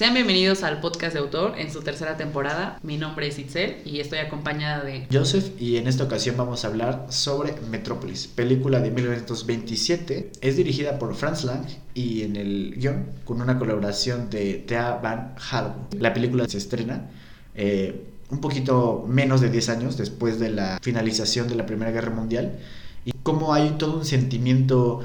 Sean 0.00 0.14
bienvenidos 0.14 0.62
al 0.62 0.80
podcast 0.80 1.12
de 1.12 1.18
autor 1.18 1.58
en 1.58 1.70
su 1.70 1.82
tercera 1.82 2.16
temporada. 2.16 2.78
Mi 2.82 2.96
nombre 2.96 3.28
es 3.28 3.38
Itzel 3.38 3.82
y 3.84 4.00
estoy 4.00 4.20
acompañada 4.20 4.82
de 4.82 5.06
Joseph 5.12 5.50
y 5.60 5.76
en 5.76 5.86
esta 5.86 6.04
ocasión 6.04 6.38
vamos 6.38 6.64
a 6.64 6.68
hablar 6.68 7.04
sobre 7.10 7.52
Metrópolis, 7.68 8.26
película 8.26 8.80
de 8.80 8.90
1927. 8.90 10.32
Es 10.40 10.56
dirigida 10.56 10.98
por 10.98 11.14
Franz 11.14 11.44
Lang 11.44 11.66
y 11.92 12.22
en 12.22 12.36
el 12.36 12.76
guion 12.78 13.10
con 13.26 13.42
una 13.42 13.58
colaboración 13.58 14.30
de 14.30 14.64
Thea 14.66 15.00
Van 15.02 15.34
Halen. 15.50 15.74
La 15.98 16.14
película 16.14 16.48
se 16.48 16.56
estrena 16.56 17.10
eh, 17.54 18.06
un 18.30 18.40
poquito 18.40 19.04
menos 19.06 19.42
de 19.42 19.50
10 19.50 19.68
años 19.68 19.98
después 19.98 20.40
de 20.40 20.48
la 20.48 20.78
finalización 20.80 21.46
de 21.46 21.56
la 21.56 21.66
Primera 21.66 21.90
Guerra 21.90 22.10
Mundial 22.10 22.58
y 23.04 23.12
cómo 23.22 23.52
hay 23.52 23.74
todo 23.76 23.98
un 23.98 24.06
sentimiento 24.06 25.00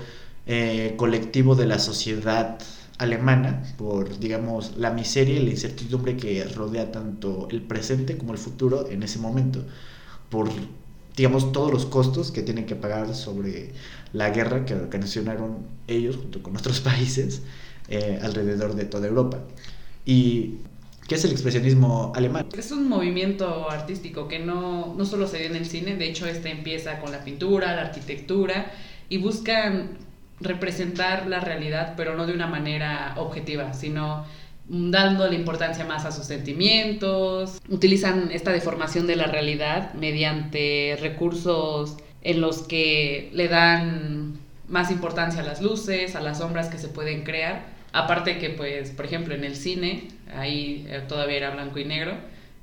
eh, 0.47 0.93
colectivo 0.95 1.55
de 1.55 1.65
la 1.65 1.79
sociedad 1.79 2.59
alemana 2.97 3.63
por, 3.77 4.19
digamos, 4.19 4.77
la 4.77 4.91
miseria 4.91 5.35
y 5.35 5.43
la 5.43 5.51
incertidumbre 5.51 6.17
que 6.17 6.43
rodea 6.45 6.91
tanto 6.91 7.47
el 7.51 7.61
presente 7.61 8.17
como 8.17 8.33
el 8.33 8.37
futuro 8.37 8.89
en 8.89 9.03
ese 9.03 9.19
momento, 9.19 9.63
por, 10.29 10.49
digamos, 11.15 11.51
todos 11.51 11.71
los 11.71 11.85
costos 11.85 12.31
que 12.31 12.41
tienen 12.41 12.65
que 12.65 12.75
pagar 12.75 13.13
sobre 13.15 13.71
la 14.13 14.29
guerra 14.29 14.65
que 14.65 14.75
ocasionaron 14.75 15.57
ellos 15.87 16.15
junto 16.15 16.41
con 16.41 16.55
otros 16.55 16.79
países 16.81 17.41
eh, 17.89 18.19
alrededor 18.21 18.75
de 18.75 18.85
toda 18.85 19.07
Europa. 19.07 19.39
Y 20.05 20.55
¿Qué 21.07 21.15
es 21.15 21.23
el 21.23 21.31
expresionismo 21.31 22.11
alemán? 22.15 22.47
Es 22.57 22.71
un 22.71 22.89
movimiento 22.89 23.69
artístico 23.69 24.27
que 24.27 24.39
no, 24.39 24.95
no 24.97 25.05
solo 25.05 25.27
se 25.27 25.37
dio 25.37 25.47
en 25.47 25.55
el 25.55 25.67
cine, 25.67 25.95
de 25.97 26.09
hecho 26.09 26.25
este 26.25 26.49
empieza 26.49 26.99
con 26.99 27.11
la 27.11 27.23
pintura, 27.23 27.75
la 27.75 27.83
arquitectura 27.83 28.71
y 29.07 29.19
buscan 29.19 29.99
representar 30.39 31.27
la 31.27 31.39
realidad, 31.39 31.93
pero 31.95 32.15
no 32.15 32.25
de 32.25 32.33
una 32.33 32.47
manera 32.47 33.13
objetiva, 33.17 33.73
sino 33.73 34.25
dándole 34.67 35.35
importancia 35.35 35.85
más 35.85 36.05
a 36.05 36.11
sus 36.11 36.25
sentimientos. 36.25 37.59
Utilizan 37.69 38.31
esta 38.31 38.51
deformación 38.51 39.07
de 39.07 39.15
la 39.15 39.27
realidad 39.27 39.93
mediante 39.93 40.97
recursos 40.99 41.97
en 42.21 42.41
los 42.41 42.63
que 42.63 43.29
le 43.33 43.47
dan 43.47 44.39
más 44.67 44.91
importancia 44.91 45.41
a 45.41 45.45
las 45.45 45.61
luces, 45.61 46.15
a 46.15 46.21
las 46.21 46.39
sombras 46.39 46.69
que 46.69 46.79
se 46.79 46.87
pueden 46.87 47.23
crear 47.23 47.75
Aparte 47.95 48.39
que, 48.39 48.49
pues, 48.49 48.91
por 48.91 49.05
ejemplo, 49.05 49.33
en 49.33 49.45
el 49.45 49.55
cine, 49.55 50.09
ahí 50.35 50.85
eh, 50.89 51.01
todavía 51.07 51.37
era 51.37 51.51
blanco 51.51 51.79
y 51.79 51.85
negro, 51.85 52.11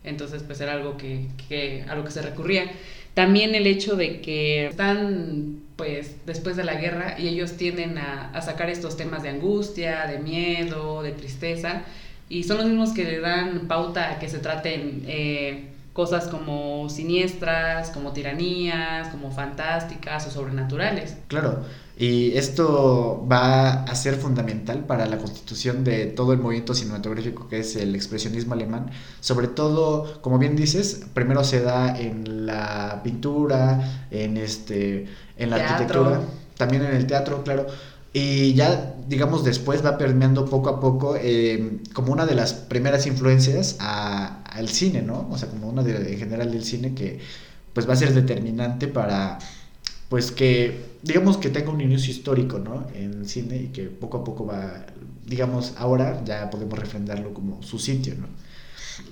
entonces 0.05 0.42
pues 0.42 0.61
era 0.61 0.75
algo 0.75 0.98
que, 0.98 1.84
a 1.89 1.95
lo 1.95 2.05
que 2.05 2.11
se 2.11 2.20
recurría. 2.20 2.70
También 3.14 3.55
el 3.55 3.67
hecho 3.67 3.97
de 3.97 4.20
que 4.20 4.67
están 4.67 5.62
pues 5.77 6.17
después 6.27 6.56
de 6.56 6.65
la 6.65 6.75
guerra 6.75 7.17
y 7.19 7.28
ellos 7.28 7.56
tienden 7.56 7.98
a, 7.98 8.31
a, 8.31 8.42
sacar 8.42 8.70
estos 8.70 8.97
temas 8.97 9.23
de 9.23 9.31
angustia, 9.31 10.06
de 10.06 10.19
miedo, 10.19 11.03
de 11.03 11.12
tristeza 11.12 11.83
y 12.33 12.45
son 12.45 12.56
los 12.56 12.67
mismos 12.67 12.92
que 12.92 13.05
le 13.05 13.20
dan 13.20 13.69
pauta 13.69 14.12
a 14.12 14.19
que 14.19 14.27
se 14.29 14.39
traten 14.39 15.05
eh, 15.06 15.64
cosas 15.93 16.29
como 16.29 16.89
siniestras, 16.89 17.91
como 17.91 18.12
tiranías, 18.12 19.09
como 19.09 19.31
fantásticas 19.31 20.27
o 20.27 20.31
sobrenaturales. 20.31 21.17
Claro, 21.29 21.61
y 21.98 22.37
esto 22.37 23.27
va 23.31 23.85
a 23.85 23.95
ser 23.95 24.15
fundamental 24.15 24.87
para 24.87 25.07
la 25.07 25.19
constitución 25.19 25.85
de 25.85 26.07
todo 26.07 26.33
el 26.33 26.39
movimiento 26.39 26.75
cinematográfico 26.75 27.48
que 27.48 27.61
es 27.61 27.77
el 27.77 27.95
expresionismo 27.95 28.55
alemán. 28.55 28.91
Sobre 29.20 29.48
todo, 29.48 30.20
como 30.23 30.39
bien 30.39 30.57
dices, 30.57 31.05
primero 31.13 31.45
se 31.45 31.63
da 31.63 31.98
en 31.98 32.47
la 32.47 33.03
pintura, 33.05 34.07
en, 34.11 34.39
este, 34.39 35.07
en 35.37 35.51
la 35.51 35.57
arquitectura, 35.57 36.23
también 36.57 36.85
en 36.85 36.97
el 36.97 37.07
teatro, 37.07 37.45
claro. 37.45 37.67
Y 38.15 38.55
ya, 38.55 38.95
digamos, 39.09 39.45
después 39.45 39.85
va 39.85 39.97
permeando 39.97 40.45
poco 40.47 40.69
a 40.70 40.81
poco 40.81 41.17
eh, 41.19 41.79
como 41.95 42.13
una 42.13 42.27
de 42.27 42.35
las 42.35 42.53
primeras 42.53 43.07
influencias 43.07 43.77
al 44.55 44.69
cine, 44.69 45.03
¿no? 45.03 45.28
O 45.31 45.39
sea, 45.39 45.48
como 45.48 45.69
una 45.69 45.83
de, 45.83 46.12
en 46.12 46.19
general 46.19 46.50
del 46.50 46.64
cine 46.64 46.95
que 46.95 47.20
pues 47.72 47.89
va 47.89 47.95
a 47.95 47.97
ser 47.97 48.12
determinante 48.12 48.86
para, 48.86 49.39
pues 50.08 50.30
que, 50.30 50.92
digamos 51.02 51.39
que 51.39 51.48
tenga 51.48 51.70
un 51.70 51.80
inicio 51.80 52.13
histórico, 52.13 52.58
¿no? 52.58 52.86
En 52.95 53.27
cine 53.27 53.57
y 53.57 53.67
que 53.68 53.85
poco 53.85 54.18
a 54.18 54.24
poco 54.24 54.46
va, 54.46 54.86
digamos, 55.24 55.74
ahora 55.79 56.23
ya 56.24 56.51
podemos 56.51 56.79
refrendarlo 56.79 57.33
como 57.33 57.62
su 57.62 57.79
sitio, 57.79 58.14
¿no? 58.14 58.27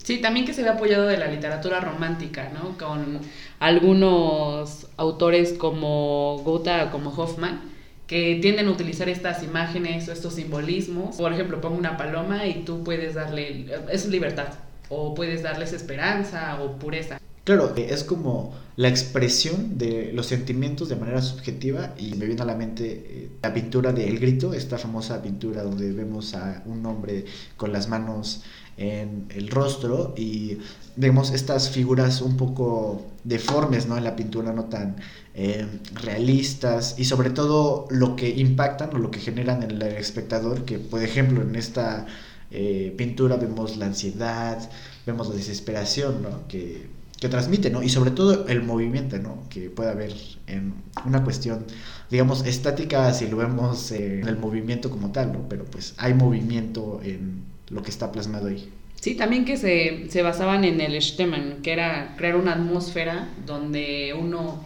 Sí, 0.02 0.18
también 0.18 0.44
que 0.44 0.52
se 0.52 0.62
ve 0.62 0.68
apoyado 0.68 1.06
de 1.06 1.16
la 1.16 1.26
literatura 1.26 1.80
romántica, 1.80 2.50
¿no? 2.52 2.76
Con 2.76 3.20
algunos 3.60 4.88
autores 4.98 5.54
como 5.54 6.38
Goethe, 6.44 6.90
como 6.92 7.10
Hoffman, 7.10 7.62
que 8.06 8.38
tienden 8.42 8.68
a 8.68 8.72
utilizar 8.72 9.08
estas 9.08 9.42
imágenes 9.42 10.08
o 10.08 10.12
estos 10.12 10.34
simbolismos. 10.34 11.16
Por 11.16 11.32
ejemplo, 11.32 11.60
pongo 11.60 11.78
una 11.78 11.96
paloma 11.96 12.46
y 12.46 12.64
tú 12.64 12.84
puedes 12.84 13.14
darle, 13.14 13.66
es 13.90 14.06
libertad, 14.06 14.48
o 14.90 15.14
puedes 15.14 15.42
darles 15.42 15.72
esperanza 15.72 16.60
o 16.60 16.78
pureza. 16.78 17.18
Claro, 17.44 17.74
es 17.74 18.04
como 18.04 18.54
la 18.76 18.88
expresión 18.88 19.78
de 19.78 20.12
los 20.12 20.26
sentimientos 20.26 20.88
de 20.88 20.96
manera 20.96 21.22
subjetiva 21.22 21.94
y 21.98 22.14
me 22.14 22.26
viene 22.26 22.42
a 22.42 22.44
la 22.44 22.54
mente 22.54 22.92
eh, 22.92 23.30
la 23.42 23.54
pintura 23.54 23.92
de 23.92 24.08
El 24.08 24.18
Grito, 24.18 24.52
esta 24.52 24.76
famosa 24.78 25.22
pintura 25.22 25.62
donde 25.62 25.90
vemos 25.92 26.34
a 26.34 26.62
un 26.66 26.84
hombre 26.84 27.24
con 27.56 27.72
las 27.72 27.88
manos 27.88 28.42
en 28.76 29.26
el 29.30 29.48
rostro 29.48 30.14
y 30.16 30.58
vemos 30.96 31.30
estas 31.32 31.70
figuras 31.70 32.20
un 32.20 32.36
poco 32.36 33.02
deformes 33.24 33.86
¿no? 33.86 33.96
en 33.96 34.04
la 34.04 34.16
pintura, 34.16 34.52
no 34.52 34.64
tan 34.64 34.96
eh, 35.34 35.66
realistas 35.94 36.94
y 36.98 37.04
sobre 37.04 37.30
todo 37.30 37.86
lo 37.90 38.16
que 38.16 38.28
impactan 38.28 38.94
o 38.94 38.98
lo 38.98 39.10
que 39.10 39.20
generan 39.20 39.62
en 39.62 39.72
el 39.72 39.82
espectador, 39.82 40.64
que 40.64 40.78
por 40.78 41.02
ejemplo 41.02 41.42
en 41.42 41.56
esta 41.56 42.06
eh, 42.50 42.94
pintura 42.96 43.36
vemos 43.36 43.76
la 43.76 43.86
ansiedad, 43.86 44.70
vemos 45.06 45.28
la 45.28 45.36
desesperación 45.36 46.22
¿no? 46.22 46.48
que, 46.48 46.86
que 47.18 47.28
transmite, 47.28 47.70
¿no? 47.70 47.82
y 47.82 47.88
sobre 47.88 48.10
todo 48.10 48.46
el 48.48 48.62
movimiento 48.62 49.18
¿no? 49.18 49.44
que 49.48 49.70
puede 49.70 49.90
haber 49.90 50.14
en 50.46 50.74
una 51.04 51.22
cuestión, 51.22 51.64
digamos, 52.10 52.44
estática 52.46 53.12
si 53.12 53.28
lo 53.28 53.36
vemos 53.36 53.92
en 53.92 54.26
el 54.26 54.36
movimiento 54.36 54.90
como 54.90 55.12
tal, 55.12 55.32
¿no? 55.32 55.48
pero 55.48 55.64
pues 55.64 55.94
hay 55.98 56.14
movimiento 56.14 57.00
en 57.04 57.44
lo 57.68 57.82
que 57.82 57.90
está 57.90 58.10
plasmado 58.10 58.48
ahí. 58.48 58.68
Sí, 59.00 59.14
también 59.14 59.46
que 59.46 59.56
se, 59.56 60.10
se 60.10 60.22
basaban 60.22 60.64
en 60.64 60.80
el 60.80 61.00
Stemmen, 61.00 61.62
que 61.62 61.72
era 61.72 62.14
crear 62.18 62.36
una 62.36 62.52
atmósfera 62.52 63.28
donde 63.46 64.14
uno 64.18 64.62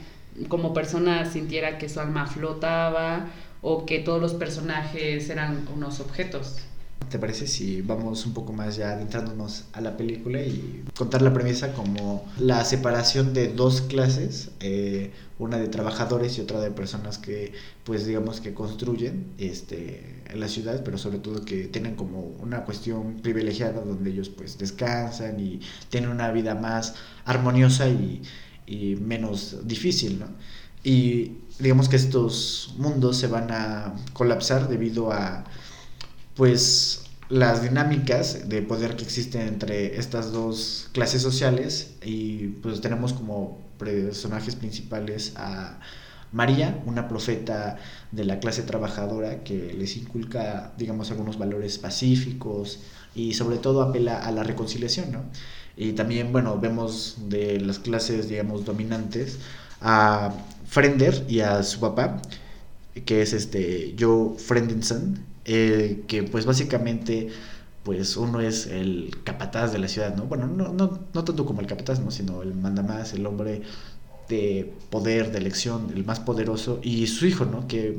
como 0.49 0.75
persona 0.75 1.25
sintiera 1.31 1.79
que 1.79 1.89
su 1.89 2.01
alma 2.01 2.27
flotaba 2.27 3.27
o 3.63 3.87
que 3.87 4.01
todos 4.01 4.21
los 4.21 4.35
personajes 4.35 5.31
eran 5.31 5.67
unos 5.75 6.01
objetos. 6.01 6.57
¿Te 7.15 7.21
parece 7.21 7.47
si 7.47 7.81
vamos 7.81 8.27
un 8.27 8.35
poco 8.35 8.53
más 8.53 8.75
ya 8.75 8.91
adentrándonos 8.91 9.67
a 9.73 9.81
la 9.81 9.97
película 9.97 10.43
y 10.43 10.83
contar 10.97 11.23
la 11.23 11.33
premisa 11.33 11.73
como 11.73 12.27
la 12.41 12.65
separación 12.65 13.33
de 13.33 13.53
dos 13.53 13.83
clases, 13.83 14.51
eh, 14.59 15.13
una 15.39 15.59
de 15.59 15.69
trabajadores 15.69 16.37
y 16.37 16.41
otra 16.41 16.59
de 16.59 16.73
personas 16.73 17.19
que, 17.19 17.53
pues 17.85 18.05
digamos 18.05 18.41
que 18.41 18.53
construyen 18.53 19.27
este, 19.39 20.25
la 20.35 20.49
ciudad, 20.49 20.83
pero 20.83 20.99
sobre 20.99 21.19
todo 21.19 21.45
que 21.45 21.69
tienen 21.69 21.95
como 21.95 22.19
una 22.41 22.65
cuestión 22.65 23.21
privilegiada 23.23 23.83
donde 23.83 24.11
ellos 24.11 24.29
pues 24.29 24.59
descansan 24.59 25.39
y 25.39 25.61
tienen 25.91 26.11
una 26.11 26.33
vida 26.33 26.57
más 26.57 26.97
armoniosa 27.27 27.89
y, 27.89 28.23
y 28.67 28.97
menos 28.97 29.59
difícil, 29.63 30.19
¿no? 30.19 30.27
Y 30.83 31.35
digamos 31.61 31.89
que 31.89 31.95
estos 31.95 32.75
mundos 32.77 33.19
se 33.19 33.29
van 33.29 33.53
a 33.53 33.95
colapsar 34.15 34.69
debido 34.69 35.13
a 35.13 35.45
pues 36.35 37.04
las 37.29 37.63
dinámicas 37.63 38.49
de 38.49 38.63
poder 38.63 38.97
que 38.97 39.05
existen 39.05 39.49
entre 39.49 39.99
estas 39.99 40.33
dos 40.33 40.89
clases 40.93 41.23
sociales 41.23 41.95
y 42.03 42.49
pues 42.63 42.81
tenemos 42.81 43.13
como 43.13 43.59
personajes 43.79 44.57
principales 44.57 45.33
a 45.37 45.81
María, 46.33 46.83
una 46.85 47.09
profeta 47.09 47.79
de 48.11 48.25
la 48.25 48.41
clase 48.41 48.63
trabajadora 48.63 49.45
que 49.45 49.73
les 49.73 49.97
inculca, 49.97 50.73
digamos, 50.77 51.11
algunos 51.13 51.39
valores 51.39 51.79
pacíficos 51.79 52.81
y 53.15 53.35
sobre 53.35 53.59
todo 53.59 53.83
apela 53.83 54.19
a 54.19 54.33
la 54.33 54.43
reconciliación, 54.43 55.13
¿no? 55.13 55.23
Y 55.77 55.93
también, 55.93 56.33
bueno, 56.33 56.59
vemos 56.59 57.17
de 57.29 57.61
las 57.61 57.79
clases, 57.79 58.29
digamos, 58.29 58.65
dominantes 58.65 59.39
a 59.81 60.35
Frender 60.67 61.25
y 61.29 61.41
a 61.41 61.63
su 61.63 61.79
papá, 61.79 62.21
que 63.05 63.23
es 63.23 63.33
este 63.33 63.95
Joe 63.99 64.37
Frendenson, 64.37 65.34
eh, 65.45 66.05
que 66.07 66.23
pues 66.23 66.47
básicamente 66.47 67.31
pues 67.83 68.17
uno 68.17 68.41
es 68.41 68.67
el 68.67 69.15
capataz 69.25 69.73
de 69.73 69.79
la 69.79 69.89
ciudad, 69.89 70.17
¿no? 70.17 70.25
Bueno, 70.25 70.47
no, 70.47 70.73
no, 70.73 71.01
no 71.13 71.25
tanto 71.25 71.45
como 71.45 71.61
el 71.61 71.67
capataz, 71.67 72.01
¿no? 72.01 72.11
Sino 72.11 72.43
el 72.43 72.55
mandamás, 72.55 73.13
el 73.13 73.27
hombre 73.27 73.63
de 74.29 74.73
poder, 74.91 75.33
de 75.33 75.39
elección, 75.39 75.93
el 75.95 76.05
más 76.05 76.19
poderoso, 76.21 76.81
y 76.83 77.07
su 77.07 77.27
hijo, 77.27 77.45
¿no? 77.45 77.69
Que 77.69 77.99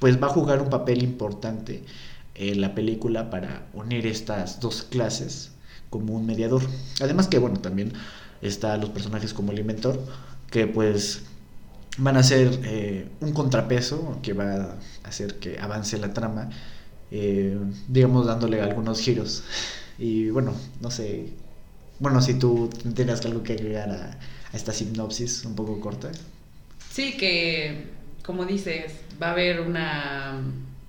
pues 0.00 0.20
va 0.20 0.26
a 0.26 0.30
jugar 0.30 0.60
un 0.60 0.70
papel 0.70 1.02
importante 1.02 1.84
en 2.34 2.60
la 2.60 2.74
película 2.74 3.30
para 3.30 3.66
unir 3.74 4.06
estas 4.06 4.60
dos 4.60 4.82
clases 4.82 5.52
como 5.90 6.14
un 6.14 6.26
mediador. 6.26 6.62
Además 7.00 7.28
que, 7.28 7.38
bueno, 7.38 7.60
también 7.60 7.92
está 8.42 8.76
los 8.78 8.90
personajes 8.90 9.34
como 9.34 9.52
el 9.52 9.58
inventor, 9.58 10.00
que 10.50 10.66
pues 10.66 11.22
van 11.98 12.16
a 12.16 12.22
ser 12.22 12.60
eh, 12.64 13.08
un 13.20 13.32
contrapeso 13.32 14.18
que 14.22 14.32
va 14.32 14.54
a 14.54 14.76
hacer 15.04 15.38
que 15.38 15.58
avance 15.58 15.98
la 15.98 16.14
trama, 16.14 16.50
eh, 17.10 17.58
digamos 17.88 18.26
dándole 18.26 18.60
algunos 18.60 19.00
giros 19.00 19.42
Y 19.98 20.30
bueno, 20.30 20.54
no 20.80 20.90
sé, 20.90 21.28
bueno, 21.98 22.20
si 22.22 22.34
tú 22.34 22.70
tienes 22.94 23.24
algo 23.26 23.42
que 23.42 23.54
agregar 23.54 23.90
a, 23.90 24.18
esta 24.52 24.72
sinopsis 24.72 25.44
un 25.44 25.54
poco 25.54 25.80
corta. 25.80 26.10
Sí, 26.90 27.16
que 27.16 27.84
como 28.24 28.44
dices, 28.44 28.92
va 29.22 29.28
a 29.28 29.32
haber 29.32 29.60
una, 29.60 30.40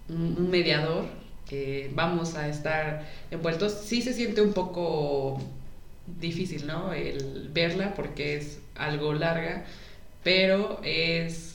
un 0.09 0.49
mediador, 0.49 1.05
que 1.47 1.91
vamos 1.93 2.35
a 2.35 2.47
estar 2.47 3.05
envueltos. 3.29 3.73
Sí 3.83 4.01
se 4.01 4.13
siente 4.13 4.41
un 4.41 4.53
poco 4.53 5.37
difícil, 6.19 6.65
¿no? 6.65 6.93
El 6.93 7.49
verla 7.51 7.93
porque 7.93 8.37
es 8.37 8.59
algo 8.75 9.13
larga, 9.13 9.65
pero 10.23 10.79
es 10.83 11.50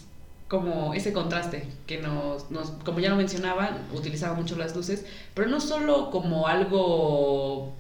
como 0.49 0.95
ese 0.95 1.13
contraste 1.13 1.67
que 1.87 1.99
nos, 1.99 2.51
nos, 2.51 2.71
como 2.85 3.01
ya 3.01 3.11
lo 3.11 3.17
mencionaban, 3.17 3.79
utilizaba 3.93 4.35
mucho 4.35 4.57
las 4.57 4.77
luces, 4.77 5.05
pero 5.35 5.49
no 5.49 5.61
solo 5.61 6.11
como 6.11 6.47
algo 6.47 7.75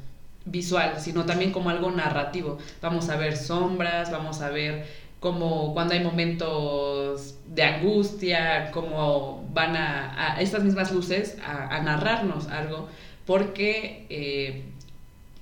visual, 0.47 0.95
sino 0.99 1.25
también 1.27 1.53
como 1.53 1.71
algo 1.71 1.91
narrativo. 1.91 2.59
Vamos 2.81 3.09
a 3.09 3.17
ver 3.17 3.37
sombras, 3.37 4.11
vamos 4.11 4.41
a 4.41 4.51
ver 4.51 4.87
como 5.21 5.75
cuando 5.75 5.95
hay 5.95 6.01
momentos 6.01 7.37
de 7.47 7.63
angustia, 7.63 8.71
como 8.71 9.49
van 9.53 9.77
a, 9.77 10.41
estas 10.41 10.62
mismas 10.62 10.93
luces 10.93 11.37
a, 11.45 11.81
narrarnos 11.81 12.49
algo, 12.49 12.89
porque 13.27 14.07
eh, 14.09 14.65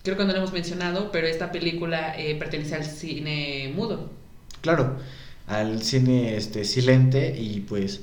creo 0.03 0.17
que 0.17 0.25
no 0.25 0.33
lo 0.33 0.39
hemos 0.39 0.53
mencionado, 0.53 1.11
pero 1.11 1.27
esta 1.27 1.53
película 1.53 2.15
eh, 2.19 2.35
pertenece 2.37 2.75
al 2.77 2.85
cine 2.85 3.73
mudo. 3.75 4.11
Claro, 4.61 4.97
al 5.47 5.83
cine 5.83 6.37
este, 6.37 6.65
silente 6.65 7.37
y 7.39 7.61
pues... 7.61 8.01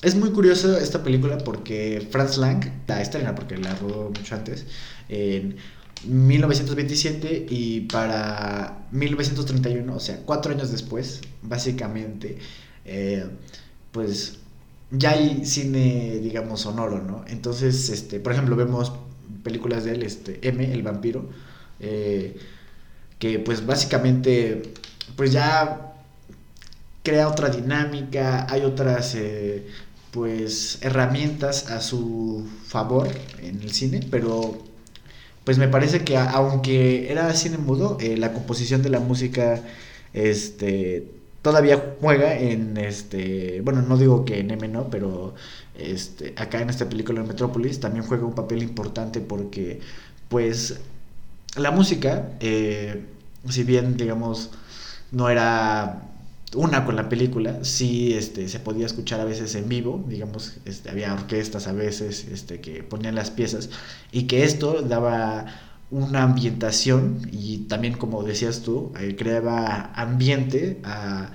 Es 0.00 0.14
muy 0.14 0.30
curioso 0.30 0.78
esta 0.78 1.02
película 1.02 1.38
porque 1.38 2.06
Franz 2.12 2.36
Lang 2.36 2.64
la 2.86 3.02
estrena, 3.02 3.34
porque 3.34 3.56
la 3.56 3.74
rodó 3.74 4.12
mucho 4.16 4.36
antes, 4.36 4.64
en 5.08 5.56
1927 6.06 7.46
y 7.48 7.80
para 7.82 8.86
1931, 8.92 9.94
o 9.94 10.00
sea, 10.00 10.20
cuatro 10.24 10.52
años 10.52 10.70
después, 10.70 11.20
básicamente, 11.42 12.38
eh, 12.84 13.26
pues 13.92 14.38
ya 14.90 15.10
hay 15.10 15.44
cine, 15.44 16.18
digamos, 16.22 16.60
sonoro, 16.62 17.02
¿no? 17.02 17.24
Entonces, 17.26 17.88
este, 17.90 18.20
por 18.20 18.32
ejemplo, 18.32 18.56
vemos 18.56 18.92
películas 19.42 19.84
de 19.84 19.92
él, 19.92 20.02
este, 20.02 20.46
M, 20.46 20.72
el 20.72 20.82
vampiro, 20.82 21.28
eh, 21.80 22.36
que 23.18 23.38
pues 23.40 23.66
básicamente, 23.66 24.62
pues 25.16 25.32
ya 25.32 25.87
crea 27.08 27.28
otra 27.28 27.48
dinámica, 27.48 28.46
hay 28.50 28.62
otras, 28.62 29.14
eh, 29.14 29.66
pues, 30.10 30.78
herramientas 30.82 31.70
a 31.70 31.80
su 31.80 32.46
favor 32.66 33.08
en 33.42 33.62
el 33.62 33.72
cine, 33.72 34.00
pero 34.10 34.58
pues 35.44 35.56
me 35.58 35.68
parece 35.68 36.04
que 36.04 36.16
aunque 36.18 37.10
era 37.10 37.32
cine 37.34 37.56
mudo, 37.58 37.96
eh, 38.00 38.18
la 38.18 38.32
composición 38.34 38.82
de 38.82 38.90
la 38.90 39.00
música 39.00 39.62
este 40.12 41.06
todavía 41.42 41.94
juega 42.00 42.34
en 42.38 42.76
este, 42.76 43.62
bueno, 43.62 43.80
no 43.82 43.96
digo 43.96 44.24
que 44.26 44.40
en 44.40 44.50
M 44.50 44.68
no, 44.68 44.90
pero 44.90 45.34
este 45.78 46.34
acá 46.36 46.60
en 46.60 46.68
esta 46.70 46.88
película 46.88 47.22
de 47.22 47.28
Metrópolis 47.28 47.80
también 47.80 48.04
juega 48.04 48.26
un 48.26 48.34
papel 48.34 48.62
importante 48.62 49.20
porque 49.20 49.80
pues 50.28 50.80
la 51.56 51.70
música 51.70 52.32
eh, 52.40 53.04
si 53.48 53.64
bien 53.64 53.96
digamos 53.96 54.50
no 55.12 55.30
era 55.30 56.02
una 56.54 56.84
con 56.84 56.96
la 56.96 57.08
película, 57.08 57.64
sí 57.64 58.14
este, 58.14 58.48
se 58.48 58.60
podía 58.60 58.86
escuchar 58.86 59.20
a 59.20 59.24
veces 59.24 59.54
en 59.54 59.68
vivo, 59.68 60.04
digamos, 60.08 60.56
este, 60.64 60.90
había 60.90 61.12
orquestas 61.12 61.66
a 61.66 61.72
veces 61.72 62.26
este, 62.32 62.60
que 62.60 62.82
ponían 62.82 63.14
las 63.14 63.30
piezas 63.30 63.70
y 64.12 64.24
que 64.24 64.44
esto 64.44 64.82
daba 64.82 65.46
una 65.90 66.22
ambientación 66.22 67.28
y 67.32 67.58
también 67.68 67.94
como 67.94 68.22
decías 68.22 68.62
tú, 68.62 68.92
eh, 68.98 69.16
creaba 69.16 69.92
ambiente 69.94 70.80
a 70.84 71.30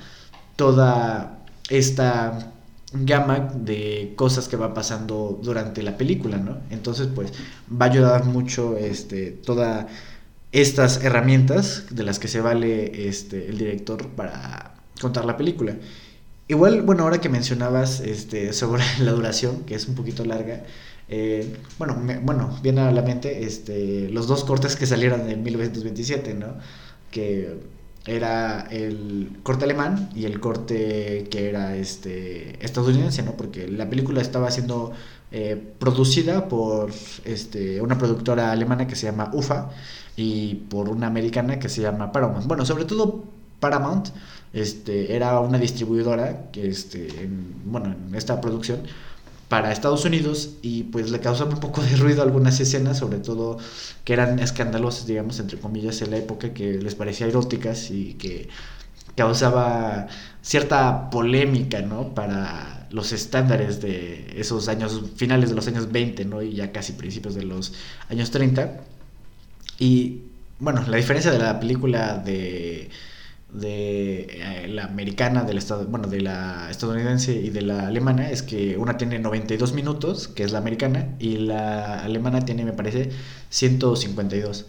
toda 0.55 1.43
esta 1.69 2.51
gama 2.93 3.51
de 3.55 4.13
cosas 4.15 4.47
que 4.47 4.55
va 4.55 4.73
pasando 4.73 5.39
durante 5.41 5.81
la 5.81 5.97
película, 5.97 6.37
¿no? 6.37 6.57
Entonces, 6.69 7.07
pues 7.13 7.33
va 7.69 7.87
a 7.87 7.89
ayudar 7.89 8.25
mucho 8.25 8.77
este, 8.77 9.31
todas 9.31 9.87
estas 10.51 11.03
herramientas 11.03 11.85
de 11.89 12.03
las 12.03 12.19
que 12.19 12.27
se 12.27 12.41
vale 12.41 13.07
este, 13.07 13.49
el 13.49 13.57
director 13.57 14.07
para 14.09 14.72
contar 15.01 15.25
la 15.25 15.37
película. 15.37 15.75
Igual, 16.47 16.81
bueno, 16.81 17.03
ahora 17.03 17.21
que 17.21 17.29
mencionabas 17.29 17.99
este, 18.01 18.53
sobre 18.53 18.83
la 18.99 19.11
duración, 19.11 19.63
que 19.63 19.75
es 19.75 19.87
un 19.87 19.95
poquito 19.95 20.25
larga, 20.25 20.63
eh, 21.09 21.57
bueno, 21.77 22.01
bueno, 22.21 22.59
viene 22.61 22.81
a 22.81 22.91
la 22.91 23.01
mente 23.01 23.43
este, 23.45 24.09
los 24.09 24.27
dos 24.27 24.43
cortes 24.43 24.75
que 24.75 24.85
salieron 24.85 25.29
en 25.29 25.43
1927, 25.43 26.33
¿no? 26.33 26.55
Que 27.11 27.59
era 28.05 28.67
el 28.69 29.39
corte 29.43 29.63
alemán 29.65 30.09
y 30.15 30.25
el 30.25 30.39
corte 30.39 31.27
que 31.29 31.49
era 31.49 31.75
este, 31.75 32.63
estadounidense, 32.65 33.23
¿no? 33.23 33.33
Porque 33.37 33.67
la 33.67 33.89
película 33.89 34.21
estaba 34.21 34.51
siendo 34.51 34.93
eh, 35.31 35.73
producida 35.79 36.47
por 36.49 36.91
este, 37.25 37.81
una 37.81 37.97
productora 37.97 38.51
alemana 38.51 38.87
que 38.87 38.95
se 38.95 39.05
llama 39.05 39.31
UFA 39.33 39.71
y 40.15 40.55
por 40.69 40.89
una 40.89 41.07
americana 41.07 41.59
que 41.59 41.69
se 41.69 41.81
llama 41.81 42.11
Paramount. 42.11 42.45
Bueno, 42.47 42.65
sobre 42.65 42.85
todo 42.85 43.23
Paramount 43.59 44.09
este, 44.53 45.15
era 45.15 45.39
una 45.39 45.57
distribuidora 45.57 46.51
que, 46.51 46.67
este, 46.67 47.07
en, 47.23 47.55
bueno, 47.65 47.95
en 48.07 48.15
esta 48.15 48.39
producción 48.39 48.83
para 49.49 49.71
Estados 49.71 50.05
Unidos 50.05 50.51
y 50.61 50.83
pues 50.83 51.11
le 51.11 51.19
causaba 51.19 51.51
un 51.51 51.59
poco 51.59 51.81
de 51.81 51.95
ruido 51.95 52.23
algunas 52.23 52.59
escenas, 52.59 52.97
sobre 52.97 53.19
todo 53.19 53.57
que 54.03 54.13
eran 54.13 54.39
escandalosas, 54.39 55.05
digamos, 55.05 55.39
entre 55.39 55.59
comillas, 55.59 56.01
en 56.01 56.11
la 56.11 56.17
época 56.17 56.53
que 56.53 56.73
les 56.73 56.95
parecía 56.95 57.27
eróticas 57.27 57.91
y 57.91 58.15
que 58.15 58.49
causaba 59.15 60.07
cierta 60.41 61.09
polémica, 61.09 61.81
¿no? 61.81 62.13
Para 62.15 62.87
los 62.91 63.11
estándares 63.11 63.81
de 63.81 64.33
esos 64.37 64.67
años, 64.67 65.01
finales 65.15 65.49
de 65.49 65.55
los 65.55 65.67
años 65.67 65.91
20, 65.91 66.25
¿no? 66.25 66.41
Y 66.41 66.53
ya 66.53 66.71
casi 66.71 66.93
principios 66.93 67.35
de 67.35 67.43
los 67.43 67.73
años 68.09 68.31
30. 68.31 68.81
Y 69.79 70.21
bueno, 70.59 70.83
la 70.87 70.97
diferencia 70.97 71.31
de 71.31 71.39
la 71.39 71.59
película 71.59 72.17
de 72.17 72.89
de 73.53 74.27
eh, 74.29 74.67
la 74.67 74.85
americana, 74.85 75.43
del 75.43 75.57
estado, 75.57 75.85
bueno, 75.85 76.07
de 76.07 76.21
la 76.21 76.69
estadounidense 76.69 77.33
y 77.33 77.49
de 77.49 77.61
la 77.61 77.87
alemana 77.87 78.29
es 78.31 78.41
que 78.41 78.77
una 78.77 78.97
tiene 78.97 79.19
92 79.19 79.73
minutos, 79.73 80.27
que 80.27 80.43
es 80.43 80.51
la 80.51 80.57
americana, 80.59 81.15
y 81.19 81.37
la 81.37 81.99
alemana 82.03 82.45
tiene, 82.45 82.65
me 82.65 82.73
parece, 82.73 83.11
152. 83.49 84.65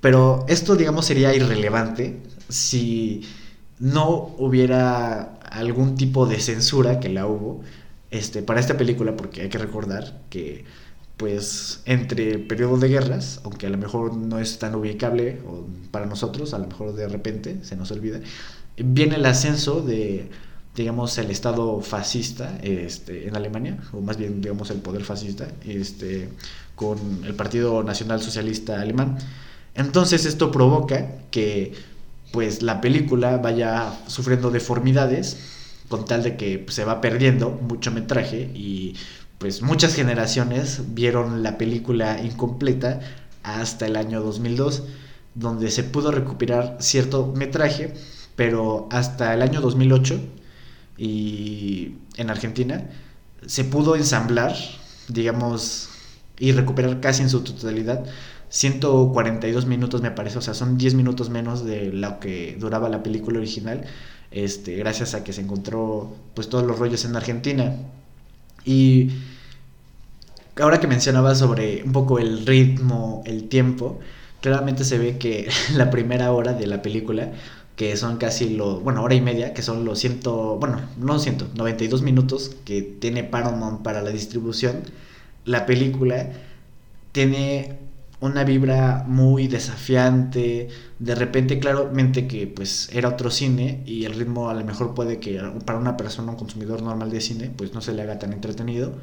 Pero 0.00 0.44
esto, 0.48 0.76
digamos, 0.76 1.06
sería 1.06 1.34
irrelevante 1.34 2.20
si 2.48 3.22
no 3.80 4.34
hubiera 4.38 5.38
algún 5.50 5.96
tipo 5.96 6.26
de 6.26 6.40
censura, 6.40 7.00
que 7.00 7.08
la 7.08 7.26
hubo, 7.26 7.62
este, 8.10 8.42
para 8.42 8.60
esta 8.60 8.76
película, 8.76 9.16
porque 9.16 9.42
hay 9.42 9.48
que 9.48 9.58
recordar 9.58 10.22
que 10.30 10.64
pues 11.18 11.80
entre 11.84 12.38
periodos 12.38 12.80
de 12.80 12.88
guerras, 12.88 13.40
aunque 13.44 13.66
a 13.66 13.70
lo 13.70 13.76
mejor 13.76 14.14
no 14.14 14.38
es 14.38 14.58
tan 14.58 14.74
ubicable 14.76 15.40
para 15.90 16.06
nosotros, 16.06 16.54
a 16.54 16.58
lo 16.58 16.68
mejor 16.68 16.94
de 16.94 17.08
repente 17.08 17.58
se 17.62 17.76
nos 17.76 17.90
olvida, 17.90 18.20
viene 18.76 19.16
el 19.16 19.26
ascenso 19.26 19.82
de, 19.82 20.30
digamos, 20.76 21.18
el 21.18 21.32
Estado 21.32 21.80
fascista 21.80 22.58
este, 22.62 23.26
en 23.26 23.34
Alemania, 23.34 23.78
o 23.92 24.00
más 24.00 24.16
bien, 24.16 24.40
digamos, 24.40 24.70
el 24.70 24.78
poder 24.78 25.02
fascista, 25.02 25.48
este, 25.66 26.28
con 26.76 26.98
el 27.24 27.34
Partido 27.34 27.82
Nacional 27.82 28.22
Socialista 28.22 28.80
Alemán. 28.80 29.18
Entonces 29.74 30.24
esto 30.24 30.52
provoca 30.52 31.10
que 31.32 31.74
pues 32.30 32.62
la 32.62 32.80
película 32.80 33.38
vaya 33.38 33.92
sufriendo 34.06 34.50
deformidades 34.50 35.36
con 35.88 36.04
tal 36.04 36.22
de 36.22 36.36
que 36.36 36.66
se 36.68 36.84
va 36.84 37.00
perdiendo 37.00 37.50
mucho 37.50 37.90
metraje 37.90 38.50
y 38.54 38.94
pues 39.38 39.62
muchas 39.62 39.94
generaciones 39.94 40.82
vieron 40.94 41.42
la 41.42 41.58
película 41.58 42.20
incompleta 42.22 43.00
hasta 43.42 43.86
el 43.86 43.96
año 43.96 44.20
2002, 44.20 44.84
donde 45.34 45.70
se 45.70 45.84
pudo 45.84 46.10
recuperar 46.10 46.76
cierto 46.80 47.32
metraje, 47.36 47.94
pero 48.36 48.88
hasta 48.90 49.34
el 49.34 49.42
año 49.42 49.60
2008 49.60 50.20
y 50.96 51.94
en 52.16 52.30
Argentina 52.30 52.88
se 53.46 53.64
pudo 53.64 53.94
ensamblar, 53.96 54.54
digamos, 55.08 55.90
y 56.38 56.52
recuperar 56.52 57.00
casi 57.00 57.22
en 57.22 57.30
su 57.30 57.42
totalidad 57.42 58.04
142 58.50 59.66
minutos 59.66 60.00
me 60.02 60.10
parece, 60.10 60.38
o 60.38 60.40
sea, 60.40 60.54
son 60.54 60.78
10 60.78 60.94
minutos 60.94 61.28
menos 61.30 61.64
de 61.64 61.92
lo 61.92 62.18
que 62.18 62.56
duraba 62.58 62.88
la 62.88 63.02
película 63.02 63.38
original, 63.38 63.84
este, 64.30 64.76
gracias 64.76 65.14
a 65.14 65.24
que 65.24 65.32
se 65.32 65.42
encontró 65.42 66.14
pues 66.34 66.48
todos 66.48 66.64
los 66.64 66.78
rollos 66.78 67.04
en 67.04 67.16
Argentina. 67.16 67.76
Y 68.64 69.10
ahora 70.60 70.80
que 70.80 70.86
mencionabas 70.86 71.38
sobre 71.38 71.82
un 71.84 71.92
poco 71.92 72.18
el 72.18 72.46
ritmo, 72.46 73.22
el 73.26 73.48
tiempo, 73.48 74.00
claramente 74.40 74.84
se 74.84 74.98
ve 74.98 75.18
que 75.18 75.48
la 75.74 75.90
primera 75.90 76.32
hora 76.32 76.52
de 76.52 76.66
la 76.66 76.82
película, 76.82 77.32
que 77.76 77.96
son 77.96 78.16
casi 78.18 78.50
los, 78.50 78.82
bueno, 78.82 79.02
hora 79.02 79.14
y 79.14 79.20
media, 79.20 79.54
que 79.54 79.62
son 79.62 79.84
los 79.84 79.98
ciento, 80.00 80.56
bueno, 80.58 80.80
no 80.98 81.18
ciento, 81.18 81.48
92 81.54 82.02
minutos 82.02 82.56
que 82.64 82.82
tiene 82.82 83.24
Paramount 83.24 83.82
para 83.82 84.02
la 84.02 84.10
distribución, 84.10 84.82
la 85.44 85.66
película 85.66 86.30
tiene 87.12 87.78
una 88.20 88.44
vibra 88.44 89.04
muy 89.06 89.48
desafiante. 89.48 90.68
De 90.98 91.14
repente, 91.14 91.58
claramente 91.58 92.26
que 92.26 92.46
pues 92.46 92.90
era 92.92 93.08
otro 93.08 93.30
cine 93.30 93.82
y 93.86 94.04
el 94.04 94.14
ritmo 94.14 94.50
a 94.50 94.54
lo 94.54 94.64
mejor 94.64 94.94
puede 94.94 95.20
que 95.20 95.40
para 95.64 95.78
una 95.78 95.96
persona, 95.96 96.32
un 96.32 96.38
consumidor 96.38 96.82
normal 96.82 97.10
de 97.10 97.20
cine, 97.20 97.50
pues 97.56 97.74
no 97.74 97.80
se 97.80 97.92
le 97.92 98.02
haga 98.02 98.18
tan 98.18 98.32
entretenido. 98.32 98.94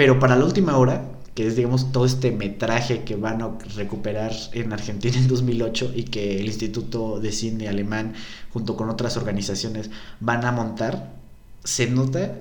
Pero 0.00 0.18
para 0.18 0.34
la 0.34 0.46
última 0.46 0.78
hora, 0.78 1.10
que 1.34 1.46
es 1.46 1.56
digamos 1.56 1.92
todo 1.92 2.06
este 2.06 2.30
metraje 2.30 3.04
que 3.04 3.16
van 3.16 3.42
a 3.42 3.58
recuperar 3.76 4.32
en 4.54 4.72
Argentina 4.72 5.14
en 5.18 5.28
2008 5.28 5.92
y 5.94 6.04
que 6.04 6.40
el 6.40 6.46
Instituto 6.46 7.20
de 7.20 7.30
Cine 7.32 7.68
Alemán 7.68 8.14
junto 8.50 8.78
con 8.78 8.88
otras 8.88 9.18
organizaciones 9.18 9.90
van 10.18 10.46
a 10.46 10.52
montar, 10.52 11.12
se 11.64 11.90
nota 11.90 12.34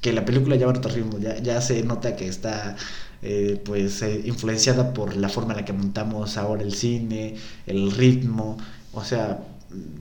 que 0.00 0.12
la 0.12 0.24
película 0.24 0.54
lleva 0.54 0.70
otro 0.70 0.92
ritmo, 0.92 1.18
ya, 1.18 1.36
ya 1.38 1.60
se 1.60 1.82
nota 1.82 2.14
que 2.14 2.28
está 2.28 2.76
eh, 3.22 3.60
pues 3.64 4.02
eh, 4.02 4.22
influenciada 4.24 4.92
por 4.92 5.16
la 5.16 5.28
forma 5.28 5.54
en 5.54 5.56
la 5.56 5.64
que 5.64 5.72
montamos 5.72 6.36
ahora 6.36 6.62
el 6.62 6.74
cine, 6.74 7.34
el 7.66 7.90
ritmo, 7.90 8.56
o 8.92 9.02
sea, 9.02 9.40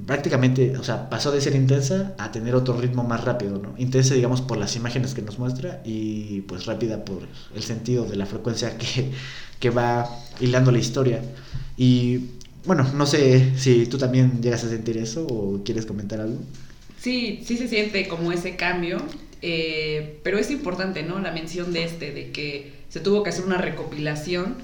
prácticamente, 0.05 0.75
o 0.77 0.83
sea, 0.83 1.09
pasó 1.09 1.31
de 1.31 1.41
ser 1.41 1.55
intensa 1.55 2.15
a 2.17 2.31
tener 2.31 2.55
otro 2.55 2.79
ritmo 2.79 3.03
más 3.03 3.23
rápido, 3.23 3.59
¿no? 3.59 3.75
Intensa, 3.77 4.15
digamos, 4.15 4.41
por 4.41 4.57
las 4.57 4.75
imágenes 4.75 5.13
que 5.13 5.21
nos 5.21 5.37
muestra 5.37 5.81
y 5.85 6.41
pues 6.41 6.65
rápida 6.65 7.05
por 7.05 7.21
el 7.55 7.61
sentido 7.61 8.05
de 8.05 8.15
la 8.15 8.25
frecuencia 8.25 8.77
que, 8.77 9.11
que 9.59 9.69
va 9.69 10.09
hilando 10.39 10.71
la 10.71 10.79
historia. 10.79 11.21
Y 11.77 12.21
bueno, 12.65 12.91
no 12.93 13.05
sé 13.05 13.57
si 13.57 13.85
tú 13.85 13.97
también 13.97 14.41
llegas 14.41 14.63
a 14.63 14.69
sentir 14.69 14.97
eso 14.97 15.25
o 15.27 15.63
quieres 15.63 15.85
comentar 15.85 16.19
algo. 16.19 16.39
Sí, 16.99 17.41
sí 17.45 17.57
se 17.57 17.67
siente 17.67 18.07
como 18.07 18.31
ese 18.31 18.55
cambio, 18.55 18.97
eh, 19.41 20.19
pero 20.23 20.37
es 20.37 20.51
importante, 20.51 21.03
¿no? 21.03 21.19
La 21.19 21.31
mención 21.31 21.71
de 21.71 21.83
este, 21.83 22.11
de 22.11 22.31
que 22.31 22.73
se 22.89 22.99
tuvo 22.99 23.23
que 23.23 23.29
hacer 23.29 23.45
una 23.45 23.57
recopilación 23.57 24.55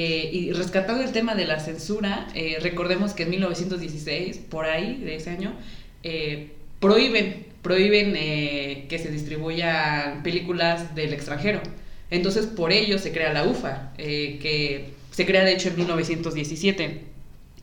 eh, 0.00 0.30
y 0.32 0.52
rescatando 0.52 1.02
el 1.02 1.10
tema 1.10 1.34
de 1.34 1.44
la 1.44 1.58
censura, 1.58 2.28
eh, 2.36 2.58
recordemos 2.62 3.14
que 3.14 3.24
en 3.24 3.30
1916, 3.30 4.38
por 4.48 4.64
ahí 4.64 4.98
de 4.98 5.16
ese 5.16 5.30
año, 5.30 5.56
eh, 6.04 6.52
prohíben, 6.78 7.46
prohíben 7.62 8.12
que 8.12 9.00
se 9.02 9.10
distribuyan 9.10 10.22
películas 10.22 10.94
del 10.94 11.12
extranjero. 11.14 11.60
Entonces, 12.12 12.46
por 12.46 12.70
ello 12.70 13.00
se 13.00 13.10
crea 13.10 13.32
la 13.32 13.42
UFA, 13.42 13.92
que 13.96 14.90
se 15.10 15.26
crea 15.26 15.42
de 15.42 15.54
hecho 15.54 15.70
en 15.70 15.76
1917. 15.78 17.00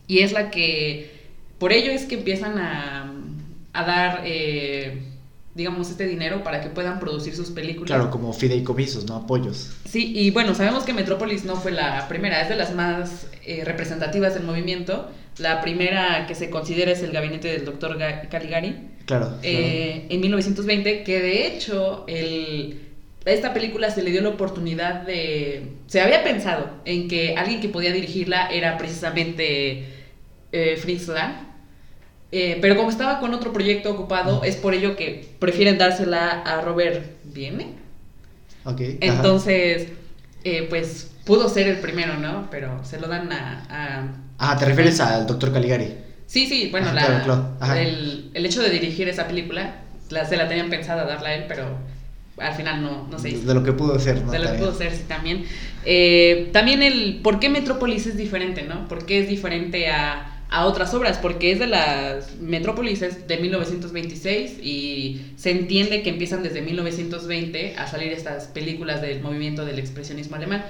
Y 0.06 0.18
es 0.18 0.32
la 0.32 0.50
que, 0.50 1.10
por 1.58 1.72
ello 1.72 1.90
es 1.90 2.04
que 2.04 2.16
empiezan 2.16 2.58
a, 2.58 3.14
a 3.72 3.84
dar 3.86 4.24
digamos, 5.56 5.88
este 5.88 6.06
dinero 6.06 6.44
para 6.44 6.60
que 6.60 6.68
puedan 6.68 7.00
producir 7.00 7.34
sus 7.34 7.50
películas. 7.50 7.86
Claro, 7.86 8.10
como 8.10 8.32
fideicomisos, 8.34 9.06
¿no? 9.06 9.16
Apoyos. 9.16 9.72
Sí, 9.86 10.12
y 10.14 10.30
bueno, 10.30 10.54
sabemos 10.54 10.84
que 10.84 10.92
Metrópolis 10.92 11.44
no 11.44 11.56
fue 11.56 11.72
la 11.72 12.06
primera, 12.08 12.42
es 12.42 12.50
de 12.50 12.56
las 12.56 12.74
más 12.74 13.26
eh, 13.44 13.62
representativas 13.64 14.34
del 14.34 14.42
movimiento. 14.42 15.10
La 15.38 15.62
primera 15.62 16.26
que 16.26 16.34
se 16.34 16.50
considera 16.50 16.92
es 16.92 17.02
el 17.02 17.10
gabinete 17.10 17.48
del 17.48 17.64
doctor 17.64 17.98
Caligari. 18.30 18.76
Claro, 19.06 19.38
eh, 19.42 20.06
En 20.10 20.20
1920, 20.20 21.04
que 21.04 21.22
de 21.22 21.46
hecho 21.46 22.04
el, 22.06 22.80
esta 23.24 23.54
película 23.54 23.90
se 23.90 24.02
le 24.02 24.10
dio 24.10 24.20
la 24.20 24.30
oportunidad 24.30 25.02
de... 25.06 25.72
Se 25.86 26.02
había 26.02 26.22
pensado 26.22 26.68
en 26.84 27.08
que 27.08 27.34
alguien 27.34 27.60
que 27.62 27.70
podía 27.70 27.92
dirigirla 27.92 28.48
era 28.48 28.76
precisamente 28.76 29.86
eh, 30.52 30.76
Fritz 30.76 31.08
Lang 31.08 31.55
eh, 32.32 32.58
pero 32.60 32.76
como 32.76 32.90
estaba 32.90 33.20
con 33.20 33.32
otro 33.34 33.52
proyecto 33.52 33.90
ocupado, 33.90 34.42
es 34.42 34.56
por 34.56 34.74
ello 34.74 34.96
que 34.96 35.28
prefieren 35.38 35.78
dársela 35.78 36.42
a 36.42 36.60
Robert 36.60 37.04
Viene. 37.24 37.74
Ok. 38.64 38.80
Entonces, 39.00 39.88
eh, 40.44 40.66
pues 40.68 41.12
pudo 41.24 41.48
ser 41.48 41.68
el 41.68 41.78
primero, 41.78 42.18
¿no? 42.18 42.48
Pero 42.50 42.84
se 42.84 42.98
lo 42.98 43.06
dan 43.06 43.32
a. 43.32 44.16
ah, 44.38 44.56
¿te 44.58 44.64
refieres 44.64 45.00
al 45.00 45.26
doctor 45.26 45.52
Caligari? 45.52 45.94
Sí, 46.26 46.46
sí, 46.46 46.68
bueno, 46.70 46.92
la, 46.92 47.80
El, 47.80 48.32
hecho 48.34 48.60
de 48.60 48.70
dirigir 48.70 49.08
esa 49.08 49.28
película, 49.28 49.82
se 50.08 50.36
la 50.36 50.48
tenían 50.48 50.68
pensada 50.70 51.04
darla 51.04 51.28
a 51.28 51.34
él, 51.34 51.44
pero 51.46 51.78
al 52.38 52.54
final 52.54 52.82
no, 52.82 53.06
no 53.08 53.18
se 53.18 53.30
hizo. 53.30 53.46
De 53.46 53.54
lo 53.54 53.62
que 53.62 53.72
pudo 53.72 53.98
ser, 54.00 54.22
¿no? 54.22 54.32
De 54.32 54.40
lo 54.40 54.50
que 54.50 54.58
pudo 54.58 54.74
ser, 54.74 54.92
sí, 54.92 55.04
también. 55.06 55.44
Eh, 55.84 56.50
también 56.52 56.82
el 56.82 57.20
por 57.22 57.38
qué 57.38 57.48
Metrópolis 57.48 58.06
es 58.06 58.16
diferente, 58.16 58.62
¿no? 58.62 58.88
¿Por 58.88 59.06
qué 59.06 59.20
es 59.20 59.28
diferente 59.28 59.88
a 59.88 60.35
a 60.48 60.66
otras 60.66 60.94
obras, 60.94 61.18
porque 61.18 61.52
es 61.52 61.58
de 61.58 61.66
las 61.66 62.36
Metrópolis 62.36 63.00
de 63.00 63.36
1926 63.36 64.58
y 64.62 65.22
se 65.36 65.50
entiende 65.50 66.02
que 66.02 66.10
empiezan 66.10 66.42
desde 66.42 66.62
1920 66.62 67.74
a 67.76 67.86
salir 67.86 68.12
estas 68.12 68.46
películas 68.46 69.00
del 69.02 69.20
movimiento 69.20 69.64
del 69.64 69.78
expresionismo 69.78 70.36
alemán. 70.36 70.64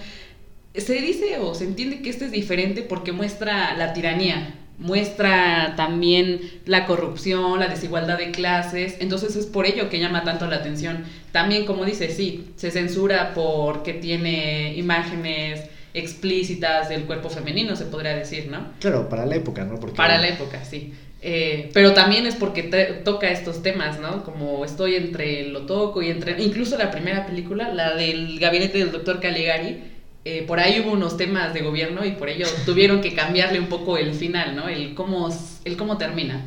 Se 0.75 0.95
dice 0.95 1.39
o 1.39 1.55
se 1.55 1.65
entiende 1.65 2.01
que 2.01 2.11
este 2.11 2.27
es 2.27 2.33
diferente 2.33 2.83
porque 2.83 3.13
muestra 3.13 3.75
la 3.77 3.93
tiranía, 3.93 4.55
muestra 4.79 5.75
también 5.77 6.41
la 6.65 6.87
corrupción, 6.87 7.61
la 7.61 7.69
desigualdad 7.69 8.19
de 8.19 8.31
clases, 8.31 8.97
entonces 9.01 9.37
es 9.37 9.47
por 9.47 9.67
ello 9.67 9.89
que 9.89 10.01
llama 10.01 10.25
tanto 10.25 10.47
la 10.47 10.57
atención. 10.57 11.05
También, 11.33 11.67
como 11.67 11.85
dice, 11.85 12.11
sí, 12.11 12.49
se 12.57 12.71
censura 12.71 13.33
porque 13.35 13.95
tiene 13.95 14.75
imágenes 14.77 15.63
explícitas 15.97 16.91
del 16.91 17.05
cuerpo 17.05 17.31
femenino, 17.31 17.75
se 17.75 17.87
podría 17.87 18.15
decir, 18.15 18.49
¿no? 18.49 18.73
Claro, 18.81 19.09
para 19.09 19.25
la 19.25 19.35
época, 19.35 19.65
¿no? 19.65 19.81
Porque... 19.81 19.97
Para 19.97 20.19
la 20.19 20.29
época, 20.29 20.63
sí. 20.65 20.93
Eh, 21.23 21.71
pero 21.73 21.95
también 21.95 22.27
es 22.27 22.37
porque 22.37 22.63
toca 23.03 23.31
estos 23.31 23.63
temas, 23.63 23.99
¿no? 23.99 24.23
Como 24.23 24.65
estoy 24.65 24.95
entre 24.95 25.49
lo 25.49 25.63
toco 25.63 26.03
y 26.03 26.11
entre... 26.11 26.41
Incluso 26.43 26.77
la 26.77 26.91
primera 26.91 27.27
película, 27.27 27.73
la 27.73 27.95
del 27.95 28.39
gabinete 28.39 28.79
del 28.79 28.93
doctor 28.93 29.21
Caligari, 29.21 29.83
eh, 30.27 30.45
por 30.47 30.61
ahí 30.61 30.81
hubo 30.81 30.93
unos 30.93 31.17
temas 31.17 31.55
de 31.55 31.63
gobierno 31.63 32.05
y 32.05 32.13
por 32.13 32.29
ello 32.29 32.47
tuvieron 32.67 33.01
que 33.01 33.15
cambiarle 33.15 33.59
un 33.59 33.69
poco 33.69 33.97
el 33.97 34.13
final, 34.13 34.55
¿no? 34.55 34.69
El 34.69 34.95
cómo, 34.95 35.31
el 35.65 35.77
cómo 35.79 35.97
termina. 35.97 36.45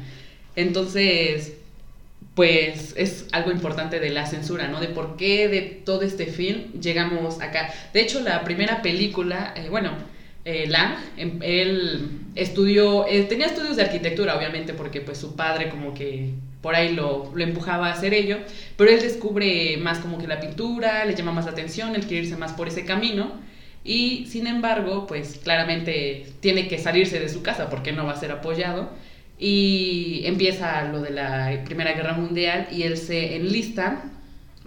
Entonces, 0.56 1.54
pues 2.40 2.94
es 2.96 3.26
algo 3.34 3.52
importante 3.52 4.00
de 4.00 4.12
la 4.12 4.26
censura, 4.26 4.70
¿no? 4.70 4.80
De 4.80 4.88
por 4.88 5.18
qué 5.18 5.50
de 5.50 5.60
todo 5.60 6.04
este 6.04 6.26
film 6.26 6.72
llegamos 6.80 7.42
acá. 7.42 7.70
De 7.92 8.00
hecho, 8.00 8.22
la 8.22 8.46
primera 8.46 8.82
película, 8.82 9.54
eh, 9.58 9.68
bueno, 9.70 9.92
eh, 10.46 10.66
Lang, 10.70 10.96
em, 11.18 11.38
él 11.42 12.12
estudió, 12.36 13.06
eh, 13.10 13.24
tenía 13.24 13.48
estudios 13.48 13.76
de 13.76 13.82
arquitectura, 13.82 14.38
obviamente, 14.38 14.74
porque 14.74 15.02
pues 15.02 15.18
su 15.18 15.36
padre 15.36 15.68
como 15.68 15.94
que 15.94 16.30
por 16.62 16.76
ahí 16.76 16.94
lo, 16.96 17.30
empujaba 17.38 17.88
a 17.90 17.92
hacer 17.92 18.14
ello, 18.14 18.38
pero 18.78 18.90
él 18.90 19.02
descubre 19.02 19.76
más 19.76 20.00
como 20.00 20.18
que 20.18 20.26
la 20.28 20.40
pintura, 20.40 21.04
le 21.04 21.16
llama 21.16 21.34
más 21.34 21.44
la 21.44 21.52
atención, 21.52 21.94
él 21.94 22.06
quiere 22.06 22.24
irse 22.24 22.38
más 22.38 22.54
por 22.54 22.70
ese 22.70 22.86
camino, 22.86 23.34
y 23.84 24.28
sin 24.28 24.48
embargo, 24.48 25.08
pues 25.08 25.42
claramente 25.44 26.28
tiene 26.40 26.70
que 26.70 26.78
salirse 26.78 27.20
de 27.20 27.28
su 27.28 27.42
casa 27.42 27.70
porque 27.70 27.92
no 27.92 28.06
va 28.06 28.14
a 28.14 28.18
ser 28.18 28.32
apoyado, 28.32 28.92
y 29.40 30.22
empieza 30.26 30.84
lo 30.84 31.02
de 31.02 31.12
la 31.12 31.62
Primera 31.64 31.94
Guerra 31.94 32.14
Mundial 32.14 32.68
y 32.72 32.84
él 32.84 32.98
se 32.98 33.38
enlista, 33.38 34.04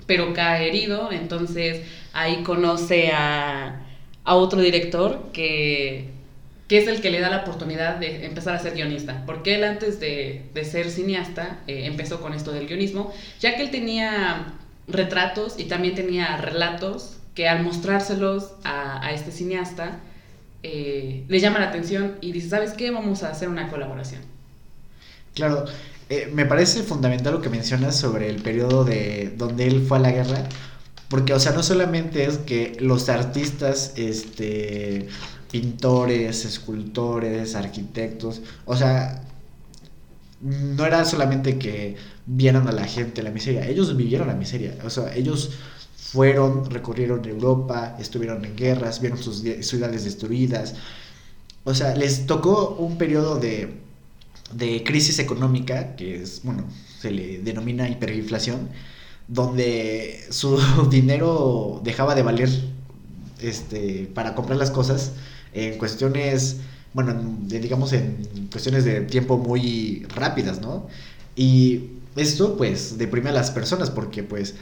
pero 0.06 0.32
cae 0.32 0.68
herido, 0.68 1.12
entonces 1.12 1.82
ahí 2.14 2.42
conoce 2.42 3.10
a, 3.12 3.82
a 4.24 4.34
otro 4.34 4.60
director 4.62 5.30
que, 5.32 6.08
que, 6.68 6.78
es 6.78 6.88
el 6.88 7.02
que 7.02 7.10
le 7.10 7.20
da 7.20 7.28
la 7.28 7.42
oportunidad 7.42 7.96
de 7.96 8.24
empezar 8.24 8.54
a 8.54 8.58
ser 8.58 8.72
guionista, 8.74 9.24
porque 9.26 9.56
él 9.56 9.64
antes 9.64 10.00
de, 10.00 10.46
de 10.54 10.64
ser 10.64 10.90
cineasta 10.90 11.60
eh, 11.66 11.84
empezó 11.84 12.22
con 12.22 12.32
esto 12.32 12.50
del 12.52 12.66
guionismo, 12.66 13.12
ya 13.40 13.56
que 13.56 13.62
él 13.62 13.70
tenía 13.70 14.54
retratos 14.88 15.58
y 15.58 15.64
también 15.64 15.94
tenía 15.94 16.38
relatos 16.38 17.18
que 17.34 17.48
al 17.48 17.62
mostrárselos 17.62 18.54
a, 18.64 19.04
a 19.06 19.12
este 19.12 19.32
cineasta 19.32 20.00
eh, 20.62 21.24
le 21.28 21.40
llama 21.40 21.58
la 21.58 21.68
atención 21.68 22.16
y 22.20 22.32
dice, 22.32 22.48
¿sabes 22.48 22.72
qué? 22.72 22.90
Vamos 22.90 23.22
a 23.22 23.30
hacer 23.30 23.48
una 23.48 23.68
colaboración. 23.68 24.31
Claro, 25.34 25.64
eh, 26.10 26.30
me 26.32 26.44
parece 26.46 26.82
fundamental 26.82 27.34
lo 27.34 27.40
que 27.40 27.48
mencionas 27.48 27.96
sobre 27.96 28.28
el 28.28 28.42
periodo 28.42 28.84
de 28.84 29.32
donde 29.36 29.66
él 29.66 29.84
fue 29.86 29.96
a 29.98 30.00
la 30.00 30.10
guerra, 30.12 30.46
porque, 31.08 31.32
o 31.34 31.40
sea, 31.40 31.52
no 31.52 31.62
solamente 31.62 32.24
es 32.24 32.38
que 32.38 32.76
los 32.80 33.08
artistas, 33.08 33.92
este, 33.96 35.08
pintores, 35.50 36.44
escultores, 36.44 37.54
arquitectos, 37.54 38.42
o 38.66 38.76
sea, 38.76 39.22
no 40.40 40.84
era 40.86 41.04
solamente 41.04 41.58
que 41.58 41.96
vieran 42.26 42.68
a 42.68 42.72
la 42.72 42.84
gente 42.84 43.22
la 43.22 43.30
miseria, 43.30 43.66
ellos 43.66 43.96
vivieron 43.96 44.28
la 44.28 44.34
miseria, 44.34 44.76
o 44.84 44.90
sea, 44.90 45.14
ellos 45.14 45.52
fueron, 45.96 46.70
recorrieron 46.70 47.24
Europa, 47.24 47.96
estuvieron 47.98 48.44
en 48.44 48.56
guerras, 48.56 49.00
vieron 49.00 49.18
sus 49.22 49.42
ciudades 49.60 50.04
destruidas, 50.04 50.74
o 51.64 51.74
sea, 51.74 51.94
les 51.96 52.26
tocó 52.26 52.76
un 52.78 52.98
periodo 52.98 53.38
de 53.38 53.80
de 54.54 54.82
crisis 54.84 55.18
económica, 55.18 55.96
que 55.96 56.22
es, 56.22 56.42
bueno, 56.42 56.64
se 57.00 57.10
le 57.10 57.38
denomina 57.38 57.88
hiperinflación, 57.88 58.68
donde 59.28 60.20
su 60.30 60.58
dinero 60.90 61.80
dejaba 61.84 62.14
de 62.14 62.22
valer 62.22 62.50
este, 63.40 64.10
para 64.14 64.34
comprar 64.34 64.58
las 64.58 64.70
cosas 64.70 65.12
en 65.52 65.78
cuestiones, 65.78 66.58
bueno, 66.94 67.14
digamos 67.42 67.92
en 67.92 68.48
cuestiones 68.50 68.84
de 68.84 69.00
tiempo 69.02 69.38
muy 69.38 70.06
rápidas, 70.14 70.60
¿no? 70.60 70.86
Y 71.34 71.84
esto 72.16 72.56
pues 72.56 72.98
deprime 72.98 73.30
a 73.30 73.32
las 73.32 73.50
personas 73.50 73.90
porque 73.90 74.22
pues 74.22 74.54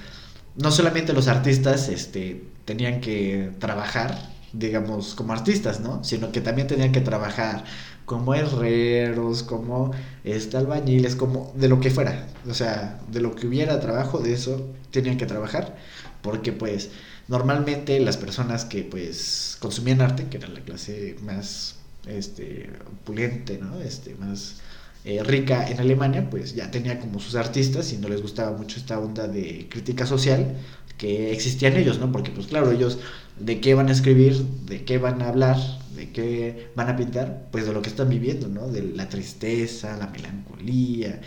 no 0.57 0.71
solamente 0.71 1.13
los 1.13 1.29
artistas 1.29 1.89
este, 1.89 2.45
tenían 2.65 3.01
que 3.01 3.51
trabajar 3.59 4.30
digamos, 4.53 5.15
como 5.15 5.33
artistas, 5.33 5.81
¿no? 5.81 6.03
Sino 6.05 6.33
que 6.33 6.41
también 6.41 6.67
tenían 6.67 6.93
que 6.93 7.01
trabajar 7.01 7.65
como 8.05 8.35
herreros, 8.35 9.43
como 9.43 9.93
este, 10.25 10.57
albañiles, 10.57 11.17
como 11.17 11.53
de 11.55 11.69
lo 11.69 11.81
que 11.81 11.91
fuera. 11.91 12.27
O 12.49 12.55
sea, 12.55 13.01
de 13.11 13.21
lo 13.21 13.35
que 13.35 13.47
hubiera 13.47 13.81
trabajo, 13.81 14.19
de 14.19 14.33
eso 14.33 14.69
tenían 14.91 15.17
que 15.17 15.27
trabajar. 15.27 15.77
Porque 16.23 16.53
pues 16.53 16.91
normalmente 17.29 18.01
las 18.01 18.17
personas 18.17 18.65
que 18.65 18.83
pues 18.83 19.57
consumían 19.61 20.01
arte, 20.01 20.27
que 20.29 20.39
era 20.39 20.49
la 20.49 20.61
clase 20.61 21.17
más 21.23 21.77
este, 22.07 22.71
opulente, 23.03 23.59
¿no? 23.59 23.81
Este, 23.81 24.15
más 24.17 24.57
eh, 25.05 25.23
rica 25.23 25.69
en 25.69 25.81
Alemania, 25.81 26.29
pues 26.29 26.55
ya 26.55 26.71
tenía 26.71 26.99
como 26.99 27.21
sus 27.21 27.35
artistas 27.35 27.93
y 27.93 27.99
no 27.99 28.09
les 28.09 28.23
gustaba 28.23 28.57
mucho 28.57 28.79
esta 28.79 28.99
onda 28.99 29.29
de 29.29 29.67
crítica 29.71 30.07
social 30.07 30.57
que 30.99 31.33
existía 31.33 31.69
en 31.69 31.79
ellos, 31.79 31.99
¿no? 31.99 32.13
Porque 32.13 32.31
pues 32.31 32.49
claro, 32.49 32.71
ellos 32.71 32.99
de 33.41 33.61
qué 33.61 33.75
van 33.75 33.89
a 33.89 33.93
escribir, 33.93 34.37
de 34.67 34.85
qué 34.85 34.99
van 34.99 35.23
a 35.23 35.29
hablar, 35.29 35.57
de 35.97 36.11
qué 36.11 36.69
van 36.77 36.89
a 36.89 36.97
pintar, 36.97 37.49
pues 37.51 37.67
de 37.67 37.73
lo 37.73 37.83
que 37.83 37.89
están 37.89 38.09
viviendo, 38.09 38.49
¿no? 38.49 38.69
De 38.69 38.83
la 38.83 39.09
tristeza, 39.09 39.97
la 39.97 40.07
melancolía 40.07 41.21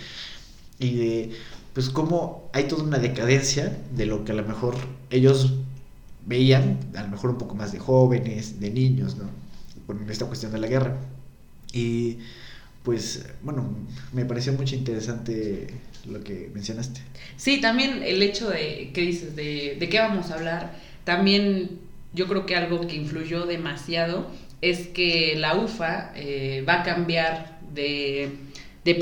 y 0.80 0.96
de 0.96 1.32
pues 1.74 1.90
cómo 1.90 2.50
hay 2.54 2.66
toda 2.66 2.84
una 2.84 3.00
decadencia 3.00 3.78
de 3.96 4.06
lo 4.06 4.24
que 4.26 4.32
a 4.32 4.36
lo 4.36 4.46
mejor 4.46 4.76
ellos 5.10 5.54
veían, 6.26 6.80
a 6.96 7.02
lo 7.02 7.10
mejor 7.10 7.32
un 7.32 7.38
poco 7.38 7.56
más 7.56 7.72
de 7.72 7.80
jóvenes, 7.80 8.60
de 8.60 8.70
niños, 8.70 9.18
¿no? 9.18 9.26
Con 9.88 10.10
esta 10.10 10.26
cuestión 10.26 10.52
de 10.52 10.60
la 10.60 10.68
guerra. 10.68 10.98
Y 11.74 12.20
pues 12.84 13.26
bueno, 13.42 13.76
me 14.12 14.24
pareció 14.26 14.54
muy 14.54 14.68
interesante 14.68 15.68
lo 16.08 16.24
que 16.24 16.52
mencionaste. 16.54 17.02
Sí, 17.38 17.60
también 17.60 18.04
el 18.04 18.22
hecho 18.22 18.50
de, 18.50 18.92
¿qué 18.94 19.02
dices? 19.02 19.36
De, 19.36 19.78
de 19.80 19.90
qué 19.90 20.00
vamos 20.00 20.30
a 20.30 20.36
hablar, 20.36 20.80
también 21.06 21.80
yo 22.14 22.28
creo 22.28 22.46
que 22.46 22.56
algo 22.56 22.88
que 22.88 22.96
influyó 22.96 23.46
demasiado 23.46 24.28
es 24.62 24.88
que 24.88 25.36
la 25.38 25.56
UFA 25.56 26.14
eh, 26.16 26.64
va 26.68 26.82
a 26.82 26.84
cambiar 26.84 27.60
de, 27.74 28.32
de, 28.86 28.96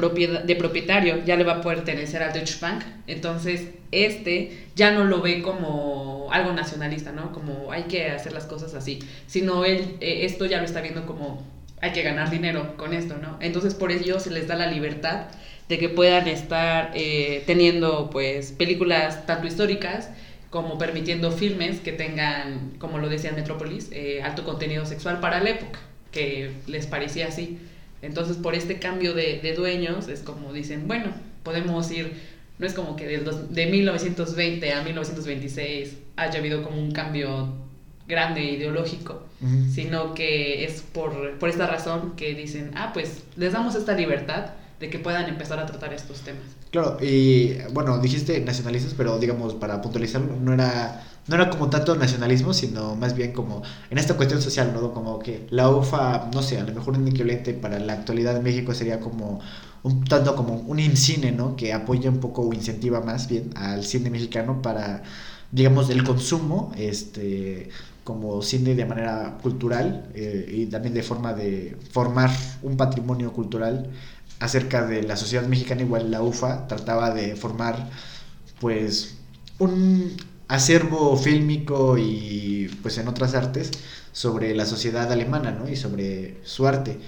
propietario, 0.55 1.23
ya 1.25 1.35
le 1.35 1.43
va 1.43 1.53
a 1.53 1.61
pertenecer 1.61 2.23
a 2.23 2.29
Deutsche 2.29 2.57
Bank, 2.59 2.83
entonces 3.07 3.67
este 3.91 4.65
ya 4.75 4.91
no 4.91 5.03
lo 5.03 5.21
ve 5.21 5.41
como 5.41 6.29
algo 6.31 6.53
nacionalista, 6.53 7.11
¿no? 7.11 7.31
Como 7.31 7.71
hay 7.71 7.83
que 7.83 8.09
hacer 8.09 8.33
las 8.33 8.45
cosas 8.45 8.73
así, 8.73 8.99
sino 9.27 9.65
él 9.65 9.97
eh, 9.99 10.25
esto 10.25 10.45
ya 10.45 10.59
lo 10.59 10.65
está 10.65 10.81
viendo 10.81 11.05
como 11.05 11.45
hay 11.81 11.91
que 11.91 12.03
ganar 12.03 12.29
dinero 12.29 12.77
con 12.77 12.93
esto, 12.93 13.17
¿no? 13.17 13.37
Entonces 13.41 13.75
por 13.75 13.91
ello 13.91 14.19
se 14.19 14.31
les 14.31 14.47
da 14.47 14.55
la 14.55 14.67
libertad 14.67 15.25
de 15.67 15.77
que 15.77 15.89
puedan 15.89 16.27
estar 16.27 16.91
eh, 16.95 17.43
teniendo 17.45 18.09
pues 18.09 18.51
películas 18.51 19.25
tanto 19.25 19.47
históricas 19.47 20.09
como 20.51 20.77
permitiendo 20.77 21.31
filmes 21.31 21.79
que 21.79 21.93
tengan, 21.93 22.73
como 22.77 22.99
lo 22.99 23.09
decía 23.09 23.31
Metrópolis, 23.31 23.89
eh, 23.91 24.21
alto 24.21 24.43
contenido 24.43 24.85
sexual 24.85 25.21
para 25.21 25.41
la 25.41 25.49
época, 25.49 25.79
que 26.11 26.51
les 26.67 26.85
parecía 26.85 27.29
así. 27.29 27.57
Entonces, 28.01 28.35
por 28.37 28.53
este 28.53 28.77
cambio 28.77 29.13
de, 29.13 29.39
de 29.41 29.55
dueños, 29.55 30.09
es 30.09 30.19
como 30.19 30.51
dicen, 30.51 30.87
bueno, 30.87 31.13
podemos 31.43 31.89
ir, 31.89 32.13
no 32.59 32.67
es 32.67 32.73
como 32.73 32.97
que 32.97 33.07
del 33.07 33.23
de 33.49 33.65
1920 33.67 34.73
a 34.73 34.83
1926 34.83 35.95
haya 36.17 36.39
habido 36.39 36.63
como 36.63 36.79
un 36.79 36.91
cambio 36.91 37.53
grande 38.07 38.43
ideológico, 38.43 39.23
sino 39.73 40.13
que 40.13 40.65
es 40.65 40.81
por, 40.81 41.39
por 41.39 41.49
esta 41.49 41.65
razón 41.65 42.15
que 42.17 42.35
dicen, 42.35 42.71
ah, 42.75 42.91
pues 42.93 43.23
les 43.37 43.53
damos 43.53 43.75
esta 43.75 43.93
libertad 43.93 44.51
de 44.81 44.89
que 44.89 44.97
puedan 44.97 45.29
empezar 45.29 45.59
a 45.59 45.65
tratar 45.67 45.93
estos 45.93 46.21
temas. 46.21 46.41
Claro, 46.71 46.97
y 46.99 47.53
bueno, 47.71 47.99
dijiste 47.99 48.41
nacionalistas, 48.41 48.95
pero 48.97 49.19
digamos, 49.19 49.53
para 49.53 49.79
puntualizarlo, 49.79 50.35
no 50.35 50.53
era, 50.53 51.03
no 51.27 51.35
era 51.35 51.51
como 51.51 51.69
tanto 51.69 51.95
nacionalismo, 51.95 52.51
sino 52.51 52.95
más 52.95 53.15
bien 53.15 53.31
como 53.31 53.61
en 53.91 53.99
esta 53.99 54.15
cuestión 54.17 54.41
social, 54.41 54.73
¿no? 54.73 54.91
Como 54.91 55.19
que 55.19 55.45
la 55.51 55.69
UFA, 55.69 56.31
no 56.33 56.41
sé, 56.41 56.57
a 56.59 56.63
lo 56.63 56.73
mejor 56.73 56.97
un 56.97 57.07
equivalente 57.07 57.53
para 57.53 57.79
la 57.79 57.93
actualidad 57.93 58.33
de 58.33 58.41
México 58.41 58.73
sería 58.73 58.99
como 58.99 59.39
un 59.83 60.03
tanto 60.03 60.35
como 60.35 60.55
un 60.55 60.79
INCINE, 60.79 61.31
¿no? 61.31 61.55
Que 61.55 61.73
apoya 61.73 62.09
un 62.09 62.19
poco 62.19 62.41
o 62.41 62.51
incentiva 62.51 63.01
más 63.01 63.27
bien 63.27 63.51
al 63.55 63.85
cine 63.85 64.09
mexicano 64.09 64.63
para, 64.63 65.03
digamos, 65.51 65.91
el 65.91 66.03
consumo, 66.03 66.71
este 66.75 67.69
como 68.03 68.41
cine 68.41 68.73
de 68.73 68.85
manera 68.85 69.37
cultural 69.43 70.09
eh, 70.15 70.45
y 70.51 70.65
también 70.65 70.93
de 70.93 71.03
forma 71.03 71.33
de 71.33 71.77
formar 71.91 72.31
un 72.63 72.75
patrimonio 72.75 73.31
cultural 73.31 73.91
acerca 74.41 74.85
de 74.85 75.03
la 75.03 75.15
sociedad 75.15 75.45
mexicana, 75.47 75.83
igual 75.83 76.11
la 76.11 76.21
UFA 76.21 76.67
trataba 76.67 77.11
de 77.11 77.35
formar 77.35 77.89
pues 78.59 79.15
un 79.59 80.17
acervo 80.47 81.15
fílmico 81.15 81.97
y 81.97 82.69
pues 82.81 82.97
en 82.97 83.07
otras 83.07 83.35
artes 83.35 83.71
sobre 84.11 84.55
la 84.55 84.65
sociedad 84.65 85.11
alemana, 85.11 85.51
¿no? 85.51 85.69
Y 85.69 85.75
sobre 85.75 86.37
su 86.43 86.67
arte. 86.67 86.99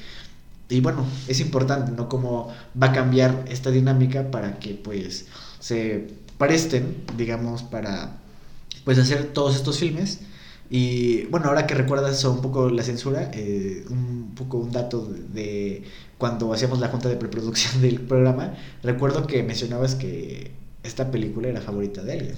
Y 0.69 0.79
bueno, 0.79 1.05
es 1.27 1.39
importante, 1.39 1.91
¿no? 1.91 2.07
Cómo 2.07 2.53
va 2.81 2.87
a 2.87 2.93
cambiar 2.93 3.45
esta 3.49 3.71
dinámica 3.71 4.29
para 4.31 4.59
que 4.59 4.75
pues 4.75 5.25
se 5.59 6.07
presten, 6.37 7.03
digamos, 7.17 7.63
para 7.63 8.17
pues 8.85 8.99
hacer 8.99 9.33
todos 9.33 9.55
estos 9.55 9.79
filmes. 9.79 10.19
Y 10.69 11.25
bueno, 11.25 11.47
ahora 11.47 11.67
que 11.67 11.75
recuerdas 11.75 12.23
un 12.25 12.41
poco 12.41 12.69
la 12.69 12.83
censura, 12.83 13.31
eh, 13.33 13.85
un 13.89 14.33
poco 14.35 14.57
un 14.57 14.71
dato 14.71 15.05
de 15.05 15.83
cuando 16.23 16.53
hacíamos 16.53 16.79
la 16.79 16.87
junta 16.87 17.09
de 17.09 17.17
preproducción 17.17 17.81
del 17.81 17.99
programa, 17.99 18.53
recuerdo 18.81 19.27
que 19.27 19.43
mencionabas 19.43 19.95
que 19.95 20.51
esta 20.81 21.11
película 21.11 21.49
era 21.49 21.59
favorita 21.59 22.01
de 22.01 22.13
alguien. 22.13 22.35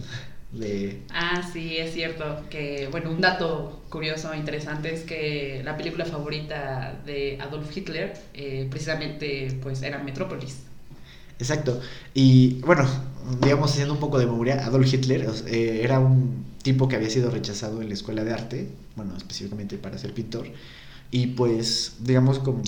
De... 0.51 1.03
Ah, 1.13 1.47
sí, 1.53 1.77
es 1.77 1.93
cierto. 1.93 2.23
Que, 2.49 2.87
bueno, 2.89 3.11
un 3.11 3.21
dato 3.21 3.83
curioso 3.89 4.33
e 4.33 4.37
interesante 4.37 4.91
es 4.91 5.01
que 5.01 5.61
la 5.63 5.77
película 5.77 6.03
favorita 6.03 6.99
de 7.05 7.37
Adolf 7.39 7.77
Hitler, 7.77 8.17
eh, 8.33 8.65
precisamente, 8.71 9.55
pues 9.61 9.83
era 9.83 9.99
Metrópolis. 9.99 10.61
Exacto. 11.37 11.79
Y 12.15 12.61
bueno, 12.61 12.87
digamos, 13.43 13.69
haciendo 13.69 13.93
un 13.93 13.99
poco 13.99 14.17
de 14.17 14.25
memoria, 14.25 14.65
Adolf 14.65 14.91
Hitler 14.91 15.29
eh, 15.45 15.81
era 15.83 15.99
un 15.99 16.43
tipo 16.63 16.87
que 16.87 16.95
había 16.95 17.11
sido 17.11 17.29
rechazado 17.29 17.83
en 17.83 17.89
la 17.89 17.93
escuela 17.93 18.23
de 18.23 18.33
arte, 18.33 18.67
bueno, 18.95 19.15
específicamente 19.15 19.77
para 19.77 19.99
ser 19.99 20.11
pintor. 20.11 20.47
Y 21.11 21.27
pues, 21.27 21.97
digamos, 21.99 22.39
como 22.39 22.63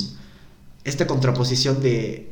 esta 0.88 1.06
contraposición 1.06 1.82
de 1.82 2.32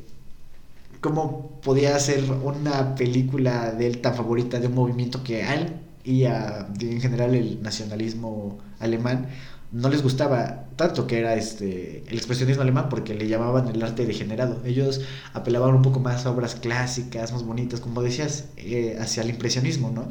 cómo 1.02 1.60
podía 1.62 2.00
ser 2.00 2.24
una 2.24 2.96
película 2.96 3.72
de 3.72 3.88
él 3.88 3.98
tan 4.00 4.16
favorita 4.16 4.60
de 4.60 4.68
un 4.68 4.76
movimiento 4.76 5.24
que 5.24 5.44
a 5.44 5.56
él 5.56 5.74
y 6.06 6.24
a, 6.24 6.68
en 6.80 7.02
general 7.02 7.36
el 7.36 7.62
nacionalismo 7.62 8.58
alemán 8.80 9.28
no 9.74 9.90
les 9.90 10.02
gustaba 10.02 10.68
tanto 10.78 11.06
que 11.06 11.20
era 11.20 11.36
este 11.36 12.06
el 12.08 12.16
expresionismo 12.16 12.62
alemán 12.62 12.88
porque 12.88 13.14
le 13.14 13.28
llamaban 13.28 13.68
el 13.68 13.84
arte 13.84 14.06
degenerado. 14.06 14.62
Ellos 14.64 15.02
apelaban 15.34 15.76
un 15.76 15.82
poco 15.82 16.00
más 16.00 16.26
a 16.26 16.32
obras 16.32 16.56
clásicas 16.56 17.34
más 17.34 17.44
bonitas 17.44 17.82
como 17.82 18.02
decías 18.02 18.46
eh, 18.56 18.98
hacia 19.02 19.24
el 19.24 19.32
impresionismo 19.32 19.92
no 19.92 20.08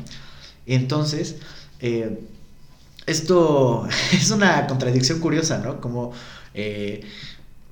entonces 0.66 1.37
eh, 1.80 2.20
esto 3.07 3.88
es 4.12 4.30
una 4.30 4.66
contradicción 4.66 5.18
curiosa 5.20 5.59
no 5.59 5.80
como 5.80 6.12
eh, 6.54 7.00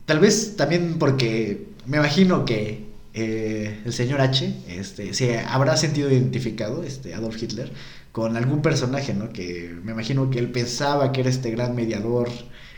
Tal 0.06 0.18
vez 0.18 0.56
también 0.56 0.98
porque 0.98 1.68
me 1.86 1.96
imagino 1.98 2.44
que 2.44 2.86
eh, 3.14 3.80
el 3.84 3.92
señor 3.92 4.20
H 4.20 4.54
este, 4.68 5.14
se 5.14 5.38
habrá 5.40 5.76
sentido 5.76 6.10
identificado, 6.10 6.82
este, 6.84 7.14
Adolf 7.14 7.40
Hitler, 7.42 7.72
con 8.12 8.36
algún 8.36 8.62
personaje, 8.62 9.14
¿no? 9.14 9.32
Que 9.32 9.74
me 9.82 9.92
imagino 9.92 10.30
que 10.30 10.38
él 10.38 10.50
pensaba 10.50 11.12
que 11.12 11.20
era 11.20 11.30
este 11.30 11.50
gran 11.50 11.74
mediador 11.74 12.28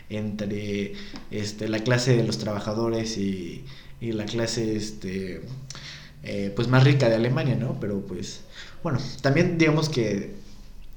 entre 0.09 0.93
este, 1.31 1.67
la 1.67 1.79
clase 1.79 2.15
de 2.15 2.23
los 2.23 2.37
trabajadores 2.37 3.17
y, 3.17 3.65
y 3.99 4.11
la 4.11 4.25
clase 4.25 4.75
este, 4.75 5.41
eh, 6.23 6.51
pues 6.55 6.67
más 6.67 6.83
rica 6.83 7.09
de 7.09 7.15
Alemania, 7.15 7.55
¿no? 7.55 7.79
Pero 7.79 8.01
pues, 8.01 8.41
bueno, 8.83 8.99
también 9.21 9.57
digamos 9.57 9.89
que 9.89 10.35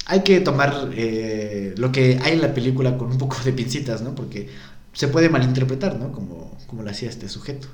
hay 0.07 0.23
que 0.23 0.41
tomar 0.41 0.91
eh, 0.95 1.75
lo 1.77 1.93
que 1.93 2.19
hay 2.23 2.33
en 2.33 2.41
la 2.43 2.55
película 2.55 2.97
con 2.97 3.13
un 3.13 3.19
poco 3.19 3.37
de 3.45 3.53
pincitas, 3.53 4.03
¿no? 4.03 4.15
Porque 4.15 4.49
se 4.93 5.09
puede 5.09 5.29
malinterpretar, 5.29 5.97
¿no? 5.97 6.13
Como, 6.13 6.57
como 6.67 6.83
lo 6.83 6.91
hacía 6.91 7.09
este 7.09 7.29
sujeto. 7.29 7.69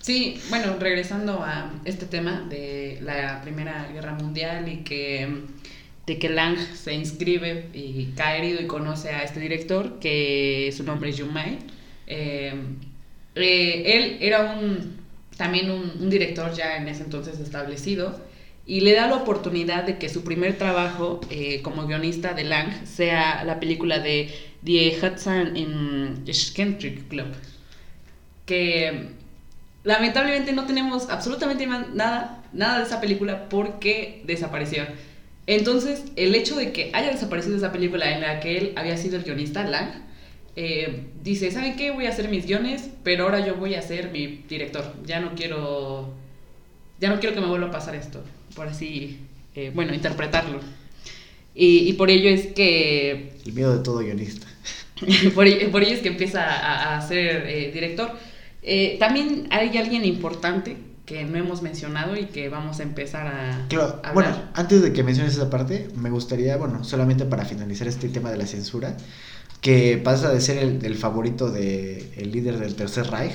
Sí, 0.00 0.38
bueno, 0.50 0.76
regresando 0.78 1.42
a 1.42 1.72
este 1.84 2.04
tema 2.04 2.46
de 2.48 2.98
la 3.02 3.40
Primera 3.42 3.88
Guerra 3.92 4.12
Mundial 4.12 4.68
y 4.68 4.84
que 4.84 5.44
de 6.06 6.18
que 6.18 6.28
Lang 6.28 6.58
se 6.58 6.92
inscribe 6.92 7.68
y 7.72 8.12
cae 8.14 8.38
herido 8.38 8.60
y 8.60 8.66
conoce 8.66 9.08
a 9.10 9.22
este 9.22 9.40
director, 9.40 9.98
que 10.00 10.72
su 10.76 10.84
nombre 10.84 11.10
es 11.10 11.20
Jumai. 11.20 11.58
Eh, 12.06 12.52
eh, 13.34 13.82
él 13.86 14.18
era 14.20 14.58
un, 14.58 14.98
también 15.36 15.70
un, 15.70 15.92
un, 15.98 16.10
director 16.10 16.52
ya 16.52 16.76
en 16.76 16.86
ese 16.88 17.02
entonces 17.04 17.40
establecido 17.40 18.20
y 18.66 18.80
le 18.80 18.92
da 18.92 19.08
la 19.08 19.16
oportunidad 19.16 19.84
de 19.84 19.98
que 19.98 20.08
su 20.08 20.24
primer 20.24 20.56
trabajo 20.56 21.20
eh, 21.30 21.60
como 21.62 21.86
guionista 21.86 22.34
de 22.34 22.44
Lang 22.44 22.86
sea 22.86 23.44
la 23.44 23.60
película 23.60 23.98
de 23.98 24.30
Die 24.64 24.96
Hudson 25.00 25.56
in 25.56 26.24
Kentrick 26.54 27.08
Club, 27.08 27.26
que 28.46 29.10
lamentablemente 29.84 30.52
no 30.52 30.66
tenemos 30.66 31.08
absolutamente 31.10 31.66
nada, 31.66 32.42
nada 32.52 32.78
de 32.78 32.84
esa 32.84 33.00
película 33.00 33.48
porque 33.48 34.22
desapareció. 34.26 34.84
Entonces, 35.46 36.04
el 36.16 36.34
hecho 36.34 36.56
de 36.56 36.72
que 36.72 36.90
haya 36.94 37.10
desaparecido 37.10 37.56
esa 37.56 37.72
película 37.72 38.10
en 38.10 38.22
la 38.22 38.40
que 38.40 38.56
él 38.56 38.72
había 38.76 38.96
sido 38.96 39.16
el 39.16 39.24
guionista, 39.24 39.64
Lang, 39.64 39.90
eh, 40.56 41.08
dice, 41.22 41.50
¿saben 41.50 41.76
qué? 41.76 41.90
Voy 41.90 42.06
a 42.06 42.10
hacer 42.10 42.28
mis 42.28 42.46
guiones, 42.46 42.88
pero 43.02 43.24
ahora 43.24 43.46
yo 43.46 43.56
voy 43.56 43.74
a 43.74 43.82
ser 43.82 44.10
mi 44.10 44.26
director. 44.48 44.94
Ya 45.04 45.20
no 45.20 45.34
quiero, 45.34 46.14
ya 47.00 47.10
no 47.10 47.20
quiero 47.20 47.34
que 47.34 47.42
me 47.42 47.48
vuelva 47.48 47.68
a 47.68 47.72
pasar 47.72 47.94
esto, 47.94 48.22
por 48.54 48.68
así, 48.68 49.18
eh, 49.54 49.70
bueno, 49.74 49.92
interpretarlo. 49.92 50.60
Y, 51.56 51.92
por 51.92 52.10
ello 52.10 52.30
es 52.30 52.48
que... 52.48 53.32
El 53.46 53.52
miedo 53.52 53.76
de 53.76 53.84
todo 53.84 53.98
guionista. 53.98 54.48
por, 55.34 55.46
ello 55.46 55.94
es 55.94 56.00
que 56.00 56.08
empieza 56.08 56.96
a, 56.96 57.00
ser 57.00 57.46
eh, 57.46 57.70
director. 57.72 58.12
también 58.98 59.48
hay 59.50 59.76
alguien 59.76 60.04
importante 60.04 60.76
que 61.06 61.24
no 61.24 61.36
hemos 61.36 61.60
mencionado 61.62 62.16
y 62.16 62.26
que 62.26 62.48
vamos 62.48 62.80
a 62.80 62.82
empezar 62.82 63.26
a, 63.26 63.66
claro, 63.68 64.00
Bueno, 64.14 64.30
antes 64.54 64.80
de 64.82 64.92
que 64.92 65.02
menciones 65.02 65.34
esa 65.34 65.50
parte, 65.50 65.88
me 65.96 66.10
gustaría, 66.10 66.56
bueno, 66.56 66.82
solamente 66.82 67.26
para 67.26 67.44
finalizar 67.44 67.86
este 67.88 68.08
tema 68.08 68.30
de 68.30 68.38
la 68.38 68.46
censura, 68.46 68.96
que 69.60 69.98
pasa 70.02 70.32
de 70.32 70.40
ser 70.40 70.58
el, 70.58 70.94
favorito 70.94 71.50
del 71.50 72.06
el 72.16 72.32
líder 72.32 72.58
del 72.58 72.74
Tercer 72.74 73.10
Reich 73.10 73.32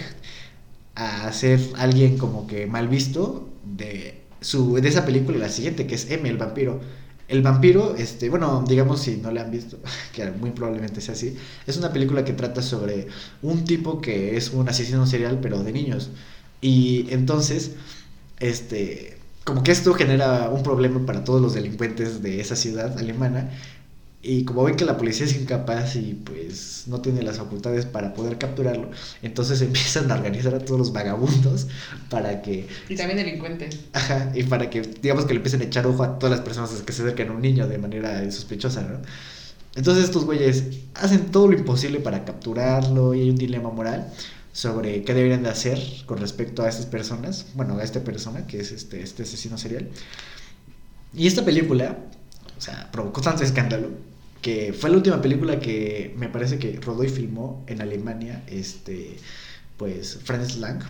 a 0.96 1.32
ser 1.32 1.60
alguien 1.78 2.18
como 2.18 2.46
que 2.46 2.68
mal 2.68 2.88
visto 2.88 3.50
de, 3.64 4.22
su, 4.42 4.76
de 4.76 4.90
esa 4.90 5.06
película, 5.06 5.38
la 5.38 5.50
siguiente, 5.50 5.88
que 5.88 5.96
es 5.96 6.10
M, 6.12 6.28
el 6.28 6.38
vampiro. 6.38 6.82
El 7.30 7.42
vampiro, 7.44 7.96
este, 7.96 8.30
bueno, 8.30 8.64
digamos 8.68 9.02
si 9.02 9.18
no 9.18 9.32
la 9.32 9.44
han 9.44 9.52
visto, 9.52 9.78
que 10.14 10.30
muy 10.32 10.52
probablemente 10.52 11.00
sea 11.00 11.14
así, 11.14 11.38
es 11.68 11.78
una 11.78 11.94
película 11.94 12.26
que 12.26 12.34
trata 12.34 12.62
sobre 12.62 13.08
un 13.42 13.64
tipo 13.66 14.02
que 14.02 14.36
es 14.36 14.52
un 14.52 14.68
asesino 14.68 15.06
serial, 15.08 15.40
pero 15.42 15.64
de 15.64 15.72
niños. 15.72 16.10
Y 16.62 17.08
entonces, 17.12 17.74
este, 18.40 19.18
como 19.44 19.64
que 19.64 19.72
esto 19.72 19.94
genera 19.94 20.50
un 20.50 20.64
problema 20.64 21.06
para 21.06 21.24
todos 21.24 21.42
los 21.42 21.54
delincuentes 21.54 22.22
de 22.22 22.42
esa 22.42 22.56
ciudad 22.56 22.98
alemana. 22.98 23.50
Y 24.22 24.44
como 24.44 24.66
ven 24.66 24.76
que 24.76 24.84
la 24.84 24.98
policía 24.98 25.26
es 25.26 25.36
incapaz 25.36 25.96
y 25.96 26.14
pues 26.14 26.84
no 26.88 27.00
tiene 27.00 27.22
las 27.24 27.38
facultades 27.38 27.86
para 27.86 28.14
poder 28.14 28.38
capturarlo, 28.38 28.92
entonces 29.22 29.62
empiezan 29.64 30.12
a 30.12 30.16
organizar 30.16 30.54
a 30.54 30.60
todos 30.60 30.78
los 30.78 30.92
vagabundos 30.92 31.68
para 32.10 32.42
que... 32.42 32.68
Y 32.90 32.96
también 32.96 33.18
delincuentes. 33.18 33.80
Ajá, 33.94 34.32
y 34.36 34.44
para 34.44 34.70
que 34.70 34.82
digamos 34.82 35.24
que 35.26 35.34
le 35.34 35.38
empiecen 35.38 35.62
a 35.62 35.66
echar 35.66 35.88
ojo 35.88 36.04
a 36.04 36.20
todas 36.20 36.36
las 36.36 36.46
personas 36.46 36.72
que 36.72 36.92
se 36.92 37.04
acercan 37.04 37.30
a 37.30 37.32
un 37.32 37.42
niño 37.42 37.68
de 37.68 37.78
manera 37.78 38.30
sospechosa, 38.30 38.82
¿no? 38.82 39.00
Entonces 39.76 40.04
estos 40.04 40.26
güeyes 40.26 40.66
hacen 40.96 41.28
todo 41.32 41.48
lo 41.48 41.58
imposible 41.58 42.00
para 42.00 42.26
capturarlo 42.26 43.14
y 43.14 43.22
hay 43.22 43.30
un 43.30 43.38
dilema 43.38 43.70
moral 43.70 44.12
sobre 44.52 45.04
qué 45.04 45.14
deberían 45.14 45.44
de 45.44 45.50
hacer 45.50 45.82
con 46.06 46.18
respecto 46.18 46.64
a 46.64 46.68
estas 46.68 46.88
personas, 46.88 47.46
bueno, 47.54 47.78
a 47.78 47.84
esta 47.84 48.04
persona 48.04 48.46
que 48.48 48.60
es 48.60 48.74
este, 48.74 49.02
este 49.02 49.24
asesino 49.24 49.58
serial. 49.58 49.88
Y 51.14 51.28
esta 51.28 51.46
película, 51.46 51.98
o 52.58 52.62
sea, 52.62 52.90
provocó 52.92 53.22
tanto 53.22 53.44
escándalo 53.44 54.09
que 54.42 54.74
fue 54.74 54.90
la 54.90 54.98
última 54.98 55.22
película 55.22 55.60
que 55.60 56.14
me 56.18 56.30
parece 56.30 56.60
que 56.60 56.80
rodó 56.80 57.04
y 57.04 57.10
filmó 57.10 57.64
en 57.68 57.82
Alemania, 57.82 58.44
este, 58.48 59.18
pues, 59.78 60.20
Franz 60.24 60.58
Lang, 60.58 60.82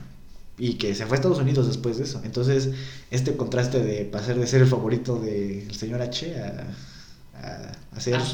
y 0.58 0.74
que 0.76 0.94
se 0.94 1.06
fue 1.06 1.16
a 1.16 1.20
Estados 1.20 1.40
Unidos 1.40 1.68
después 1.68 1.98
de 1.98 2.04
eso. 2.04 2.22
Entonces, 2.24 2.70
este 3.12 3.36
contraste 3.38 3.82
de 3.82 4.06
pasar 4.06 4.38
de 4.38 4.46
ser 4.46 4.62
el 4.62 4.68
favorito 4.68 5.20
del 5.20 5.74
señor 5.74 6.02
H 6.02 6.36
a, 6.36 7.72
a, 7.96 8.00
ser 8.00 8.16
ah. 8.16 8.26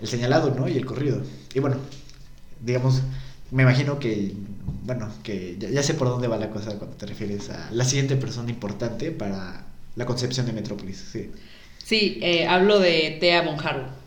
el 0.00 0.08
señalado, 0.08 0.54
¿no? 0.54 0.68
Y 0.68 0.76
el 0.76 0.84
corrido. 0.84 1.22
Y 1.54 1.60
bueno, 1.60 1.78
digamos, 2.60 3.02
me 3.50 3.62
imagino 3.64 3.98
que, 3.98 4.32
bueno, 4.84 5.10
que 5.22 5.56
ya, 5.58 5.82
sé 5.82 5.94
por 5.94 6.08
dónde 6.08 6.28
va 6.28 6.36
la 6.38 6.50
cosa 6.50 6.78
cuando 6.78 6.96
te 6.96 7.06
refieres 7.06 7.50
a 7.50 7.70
la 7.70 7.84
siguiente 7.84 8.16
persona 8.16 8.50
importante 8.50 9.10
para 9.10 9.66
la 9.96 10.06
concepción 10.06 10.46
de 10.46 10.52
Metrópolis. 10.52 10.96
Sí, 11.12 11.30
sí 11.82 12.18
eh, 12.22 12.46
hablo 12.46 12.78
de 12.78 13.18
Thea 13.20 13.42
Monjaro. 13.42 14.01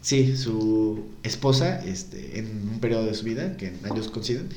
Sí, 0.00 0.36
su 0.36 1.06
esposa, 1.22 1.84
este, 1.84 2.38
en 2.38 2.46
un 2.72 2.80
periodo 2.80 3.06
de 3.06 3.14
su 3.14 3.24
vida, 3.24 3.56
que 3.56 3.68
en 3.68 3.80
años 3.84 4.08
coinciden, 4.08 4.48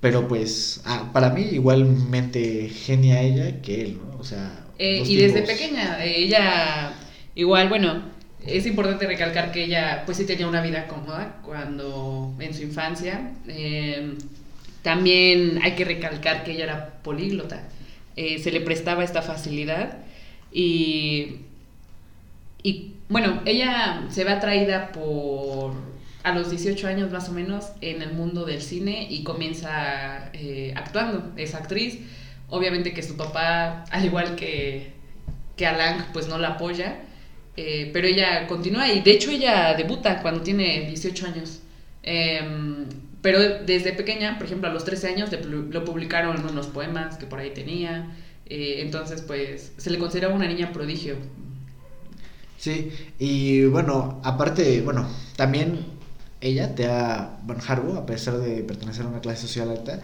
pero 0.00 0.28
pues 0.28 0.80
ah, 0.84 1.10
para 1.12 1.30
mí 1.30 1.42
igualmente 1.42 2.68
genia 2.68 3.22
ella 3.22 3.60
que 3.62 3.82
él, 3.82 3.98
¿no? 3.98 4.18
O 4.18 4.24
sea... 4.24 4.64
Eh, 4.78 5.02
y 5.06 5.16
desde 5.16 5.42
pequeña, 5.42 6.04
ella 6.04 6.92
igual, 7.34 7.68
bueno, 7.68 8.02
es 8.46 8.66
importante 8.66 9.06
recalcar 9.06 9.52
que 9.52 9.64
ella 9.64 10.02
pues 10.04 10.18
sí 10.18 10.26
tenía 10.26 10.46
una 10.46 10.60
vida 10.60 10.86
cómoda 10.86 11.40
cuando 11.42 12.34
en 12.38 12.54
su 12.54 12.62
infancia. 12.62 13.32
Em, 13.46 14.16
también 14.82 15.60
hay 15.62 15.72
que 15.72 15.84
recalcar 15.84 16.44
que 16.44 16.52
ella 16.52 16.64
era 16.64 17.02
políglota. 17.02 17.62
Eh, 18.16 18.38
se 18.38 18.52
le 18.52 18.60
prestaba 18.60 19.02
esta 19.02 19.22
facilidad 19.22 19.98
y, 20.52 21.36
y 22.62 22.93
bueno, 23.08 23.42
ella 23.44 24.04
se 24.08 24.24
ve 24.24 24.32
atraída 24.32 24.92
por 24.92 25.72
a 26.22 26.32
los 26.32 26.50
18 26.50 26.88
años 26.88 27.10
más 27.10 27.28
o 27.28 27.32
menos 27.32 27.72
en 27.82 28.00
el 28.00 28.14
mundo 28.14 28.46
del 28.46 28.62
cine 28.62 29.06
y 29.10 29.24
comienza 29.24 30.30
eh, 30.32 30.72
actuando, 30.76 31.32
es 31.36 31.54
actriz. 31.54 31.98
Obviamente 32.48 32.94
que 32.94 33.02
su 33.02 33.16
papá, 33.16 33.84
al 33.90 34.04
igual 34.04 34.36
que, 34.36 34.92
que 35.56 35.66
Alang, 35.66 36.12
pues 36.12 36.28
no 36.28 36.38
la 36.38 36.48
apoya 36.50 37.00
eh, 37.56 37.90
pero 37.92 38.08
ella 38.08 38.46
continúa 38.48 38.90
y 38.92 39.00
de 39.00 39.12
hecho 39.12 39.30
ella 39.30 39.74
debuta 39.74 40.20
cuando 40.22 40.42
tiene 40.42 40.86
18 40.88 41.26
años. 41.26 41.60
Em, 42.02 42.86
pero 43.22 43.40
desde 43.64 43.92
pequeña, 43.92 44.36
por 44.36 44.46
ejemplo, 44.46 44.68
a 44.68 44.72
los 44.72 44.84
13 44.84 45.08
años 45.08 45.30
lo 45.32 45.84
publicaron 45.84 46.44
unos 46.46 46.66
poemas 46.66 47.16
que 47.16 47.26
por 47.26 47.38
ahí 47.38 47.50
tenía. 47.50 48.10
Eh, 48.46 48.76
entonces, 48.80 49.22
pues, 49.22 49.72
se 49.78 49.90
le 49.90 49.98
considera 49.98 50.28
una 50.28 50.46
niña 50.46 50.72
prodigio. 50.72 51.16
Sí, 52.64 52.90
y 53.18 53.66
bueno, 53.66 54.22
aparte, 54.24 54.80
bueno, 54.80 55.06
también 55.36 55.84
ella, 56.40 56.74
Tea 56.74 57.40
Van 57.44 57.58
Harbo, 57.60 57.98
a 57.98 58.06
pesar 58.06 58.38
de 58.38 58.62
pertenecer 58.62 59.04
a 59.04 59.08
una 59.08 59.20
clase 59.20 59.42
social 59.42 59.68
alta, 59.68 60.00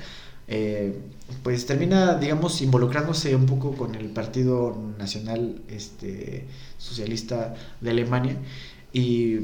eh, 0.47 0.95
pues 1.43 1.65
termina, 1.65 2.19
digamos, 2.19 2.61
involucrándose 2.61 3.35
un 3.35 3.47
poco 3.47 3.73
con 3.79 3.95
el 3.95 4.11
Partido 4.11 4.77
Nacional 4.99 5.63
este, 5.69 6.45
Socialista 6.77 7.55
de 7.81 7.91
Alemania. 7.93 8.37
Y 8.93 9.39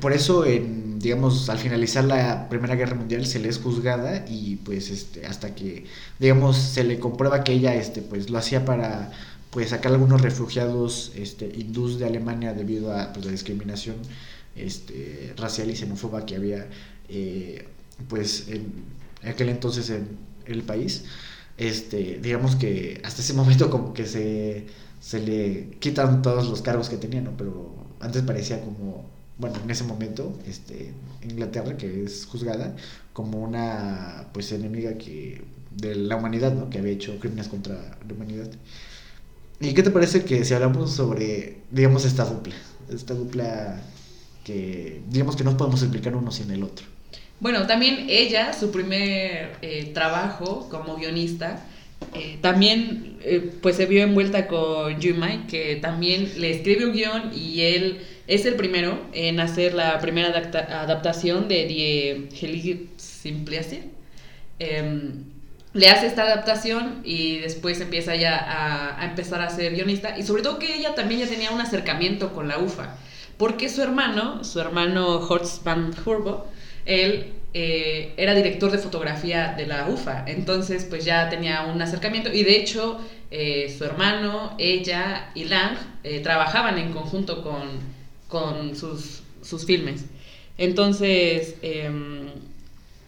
por 0.00 0.12
eso, 0.12 0.46
en, 0.46 1.00
digamos, 1.00 1.48
al 1.50 1.58
finalizar 1.58 2.04
la 2.04 2.48
Primera 2.48 2.76
Guerra 2.76 2.94
Mundial 2.94 3.26
se 3.26 3.40
le 3.40 3.48
es 3.48 3.58
juzgada 3.58 4.24
y 4.28 4.54
pues 4.64 4.90
este, 4.90 5.26
hasta 5.26 5.56
que, 5.56 5.86
digamos, 6.20 6.56
se 6.58 6.84
le 6.84 7.00
comprueba 7.00 7.42
que 7.42 7.54
ella 7.54 7.74
este, 7.74 8.02
pues, 8.02 8.30
lo 8.30 8.38
hacía 8.38 8.64
para 8.64 9.10
pues, 9.50 9.70
sacar 9.70 9.92
algunos 9.92 10.20
refugiados 10.22 11.12
este, 11.16 11.46
hindús 11.46 11.98
de 11.98 12.06
Alemania 12.06 12.54
debido 12.54 12.92
a 12.92 13.12
pues, 13.12 13.26
la 13.26 13.32
discriminación 13.32 13.96
este, 14.56 15.34
racial 15.36 15.70
y 15.70 15.76
xenófoba 15.76 16.26
que 16.26 16.36
había 16.36 16.68
eh, 17.08 17.66
pues, 18.08 18.48
en, 18.48 18.72
en 19.22 19.28
aquel 19.28 19.48
entonces 19.48 19.90
en 19.90 20.08
el 20.46 20.62
país, 20.62 21.04
este, 21.58 22.18
digamos 22.22 22.56
que 22.56 23.00
hasta 23.04 23.22
ese 23.22 23.34
momento 23.34 23.70
como 23.70 23.92
que 23.92 24.06
se, 24.06 24.66
se 25.00 25.20
le 25.20 25.76
quitan 25.78 26.22
todos 26.22 26.48
los 26.48 26.62
cargos 26.62 26.88
que 26.88 26.96
tenía, 26.96 27.20
¿no? 27.20 27.36
Pero 27.36 27.74
antes 28.00 28.22
parecía 28.22 28.60
como, 28.62 29.04
bueno, 29.38 29.56
en 29.62 29.70
ese 29.70 29.84
momento, 29.84 30.38
este, 30.46 30.92
Inglaterra, 31.22 31.76
que 31.76 32.04
es 32.04 32.26
juzgada 32.26 32.76
como 33.12 33.40
una, 33.42 34.28
pues, 34.32 34.52
enemiga 34.52 34.94
que, 34.94 35.42
de 35.76 35.94
la 35.94 36.16
humanidad, 36.16 36.54
¿no? 36.54 36.70
Que 36.70 36.78
había 36.78 36.92
hecho 36.92 37.18
crímenes 37.20 37.48
contra 37.48 37.74
la 38.06 38.14
humanidad. 38.14 38.50
¿Y 39.60 39.74
qué 39.74 39.82
te 39.82 39.90
parece 39.90 40.24
que 40.24 40.44
si 40.44 40.54
hablamos 40.54 40.92
sobre, 40.92 41.58
digamos, 41.70 42.06
esta 42.06 42.24
dupla? 42.24 42.54
Esta 42.90 43.12
dupla 43.12 43.82
que, 44.42 45.02
digamos 45.08 45.36
que 45.36 45.44
no 45.44 45.56
podemos 45.56 45.82
explicar 45.82 46.16
uno 46.16 46.30
sin 46.30 46.50
el 46.50 46.62
otro. 46.62 46.86
Bueno, 47.40 47.66
también 47.66 48.06
ella, 48.08 48.54
su 48.54 48.70
primer 48.70 49.56
eh, 49.60 49.90
trabajo 49.92 50.68
como 50.70 50.96
guionista, 50.96 51.62
eh, 52.14 52.38
también 52.40 53.18
eh, 53.22 53.52
pues 53.60 53.76
se 53.76 53.84
vio 53.84 54.02
envuelta 54.02 54.46
con 54.46 55.00
Jumai, 55.00 55.46
que 55.46 55.76
también 55.76 56.30
le 56.38 56.52
escribe 56.52 56.86
un 56.86 56.92
guion 56.92 57.30
y 57.34 57.60
él 57.60 57.98
es 58.26 58.46
el 58.46 58.54
primero 58.54 58.98
en 59.12 59.40
hacer 59.40 59.74
la 59.74 59.98
primera 60.00 60.28
adaptación 60.28 61.48
de 61.48 61.66
Die 61.66 62.28
Heilige 62.40 62.86
Simplicidad. 62.96 63.84
Le 65.72 65.88
hace 65.88 66.06
esta 66.06 66.22
adaptación 66.22 67.00
y 67.04 67.38
después 67.38 67.80
empieza 67.80 68.16
ya 68.16 68.96
a, 68.98 69.04
empezar 69.04 69.40
a 69.40 69.50
ser 69.50 69.72
guionista. 69.74 70.18
Y 70.18 70.24
sobre 70.24 70.42
todo 70.42 70.58
que 70.58 70.74
ella 70.74 70.94
también 70.94 71.20
ya 71.20 71.28
tenía 71.28 71.50
un 71.50 71.60
acercamiento 71.60 72.32
con 72.32 72.48
la 72.48 72.58
UFA, 72.58 72.96
porque 73.36 73.68
su 73.68 73.80
hermano, 73.82 74.42
su 74.42 74.60
hermano 74.60 75.18
Horst 75.18 75.62
van 75.62 75.94
Hurbo, 76.04 76.48
él 76.86 77.34
eh, 77.54 78.14
era 78.16 78.34
director 78.34 78.70
de 78.72 78.78
fotografía 78.78 79.54
de 79.56 79.66
la 79.66 79.88
UFA, 79.88 80.24
entonces 80.26 80.84
pues 80.84 81.04
ya 81.04 81.28
tenía 81.28 81.62
un 81.62 81.80
acercamiento. 81.80 82.32
Y 82.32 82.42
de 82.42 82.56
hecho 82.56 83.00
eh, 83.30 83.72
su 83.76 83.84
hermano, 83.84 84.56
ella 84.58 85.30
y 85.34 85.44
Lang 85.44 85.76
eh, 86.02 86.20
trabajaban 86.20 86.78
en 86.78 86.92
conjunto 86.92 87.44
con, 88.28 88.76
sus, 88.76 89.22
sus, 89.42 89.64
filmes. 89.64 90.06
Entonces, 90.58 91.54
em, 91.62 92.28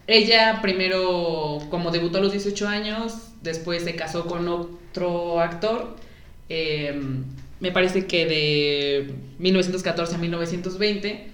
ella 0.07 0.59
primero, 0.61 1.59
como 1.69 1.91
debutó 1.91 2.17
a 2.17 2.21
los 2.21 2.31
18 2.31 2.67
años, 2.67 3.13
después 3.41 3.83
se 3.83 3.95
casó 3.95 4.25
con 4.25 4.47
otro 4.47 5.39
actor, 5.39 5.95
em, 6.49 7.23
me 7.59 7.71
parece 7.71 8.05
que 8.07 8.25
de 8.25 9.13
1914 9.39 10.15
a 10.15 10.17
1920. 10.17 11.27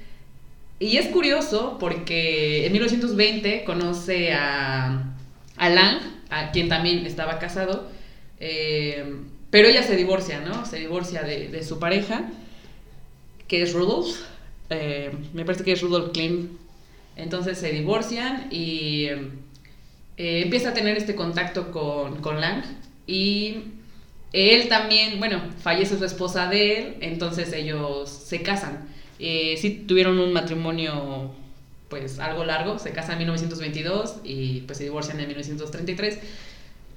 Y 0.80 0.98
es 0.98 1.08
curioso 1.08 1.78
porque 1.80 2.66
en 2.66 2.72
1920 2.72 3.64
conoce 3.66 4.34
a, 4.34 5.14
a 5.58 5.70
Lang, 5.70 6.00
a 6.30 6.52
quien 6.52 6.70
también 6.70 7.06
estaba 7.06 7.40
casado, 7.40 7.90
eh, 8.40 9.04
pero 9.50 9.68
ella 9.68 9.84
se 9.84 9.96
divorcia, 9.96 10.40
¿no? 10.42 10.66
Se 10.66 10.78
divorcia 10.78 11.24
de, 11.24 11.64
su 11.64 11.80
pareja, 11.80 12.30
que 13.48 13.64
es 13.64 13.74
Rudolf. 13.74 14.16
Eh, 14.70 15.12
me 15.34 15.44
parece 15.44 15.64
que 15.64 15.74
es 15.74 15.82
Rudolf 15.82 16.12
Klein. 16.14 16.58
Entonces 17.22 17.58
se 17.58 17.72
divorcian 17.72 18.48
y 18.52 19.06
eh, 20.18 20.42
empieza 20.44 20.70
a 20.70 20.74
tener 20.74 20.98
este 20.98 21.16
contacto 21.16 21.72
con, 21.72 22.22
con 22.22 22.42
Lang. 22.42 22.64
Y 23.08 23.64
él 24.34 24.68
también, 24.68 25.20
bueno, 25.20 25.42
fallece 25.62 25.98
su 25.98 26.06
esposa 26.06 26.48
de 26.50 26.78
él, 26.78 26.96
entonces 27.02 27.52
ellos 27.54 28.10
se 28.10 28.42
casan. 28.42 28.88
Eh, 29.18 29.56
sí 29.58 29.86
tuvieron 29.88 30.20
un 30.20 30.32
matrimonio 30.32 31.32
pues 31.90 32.20
algo 32.20 32.46
largo, 32.46 32.78
se 32.78 32.92
casan 32.92 33.14
en 33.14 33.20
1922 33.20 34.18
y 34.24 34.62
pues 34.62 34.78
se 34.78 34.84
divorcian 34.84 35.20
en 35.20 35.28
1933. 35.28 36.20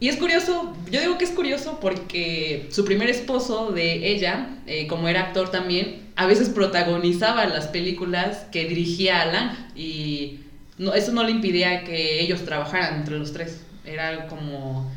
Y 0.02 0.08
es 0.08 0.16
curioso, 0.16 0.74
yo 0.90 1.00
digo 1.00 1.16
que 1.16 1.22
es 1.22 1.30
curioso 1.30 1.78
porque 1.80 2.66
su 2.72 2.84
primer 2.84 3.08
esposo 3.08 3.70
de 3.70 4.08
ella, 4.08 4.48
eh, 4.66 4.88
como 4.88 5.06
era 5.06 5.20
actor 5.20 5.52
también, 5.52 6.10
a 6.16 6.26
veces 6.26 6.48
protagonizaba 6.48 7.46
las 7.46 7.68
películas 7.68 8.46
que 8.50 8.64
dirigía 8.64 9.22
Alan 9.22 9.68
y 9.76 10.40
no, 10.76 10.92
eso 10.92 11.12
no 11.12 11.22
le 11.22 11.30
impidía 11.30 11.84
que 11.84 12.20
ellos 12.20 12.44
trabajaran 12.44 12.96
entre 12.96 13.16
los 13.16 13.32
tres. 13.32 13.60
Era 13.84 14.26
como, 14.26 14.90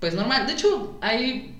pues 0.00 0.14
normal. 0.14 0.48
De 0.48 0.54
hecho, 0.54 0.98
hay 1.00 1.54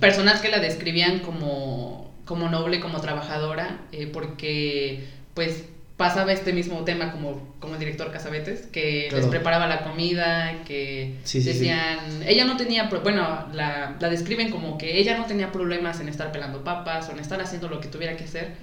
personas 0.00 0.40
que 0.40 0.48
la 0.48 0.58
describían 0.58 1.20
como, 1.20 2.12
como 2.24 2.48
noble, 2.48 2.80
como 2.80 3.00
trabajadora, 3.00 3.82
eh, 3.92 4.08
porque 4.08 5.06
pues 5.34 5.62
pasaba 6.00 6.32
este 6.32 6.54
mismo 6.54 6.82
tema 6.84 7.12
como, 7.12 7.52
como 7.58 7.74
el 7.74 7.78
director 7.78 8.10
Casabetes, 8.10 8.62
que 8.72 9.10
les 9.12 9.26
preparaba 9.26 9.66
la 9.66 9.84
comida, 9.84 10.64
que 10.64 11.18
decían, 11.30 12.22
ella 12.26 12.46
no 12.46 12.56
tenía, 12.56 12.88
bueno, 13.02 13.20
la, 13.52 13.98
la, 14.00 14.08
describen 14.08 14.50
como 14.50 14.78
que 14.78 14.98
ella 14.98 15.18
no 15.18 15.26
tenía 15.26 15.52
problemas 15.52 16.00
en 16.00 16.08
estar 16.08 16.32
pelando 16.32 16.64
papas 16.64 17.10
o 17.10 17.12
en 17.12 17.18
estar 17.18 17.38
haciendo 17.42 17.68
lo 17.68 17.82
que 17.82 17.88
tuviera 17.88 18.16
que 18.16 18.24
hacer 18.24 18.54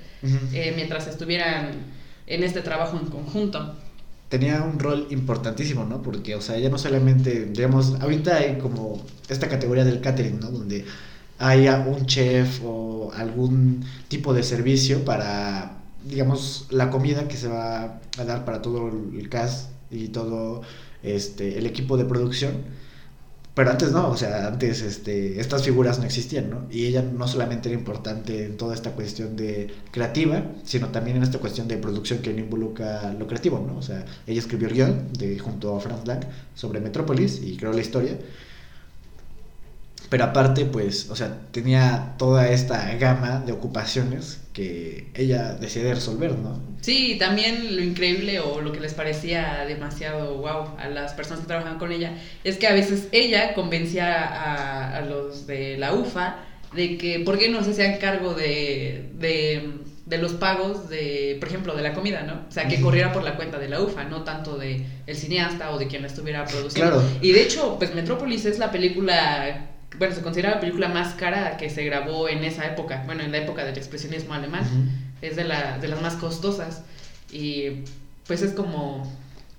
eh, 0.51 0.73
mientras 0.75 1.05
estuvieran 1.05 1.73
en 2.25 2.41
este 2.41 2.61
trabajo 2.61 2.99
en 2.99 3.05
conjunto. 3.05 3.75
Tenía 4.29 4.63
un 4.63 4.79
rol 4.79 5.05
importantísimo, 5.11 5.85
¿no? 5.85 6.01
Porque, 6.01 6.33
o 6.33 6.41
sea, 6.41 6.55
ella 6.55 6.69
no 6.69 6.79
solamente, 6.79 7.45
digamos, 7.45 8.01
ahorita 8.01 8.35
hay 8.37 8.57
como 8.57 9.05
esta 9.29 9.47
categoría 9.47 9.85
del 9.85 10.01
catering, 10.01 10.39
¿no? 10.39 10.49
Donde 10.49 10.85
hay 11.37 11.67
un 11.67 12.07
chef 12.07 12.61
o 12.63 13.11
algún 13.15 13.85
tipo 14.07 14.33
de 14.33 14.41
servicio 14.41 15.05
para 15.05 15.76
digamos, 16.07 16.67
la 16.69 16.89
comida 16.89 17.27
que 17.27 17.37
se 17.37 17.47
va 17.47 17.99
a 18.17 18.23
dar 18.25 18.45
para 18.45 18.61
todo 18.61 18.89
el 18.89 19.29
cast 19.29 19.71
y 19.91 20.09
todo 20.09 20.61
este, 21.03 21.57
el 21.57 21.65
equipo 21.65 21.97
de 21.97 22.05
producción. 22.05 22.53
Pero 23.53 23.71
antes 23.71 23.91
no, 23.91 24.09
o 24.09 24.15
sea, 24.17 24.45
antes 24.45 24.83
este, 24.83 25.39
estas 25.39 25.63
figuras 25.63 25.97
no 25.97 26.05
existían, 26.05 26.49
¿no? 26.51 26.67
Y 26.69 26.85
ella 26.85 27.01
no 27.01 27.27
solamente 27.27 27.69
era 27.69 27.77
importante 27.79 28.45
en 28.45 28.55
toda 28.55 28.75
esta 28.75 28.91
cuestión 28.91 29.35
de 29.35 29.73
creativa, 29.89 30.43
sino 30.63 30.89
también 30.89 31.17
en 31.17 31.23
esta 31.23 31.39
cuestión 31.39 31.67
de 31.67 31.77
producción 31.77 32.19
que 32.19 32.31
no 32.33 32.39
involucra 32.39 33.13
lo 33.13 33.25
creativo, 33.25 33.63
¿no? 33.65 33.77
O 33.77 33.81
sea, 33.81 34.05
ella 34.27 34.39
escribió 34.39 34.67
el 34.67 34.75
guion 34.75 35.13
de, 35.13 35.39
junto 35.39 35.75
a 35.75 35.79
Franz 35.79 36.05
Lang 36.05 36.23
sobre 36.53 36.81
Metrópolis 36.81 37.41
y 37.41 37.57
creó 37.57 37.73
la 37.73 37.81
historia. 37.81 38.19
Pero 40.09 40.23
aparte, 40.25 40.65
pues, 40.65 41.09
o 41.09 41.15
sea, 41.15 41.37
tenía 41.51 42.15
toda 42.19 42.49
esta 42.49 42.93
gama 42.95 43.39
de 43.39 43.53
ocupaciones 43.53 44.39
que 44.57 45.05
ella 45.13 45.53
decidía 45.53 45.93
resolver, 45.93 46.31
¿no? 46.31 46.59
Sí, 46.81 47.17
también 47.19 47.75
lo 47.75 47.83
increíble 47.83 48.39
o 48.39 48.59
lo 48.59 48.71
que 48.71 48.79
les 48.79 48.95
parecía 48.95 49.65
demasiado 49.67 50.35
wow 50.37 50.75
a 50.79 50.89
las 50.89 51.13
personas 51.13 51.41
que 51.41 51.47
trabajaban 51.47 51.77
con 51.77 51.91
ella 51.91 52.13
es 52.43 52.57
que 52.57 52.65
a 52.65 52.73
veces 52.73 53.07
ella 53.11 53.53
convencía 53.53 54.95
a, 54.95 55.01
los 55.01 55.45
de 55.45 55.77
la 55.77 55.93
UFA 55.93 56.37
de 56.73 56.97
que, 56.97 57.19
¿por 57.19 57.37
qué 57.37 57.49
no 57.49 57.63
se 57.63 57.69
hacían 57.69 57.99
cargo 57.99 58.33
de, 58.33 59.11
de, 59.19 60.17
los 60.17 60.33
pagos 60.33 60.89
de, 60.89 61.37
por 61.39 61.49
ejemplo, 61.49 61.75
de 61.75 61.83
la 61.83 61.93
comida, 61.93 62.23
¿no? 62.23 62.41
O 62.49 62.51
sea, 62.51 62.67
que 62.67 62.81
corriera 62.81 63.13
por 63.13 63.23
la 63.23 63.35
cuenta 63.35 63.59
de 63.59 63.69
la 63.69 63.79
UFA, 63.79 64.05
no 64.05 64.23
tanto 64.23 64.57
de 64.57 64.83
el 65.05 65.15
cineasta 65.15 65.69
o 65.69 65.77
de 65.77 65.85
quien 65.85 66.01
la 66.01 66.07
estuviera 66.07 66.45
produciendo. 66.45 66.93
Claro. 66.93 67.07
Y 67.21 67.31
de 67.31 67.43
hecho, 67.43 67.75
pues 67.77 67.93
Metrópolis 67.93 68.45
es 68.45 68.57
la 68.57 68.71
película 68.71 69.76
bueno, 69.97 70.15
se 70.15 70.21
considera 70.21 70.51
la 70.51 70.59
película 70.59 70.87
más 70.89 71.13
cara 71.13 71.57
que 71.57 71.69
se 71.69 71.83
grabó 71.83 72.29
en 72.29 72.43
esa 72.43 72.65
época, 72.65 73.03
bueno, 73.05 73.23
en 73.23 73.31
la 73.31 73.39
época 73.39 73.65
del 73.65 73.77
expresionismo 73.77 74.33
alemán, 74.33 74.63
es 75.21 75.35
de, 75.35 75.43
la, 75.43 75.77
de 75.79 75.87
las 75.87 76.01
más 76.01 76.15
costosas 76.15 76.83
y 77.31 77.83
pues 78.27 78.41
es 78.41 78.51
como 78.51 79.11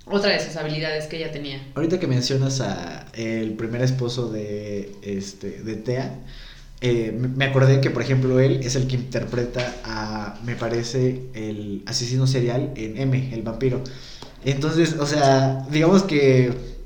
otra 0.04 0.30
de 0.30 0.40
sus 0.40 0.56
habilidades 0.56 1.06
que 1.06 1.16
ella 1.16 1.32
tenía. 1.32 1.60
Ahorita 1.74 1.98
que 1.98 2.06
mencionas 2.06 2.60
a 2.60 3.06
el 3.14 3.52
primer 3.54 3.82
esposo 3.82 4.30
de, 4.30 4.92
este, 5.02 5.62
de 5.62 5.76
Thea, 5.76 6.14
eh, 6.80 7.12
me 7.12 7.44
acordé 7.46 7.80
que, 7.80 7.90
por 7.90 8.02
ejemplo, 8.02 8.38
él 8.38 8.60
es 8.62 8.76
el 8.76 8.86
que 8.86 8.94
interpreta 8.94 9.74
a, 9.84 10.38
me 10.44 10.54
parece, 10.54 11.22
el 11.34 11.82
asesino 11.86 12.26
serial 12.26 12.72
en 12.76 12.96
M, 12.96 13.34
el 13.34 13.42
vampiro. 13.42 13.82
Entonces, 14.44 14.94
o 14.94 15.06
sea, 15.06 15.66
digamos 15.70 16.04
que 16.04 16.77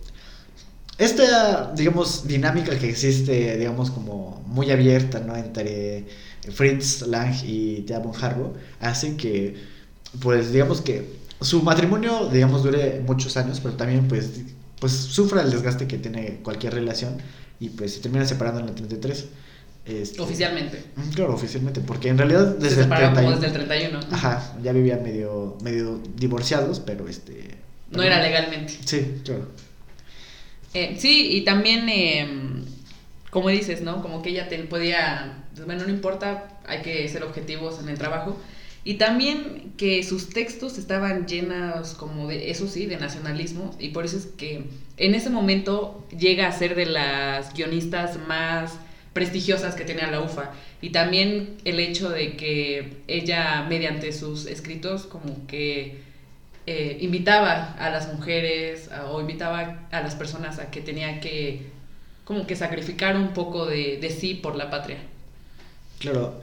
esta, 0.98 1.72
digamos, 1.74 2.26
dinámica 2.26 2.78
que 2.78 2.88
existe, 2.88 3.56
digamos, 3.56 3.90
como 3.90 4.42
muy 4.46 4.70
abierta, 4.70 5.20
¿no? 5.20 5.36
Entre 5.36 6.06
Fritz 6.52 7.02
Lang 7.06 7.34
y 7.44 7.82
Thea 7.82 7.98
von 7.98 8.12
Harbo, 8.20 8.54
hace 8.80 9.16
que, 9.16 9.56
pues, 10.20 10.52
digamos 10.52 10.80
que 10.80 11.20
su 11.40 11.62
matrimonio, 11.62 12.28
digamos, 12.30 12.62
dure 12.62 13.00
muchos 13.06 13.36
años, 13.36 13.60
pero 13.60 13.74
también, 13.74 14.06
pues, 14.06 14.42
pues 14.78 14.92
sufra 14.92 15.42
el 15.42 15.50
desgaste 15.50 15.86
que 15.86 15.98
tiene 15.98 16.40
cualquier 16.42 16.74
relación 16.74 17.16
y, 17.58 17.70
pues, 17.70 17.94
se 17.94 18.00
termina 18.00 18.26
separando 18.26 18.60
en 18.60 18.68
el 18.68 18.74
33. 18.74 19.26
Este, 19.84 20.20
oficialmente. 20.20 20.84
Claro, 21.14 21.34
oficialmente, 21.34 21.80
porque 21.80 22.08
en 22.08 22.18
realidad 22.18 22.54
desde, 22.56 22.82
el, 22.82 22.88
31, 22.88 23.30
desde 23.32 23.46
el 23.46 23.52
31. 23.52 24.00
Ajá, 24.12 24.56
ya 24.62 24.72
vivían 24.72 25.02
medio, 25.02 25.58
medio 25.62 26.00
divorciados, 26.16 26.78
pero 26.78 27.08
este... 27.08 27.56
No 27.90 28.02
era 28.02 28.22
legalmente. 28.22 28.78
Sí, 28.84 29.20
claro. 29.24 29.48
Eh, 30.74 30.96
sí, 30.98 31.28
y 31.32 31.42
también, 31.42 31.88
em, 31.88 32.64
como 33.30 33.48
dices, 33.48 33.82
¿no? 33.82 34.02
Como 34.02 34.22
que 34.22 34.30
ella 34.30 34.48
podía, 34.68 35.44
pues, 35.54 35.66
bueno, 35.66 35.84
no 35.84 35.90
importa, 35.90 36.58
hay 36.66 36.82
que 36.82 37.08
ser 37.08 37.22
objetivos 37.22 37.80
en 37.80 37.88
el 37.88 37.98
trabajo. 37.98 38.38
Y 38.84 38.94
también 38.94 39.74
que 39.76 40.02
sus 40.02 40.30
textos 40.30 40.76
estaban 40.76 41.26
llenos 41.26 41.94
como 41.94 42.26
de, 42.26 42.50
eso 42.50 42.66
sí, 42.66 42.86
de 42.86 42.96
nacionalismo. 42.96 43.76
Y 43.78 43.90
por 43.90 44.04
eso 44.04 44.16
es 44.16 44.26
que 44.26 44.64
en 44.96 45.14
ese 45.14 45.30
momento 45.30 46.06
llega 46.18 46.48
a 46.48 46.52
ser 46.52 46.74
de 46.74 46.86
las 46.86 47.54
guionistas 47.54 48.18
más 48.26 48.78
prestigiosas 49.12 49.74
que 49.74 49.84
tenía 49.84 50.10
la 50.10 50.20
UFA. 50.20 50.52
Y 50.80 50.90
también 50.90 51.58
el 51.64 51.78
hecho 51.78 52.10
de 52.10 52.36
que 52.36 53.02
ella, 53.06 53.66
mediante 53.68 54.12
sus 54.12 54.46
escritos, 54.46 55.06
como 55.06 55.46
que 55.46 56.00
eh, 56.74 56.98
invitaba 57.00 57.74
a 57.74 57.90
las 57.90 58.10
mujeres 58.14 58.88
o 59.10 59.20
invitaba 59.20 59.86
a 59.90 60.00
las 60.00 60.14
personas 60.14 60.58
a 60.58 60.70
que 60.70 60.80
tenía 60.80 61.20
que 61.20 61.70
como 62.24 62.46
que 62.46 62.56
sacrificar 62.56 63.14
un 63.14 63.34
poco 63.34 63.66
de, 63.66 64.16
sí 64.18 64.34
por 64.34 64.56
la 64.56 64.70
patria. 64.70 64.96
Claro. 65.98 66.40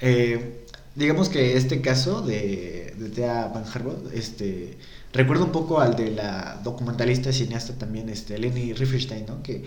Eh, 0.00 0.64
digamos 0.94 1.28
que 1.28 1.58
este 1.58 1.82
caso 1.82 2.22
de, 2.22 2.94
de 2.96 3.10
Thea 3.10 3.48
Van 3.48 3.64
Harbot, 3.64 4.12
este, 4.14 4.78
recuerda 5.12 5.44
un 5.44 5.52
poco 5.52 5.78
al 5.80 5.94
de 5.94 6.10
la 6.10 6.58
documentalista 6.64 7.30
cineasta 7.30 7.74
también, 7.74 8.08
este, 8.08 8.38
Leni 8.38 8.72
Riefenstein, 8.72 9.26
¿no? 9.26 9.42
Que, 9.42 9.64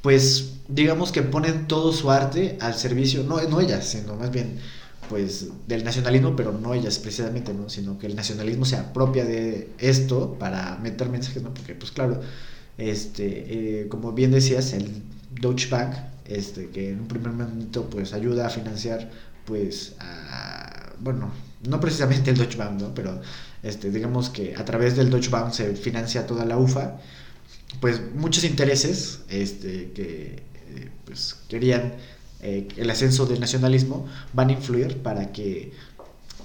pues, 0.00 0.54
digamos 0.66 1.12
que 1.12 1.22
ponen 1.22 1.66
todo 1.66 1.92
su 1.92 2.10
arte 2.10 2.56
al 2.60 2.74
servicio, 2.74 3.22
no, 3.22 3.38
no 3.42 3.60
ellas, 3.60 3.86
sino 3.86 4.16
más 4.16 4.30
bien 4.30 4.60
pues 5.08 5.48
del 5.66 5.84
nacionalismo, 5.84 6.36
pero 6.36 6.52
no 6.52 6.74
ellas 6.74 6.98
precisamente, 6.98 7.52
¿no? 7.52 7.68
sino 7.68 7.98
que 7.98 8.06
el 8.06 8.16
nacionalismo 8.16 8.64
se 8.64 8.76
apropia 8.76 9.24
de 9.24 9.70
esto 9.78 10.36
para 10.38 10.78
meter 10.78 11.08
mensajes, 11.08 11.42
¿no? 11.42 11.52
Porque 11.52 11.74
pues 11.74 11.90
claro, 11.90 12.20
este, 12.78 13.82
eh, 13.82 13.88
como 13.88 14.12
bien 14.12 14.30
decías, 14.30 14.72
el 14.72 15.02
Deutsche 15.40 15.68
Bank, 15.68 15.94
este, 16.24 16.70
que 16.70 16.90
en 16.90 17.00
un 17.00 17.08
primer 17.08 17.32
momento 17.32 17.88
pues 17.90 18.12
ayuda 18.12 18.46
a 18.46 18.50
financiar 18.50 19.10
pues 19.44 19.96
a, 19.98 20.92
bueno, 21.00 21.32
no 21.68 21.80
precisamente 21.80 22.30
el 22.30 22.38
Deutsche 22.38 22.56
Bank, 22.56 22.80
¿no? 22.80 22.94
Pero 22.94 23.20
este, 23.62 23.90
digamos 23.90 24.30
que 24.30 24.54
a 24.56 24.64
través 24.64 24.96
del 24.96 25.10
Deutsche 25.10 25.30
Bank 25.30 25.52
se 25.52 25.74
financia 25.74 26.26
toda 26.26 26.44
la 26.44 26.56
UFA, 26.56 26.98
pues 27.80 28.00
muchos 28.14 28.44
intereses 28.44 29.20
este, 29.28 29.92
que 29.92 30.42
eh, 30.68 30.90
pues 31.04 31.36
querían 31.48 31.94
eh, 32.42 32.68
el 32.76 32.90
ascenso 32.90 33.26
del 33.26 33.40
nacionalismo 33.40 34.06
van 34.32 34.50
a 34.50 34.52
influir 34.52 34.98
para 34.98 35.32
que, 35.32 35.72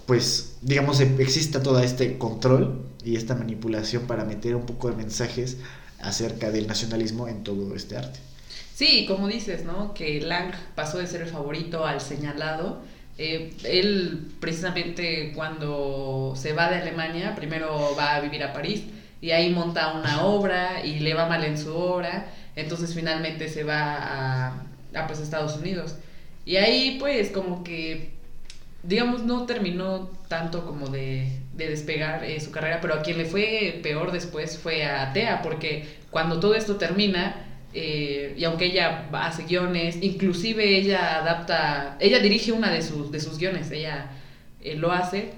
pues, 0.06 0.58
digamos, 0.62 1.00
exista 1.02 1.64
todo 1.64 1.80
este 1.80 2.18
control 2.18 2.86
y 3.04 3.16
esta 3.16 3.36
manipulación 3.36 4.04
para 4.04 4.24
meter 4.24 4.56
un 4.56 4.66
poco 4.66 4.90
de 4.90 4.96
mensajes 4.96 5.58
acerca 6.00 6.52
del 6.52 6.68
nacionalismo 6.68 7.28
en 7.28 7.44
todo 7.44 7.76
este 7.76 7.98
arte. 7.98 8.20
Sí, 8.76 9.06
como 9.08 9.28
dices, 9.28 9.66
¿no? 9.66 9.96
Que 9.96 10.22
Lang 10.22 10.54
pasó 10.76 11.00
de 11.00 11.08
ser 11.08 11.22
el 11.22 11.30
favorito 11.30 11.86
al 11.86 12.00
señalado. 12.00 12.80
Eh, 13.18 13.56
él 13.64 14.28
precisamente 14.40 15.34
cuando 15.34 16.34
se 16.36 16.54
va 16.54 16.70
de 16.70 16.76
Alemania, 16.76 17.34
primero 17.36 17.96
va 17.98 18.14
a 18.14 18.20
vivir 18.20 18.44
a 18.44 18.54
París 18.54 18.84
y 19.20 19.32
ahí 19.32 19.52
monta 19.52 19.94
una 19.94 20.24
obra 20.24 20.86
y 20.86 21.00
le 21.00 21.16
va 21.16 21.28
mal 21.28 21.44
en 21.44 21.58
su 21.58 21.76
obra, 21.76 22.32
entonces 22.56 22.94
finalmente 22.94 23.50
se 23.50 23.64
va 23.64 23.96
a, 23.98 24.67
a 24.94 25.08
pues, 25.08 25.20
Estados 25.20 25.58
Unidos. 25.58 25.96
Y 26.46 26.56
ahí 26.56 26.98
pues 27.00 27.30
como 27.30 27.64
que, 27.64 28.12
digamos, 28.84 29.24
no 29.24 29.46
terminó 29.46 30.12
tanto 30.30 30.66
como 30.66 30.88
de, 30.88 31.30
de 31.58 31.70
despegar 31.70 32.24
eh, 32.24 32.40
su 32.40 32.52
carrera, 32.52 32.80
pero 32.80 32.94
a 32.94 33.02
quien 33.02 33.18
le 33.18 33.26
fue 33.26 33.80
peor 33.84 34.12
después 34.12 34.58
fue 34.58 34.86
a 34.86 35.12
Tea, 35.12 35.42
porque 35.42 35.86
cuando 36.12 36.40
todo 36.40 36.56
esto 36.56 36.78
termina, 36.78 37.44
eh, 37.74 38.36
y 38.38 38.44
aunque 38.46 38.66
ella 38.66 39.10
hace 39.12 39.44
guiones, 39.44 39.98
inclusive 40.02 40.78
ella 40.78 41.18
adapta, 41.18 41.98
ella 42.00 42.20
dirige 42.20 42.52
una 42.52 42.72
de 42.72 42.82
sus, 42.82 43.12
de 43.12 43.20
sus 43.20 43.38
guiones, 43.38 43.72
ella 43.72 44.12
eh, 44.62 44.76
lo 44.76 44.92
hace, 44.92 45.34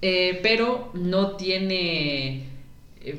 pero 0.00 0.90
no 0.94 1.36
tiene 1.36 2.46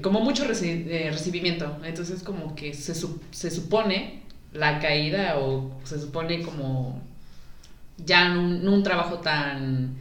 como 0.01 0.19
mucho 0.19 0.45
recibimiento, 0.45 1.77
entonces 1.85 2.23
como 2.23 2.55
que 2.55 2.73
se, 2.73 2.95
se 2.95 3.51
supone 3.51 4.20
la 4.53 4.79
caída 4.79 5.37
o 5.39 5.71
se 5.83 5.99
supone 5.99 6.41
como 6.41 7.01
ya 7.97 8.29
no 8.29 8.41
un, 8.41 8.67
un 8.67 8.83
trabajo 8.83 9.19
tan... 9.19 9.95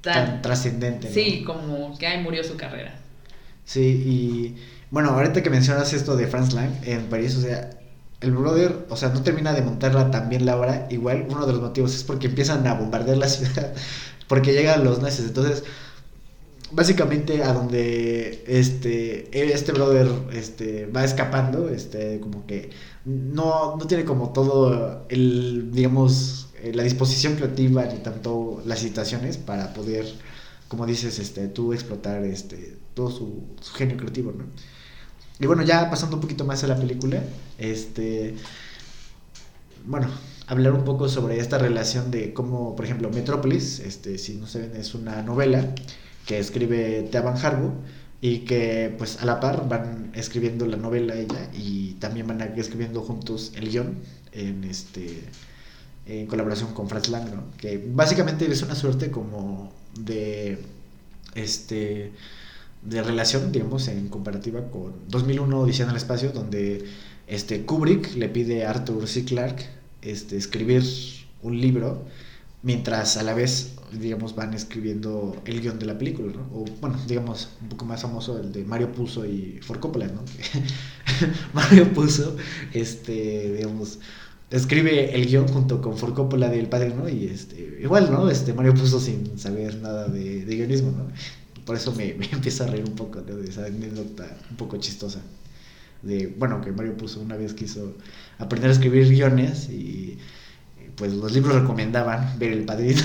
Tan, 0.00 0.42
trascendente. 0.42 1.12
Sí, 1.12 1.42
como 1.44 1.96
que 1.98 2.06
ahí 2.06 2.22
murió 2.22 2.44
su 2.44 2.56
carrera. 2.56 2.94
Sí, 3.64 3.80
y 3.80 4.56
bueno, 4.90 5.10
ahorita 5.10 5.42
que 5.42 5.50
mencionas 5.50 5.92
esto 5.92 6.16
de 6.16 6.26
Franz 6.26 6.54
Lang 6.54 6.70
en 6.84 7.06
París, 7.06 7.36
o 7.36 7.40
sea, 7.40 7.70
el 8.20 8.32
brother, 8.32 8.86
o 8.88 8.96
sea, 8.96 9.10
no 9.10 9.22
termina 9.22 9.52
de 9.52 9.62
montarla 9.62 10.10
también 10.10 10.46
la 10.46 10.56
obra. 10.56 10.86
Igual, 10.90 11.26
uno 11.28 11.46
de 11.46 11.52
los 11.52 11.60
motivos 11.60 11.94
es 11.94 12.04
porque 12.04 12.28
empiezan 12.28 12.66
a 12.66 12.74
bombardear 12.74 13.18
la 13.18 13.28
ciudad, 13.28 13.74
porque 14.26 14.52
llegan 14.52 14.84
los 14.84 15.00
nazis. 15.02 15.26
Entonces, 15.26 15.64
básicamente 16.70 17.42
a 17.42 17.52
donde 17.52 18.44
este 18.46 19.52
este 19.52 19.72
brother 19.72 20.08
este 20.32 20.86
va 20.86 21.04
escapando 21.04 21.68
este 21.68 22.20
como 22.20 22.46
que 22.46 22.70
no, 23.04 23.76
no 23.76 23.86
tiene 23.86 24.04
como 24.04 24.32
todo 24.32 25.06
el 25.08 25.70
digamos 25.72 26.50
eh, 26.62 26.72
la 26.74 26.82
disposición 26.82 27.36
creativa 27.36 27.84
ni 27.86 27.98
tanto 28.00 28.62
las 28.66 28.80
situaciones 28.80 29.38
para 29.38 29.72
poder 29.72 30.06
como 30.68 30.84
dices 30.84 31.18
este 31.18 31.48
tú 31.48 31.72
explotar 31.72 32.22
este 32.24 32.76
todo 32.94 33.10
su, 33.10 33.46
genio 33.74 33.96
creativo 33.96 34.32
no 34.32 34.44
y 35.40 35.46
bueno, 35.46 35.62
ya 35.62 35.88
pasando 35.88 36.16
un 36.16 36.22
poquito 36.22 36.44
más 36.44 36.64
a 36.64 36.66
la 36.66 36.76
película, 36.76 37.22
este, 37.58 38.34
bueno, 39.86 40.08
hablar 40.48 40.72
un 40.72 40.84
poco 40.84 41.08
sobre 41.08 41.38
esta 41.38 41.58
relación 41.58 42.10
de 42.10 42.32
cómo, 42.32 42.74
por 42.74 42.84
ejemplo, 42.84 43.08
Metrópolis, 43.10 43.78
este, 43.78 44.18
si 44.18 44.34
no 44.34 44.48
saben, 44.48 44.74
es 44.74 44.94
una 44.94 45.22
novela 45.22 45.74
que 46.28 46.38
escribe 46.38 47.08
Teaban 47.10 47.38
Harbo 47.42 47.72
y 48.20 48.40
que 48.40 48.94
pues 48.98 49.22
a 49.22 49.24
la 49.24 49.40
par 49.40 49.66
van 49.66 50.12
escribiendo 50.14 50.66
la 50.66 50.76
novela 50.76 51.14
ella 51.14 51.48
y 51.54 51.94
también 51.94 52.26
van 52.26 52.42
escribiendo 52.42 53.00
juntos 53.00 53.52
el 53.56 53.70
guion 53.70 53.96
en 54.32 54.64
este 54.64 55.24
en 56.04 56.26
colaboración 56.26 56.74
con 56.74 56.86
Franz 56.88 57.08
Lang, 57.08 57.28
que 57.56 57.82
básicamente 57.94 58.50
es 58.50 58.62
una 58.62 58.74
suerte 58.74 59.10
como 59.10 59.72
de 59.98 60.58
este 61.34 62.12
de 62.82 63.02
relación, 63.02 63.50
digamos, 63.50 63.88
en 63.88 64.08
comparativa 64.08 64.70
con 64.70 64.92
2001 65.08 65.60
Odisea 65.60 65.88
en 65.88 65.96
espacio, 65.96 66.32
donde 66.32 66.84
este 67.26 67.64
Kubrick 67.64 68.14
le 68.16 68.28
pide 68.28 68.66
a 68.66 68.70
Arthur 68.70 69.08
C. 69.08 69.24
Clarke 69.24 69.66
este, 70.02 70.36
escribir 70.36 70.84
un 71.42 71.58
libro 71.58 72.04
mientras 72.62 73.16
a 73.16 73.22
la 73.22 73.34
vez, 73.34 73.77
digamos, 73.92 74.34
van 74.34 74.54
escribiendo 74.54 75.40
el 75.44 75.60
guion 75.60 75.78
de 75.78 75.86
la 75.86 75.98
película, 75.98 76.32
¿no? 76.32 76.42
O, 76.52 76.64
bueno, 76.80 76.98
digamos, 77.06 77.50
un 77.62 77.68
poco 77.68 77.84
más 77.84 78.02
famoso 78.02 78.38
el 78.38 78.52
de 78.52 78.64
Mario 78.64 78.92
Puzo 78.92 79.24
y 79.26 79.58
For 79.62 79.80
Coppola, 79.80 80.06
¿no? 80.06 80.22
Mario 81.54 81.92
Puzo, 81.92 82.36
este, 82.72 83.54
digamos, 83.56 83.98
escribe 84.50 85.14
el 85.14 85.26
guion 85.26 85.48
junto 85.48 85.80
con 85.80 85.96
For 85.96 86.14
Coppola 86.14 86.48
del 86.48 86.68
Padre, 86.68 86.94
¿no? 86.94 87.08
Y 87.08 87.26
este, 87.26 87.78
igual, 87.82 88.10
¿no? 88.10 88.30
Este, 88.30 88.52
Mario 88.52 88.74
Puzo 88.74 89.00
sin 89.00 89.38
saber 89.38 89.76
nada 89.76 90.08
de, 90.08 90.44
de 90.44 90.56
guionismo, 90.56 90.90
¿no? 90.90 91.08
por 91.68 91.76
eso 91.76 91.92
me, 91.92 92.14
me 92.14 92.24
empieza 92.32 92.64
a 92.64 92.68
reír 92.68 92.86
un 92.86 92.96
poco 92.96 93.20
de 93.20 93.46
esa 93.46 93.66
anécdota 93.66 94.26
un 94.50 94.56
poco 94.56 94.78
chistosa. 94.78 95.20
De, 96.00 96.28
bueno, 96.28 96.62
que 96.62 96.72
Mario 96.72 96.96
puso 96.96 97.20
una 97.20 97.36
vez 97.36 97.52
quiso 97.52 97.94
aprender 98.38 98.70
a 98.70 98.72
escribir 98.72 99.06
guiones 99.10 99.68
y 99.68 100.16
pues 100.98 101.12
los 101.12 101.32
libros 101.32 101.54
recomendaban 101.54 102.38
ver 102.38 102.52
El 102.52 102.64
Padrino. 102.64 103.02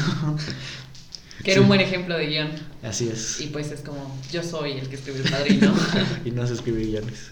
Que 1.44 1.52
era 1.52 1.62
un 1.62 1.68
buen 1.68 1.82
ejemplo 1.82 2.18
de 2.18 2.28
guion. 2.28 2.50
Así 2.84 3.10
es. 3.10 3.42
Y 3.42 3.48
pues 3.48 3.70
es 3.72 3.82
como, 3.82 4.18
yo 4.32 4.44
soy 4.44 4.74
el 4.74 4.88
que 4.88 4.96
escribe 4.96 5.20
El 5.20 5.30
Padrino. 5.30 5.76
y 6.26 6.32
no 6.32 6.48
se 6.48 6.54
escribe 6.54 6.86
guiones. 6.86 7.32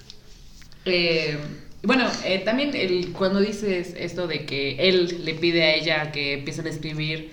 Eh, 0.86 1.38
bueno, 1.84 2.08
eh, 2.26 2.39
también 2.39 2.76
el, 2.76 3.12
cuando 3.13 3.39
dices 3.39 3.93
esto 3.97 4.28
de 4.28 4.45
que 4.45 4.76
él 4.89 5.24
le 5.26 5.34
pide 5.36 5.63
a 5.63 5.76
ella 5.76 6.12
que 6.12 6.34
empiecen 6.34 6.67
a 6.67 6.69
escribir 6.69 7.32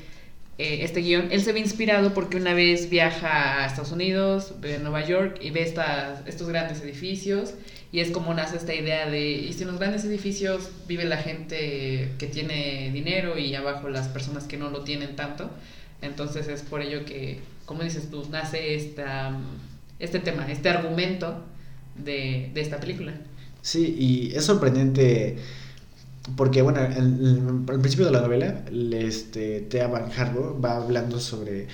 eh, 0.58 0.80
este 0.82 1.00
guion, 1.00 1.28
él 1.30 1.42
se 1.42 1.52
ve 1.52 1.60
inspirado 1.60 2.14
porque 2.14 2.36
una 2.36 2.54
vez 2.54 2.88
viaja 2.88 3.62
a 3.62 3.66
Estados 3.66 3.92
Unidos, 3.92 4.54
ve 4.60 4.76
a 4.76 4.78
Nueva 4.78 5.04
York 5.04 5.38
y 5.40 5.50
ve 5.50 5.62
estas, 5.62 6.26
estos 6.26 6.48
grandes 6.48 6.80
edificios 6.80 7.54
y 7.90 8.00
es 8.00 8.10
como 8.10 8.34
nace 8.34 8.56
esta 8.56 8.74
idea 8.74 9.08
de, 9.08 9.30
y 9.30 9.52
si 9.52 9.62
en 9.62 9.68
los 9.68 9.78
grandes 9.78 10.04
edificios 10.04 10.68
vive 10.86 11.04
la 11.04 11.16
gente 11.16 12.12
que 12.18 12.26
tiene 12.26 12.90
dinero 12.92 13.38
y 13.38 13.54
abajo 13.54 13.88
las 13.88 14.08
personas 14.08 14.44
que 14.44 14.56
no 14.56 14.70
lo 14.70 14.82
tienen 14.82 15.16
tanto, 15.16 15.50
entonces 16.02 16.48
es 16.48 16.62
por 16.62 16.82
ello 16.82 17.04
que, 17.04 17.40
como 17.64 17.82
dices 17.82 18.10
tú, 18.10 18.26
nace 18.30 18.74
esta, 18.74 19.36
este 19.98 20.20
tema, 20.20 20.50
este 20.50 20.68
argumento 20.68 21.42
de, 21.96 22.50
de 22.52 22.60
esta 22.60 22.78
película. 22.78 23.14
Sí, 23.62 23.96
y 23.98 24.36
es 24.36 24.44
sorprendente 24.44 25.36
porque, 26.36 26.62
bueno, 26.62 26.80
al 26.80 27.80
principio 27.80 28.06
de 28.06 28.12
la 28.12 28.20
novela, 28.20 28.64
este, 28.92 29.60
Thea 29.62 29.88
Van 29.88 30.10
Harbo 30.12 30.60
va 30.60 30.76
hablando 30.76 31.20
sobre 31.20 31.66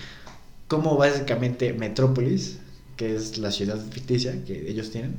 cómo 0.69 0.97
básicamente 0.97 1.73
Metrópolis, 1.73 2.59
que 2.97 3.15
es 3.15 3.39
la 3.39 3.51
ciudad 3.51 3.81
ficticia 3.91 4.45
que 4.45 4.71
ellos 4.71 4.91
tienen, 4.91 5.17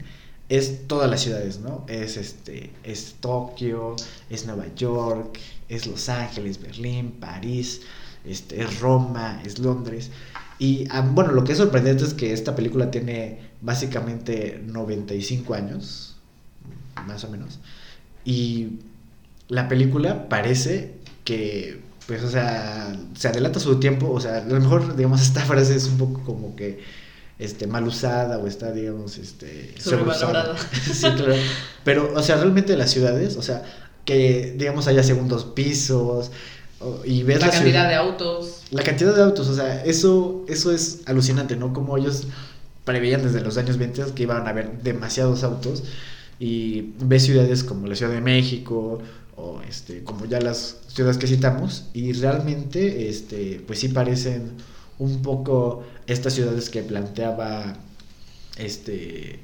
es 0.50 0.88
todas 0.88 1.10
las 1.10 1.22
ciudades, 1.22 1.60
¿no? 1.60 1.86
Es, 1.88 2.18
este, 2.18 2.72
es 2.84 3.16
Tokio, 3.20 3.96
es 4.30 4.46
Nueva 4.46 4.66
York, 4.76 5.40
es 5.70 5.88
Los 5.88 6.10
Ángeles, 6.10 6.62
Berlín, 6.62 7.12
París, 7.20 7.82
este, 8.24 8.62
es 8.62 8.80
Roma, 8.80 9.42
es 9.46 9.60
Londres. 9.60 10.12
Y 10.60 10.88
ah, 10.92 11.02
bueno, 11.02 11.32
lo 11.32 11.44
que 11.44 11.54
es 11.54 11.58
sorprendente 11.58 12.04
es 12.04 12.14
que 12.14 12.32
esta 12.34 12.56
película 12.56 12.92
tiene 12.92 13.40
básicamente 13.62 14.62
95 14.66 15.54
años, 15.54 16.16
más 17.08 17.24
o 17.24 17.30
menos. 17.30 17.60
Y 18.24 18.80
la 19.48 19.68
película 19.68 20.30
parece 20.30 20.94
que, 21.24 21.82
pues, 22.08 22.24
o 22.24 22.30
sea, 22.30 22.96
se 23.16 23.28
adelanta 23.28 23.60
su 23.60 23.80
tiempo, 23.80 24.12
o 24.12 24.20
sea, 24.20 24.38
a 24.38 24.46
lo 24.46 24.60
mejor, 24.60 24.96
digamos, 24.96 25.22
esta 25.24 25.42
frase 25.42 25.76
es 25.76 25.88
un 25.88 25.98
poco 25.98 26.22
como 26.24 26.56
que, 26.56 26.80
este, 27.38 27.68
mal 27.68 27.86
usada 27.86 28.38
o 28.38 28.48
está, 28.48 28.72
digamos, 28.72 29.18
este, 29.18 29.74
sobrevalorada. 29.80 30.56
sí, 30.94 31.02
claro. 31.02 31.36
Pero, 31.84 32.14
o 32.16 32.22
sea, 32.22 32.38
realmente 32.38 32.76
las 32.78 32.92
ciudades, 32.92 33.36
o 33.38 33.42
sea, 33.42 33.64
que, 34.06 34.56
digamos, 34.58 34.88
haya 34.88 35.04
segundos 35.04 35.46
pisos 35.46 36.32
y 37.04 37.24
ves 37.24 37.42
la, 37.42 37.50
cantidad 37.50 37.88
de 37.90 37.96
autos. 37.96 38.62
La 38.72 38.84
cantidad 38.84 39.16
de 39.16 39.24
autos, 39.24 39.48
o 39.48 39.56
sea, 39.56 39.84
eso, 39.84 40.46
eso 40.48 40.72
es 40.72 41.02
alucinante, 41.06 41.56
¿no? 41.56 41.74
Como 41.74 41.98
ellos 41.98 42.28
preveían 42.84 43.24
desde 43.24 43.42
los 43.42 43.58
años 43.58 43.78
20 43.78 44.14
que 44.14 44.24
iban 44.24 44.46
a 44.46 44.52
haber 44.52 44.82
demasiados 44.84 45.44
autos 45.44 45.84
y 46.40 46.94
ves 47.00 47.24
ciudades 47.24 47.64
como 47.64 47.88
la 47.88 47.96
Ciudad 47.96 48.12
de 48.12 48.22
México 48.22 49.00
o 49.36 49.62
este, 49.68 50.04
como 50.04 50.26
ya 50.26 50.40
las 50.40 50.78
ciudades 50.88 51.18
que 51.18 51.28
citamos, 51.28 51.86
y 51.94 52.14
realmente 52.14 53.10
este, 53.10 53.62
pues 53.66 53.80
sí 53.80 53.90
parecen 53.90 54.54
un 55.00 55.22
poco 55.22 55.84
estas 56.08 56.34
ciudades 56.34 56.70
que 56.70 56.82
planteaba 56.84 57.78
este, 58.58 59.40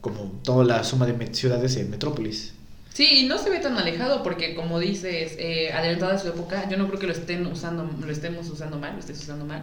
como 0.00 0.32
toda 0.42 0.64
la 0.64 0.84
suma 0.84 1.06
de 1.06 1.34
ciudades 1.34 1.76
en 1.76 1.90
Metrópolis. 1.90 2.54
Sí, 2.92 3.20
y 3.20 3.26
no 3.26 3.38
se 3.38 3.50
ve 3.50 3.60
tan 3.60 3.78
alejado 3.78 4.22
porque 4.22 4.54
como 4.54 4.80
dices, 4.80 5.36
eh, 5.38 5.72
adelantada 5.72 6.18
su 6.18 6.28
época, 6.28 6.68
yo 6.68 6.76
no 6.76 6.88
creo 6.88 6.98
que 6.98 7.06
lo 7.06 7.12
estén 7.12 7.46
usando, 7.46 7.88
lo 8.04 8.12
estemos 8.12 8.48
usando 8.50 8.78
mal, 8.78 8.94
lo 8.94 8.98
estés 8.98 9.20
usando 9.20 9.44
mal, 9.44 9.62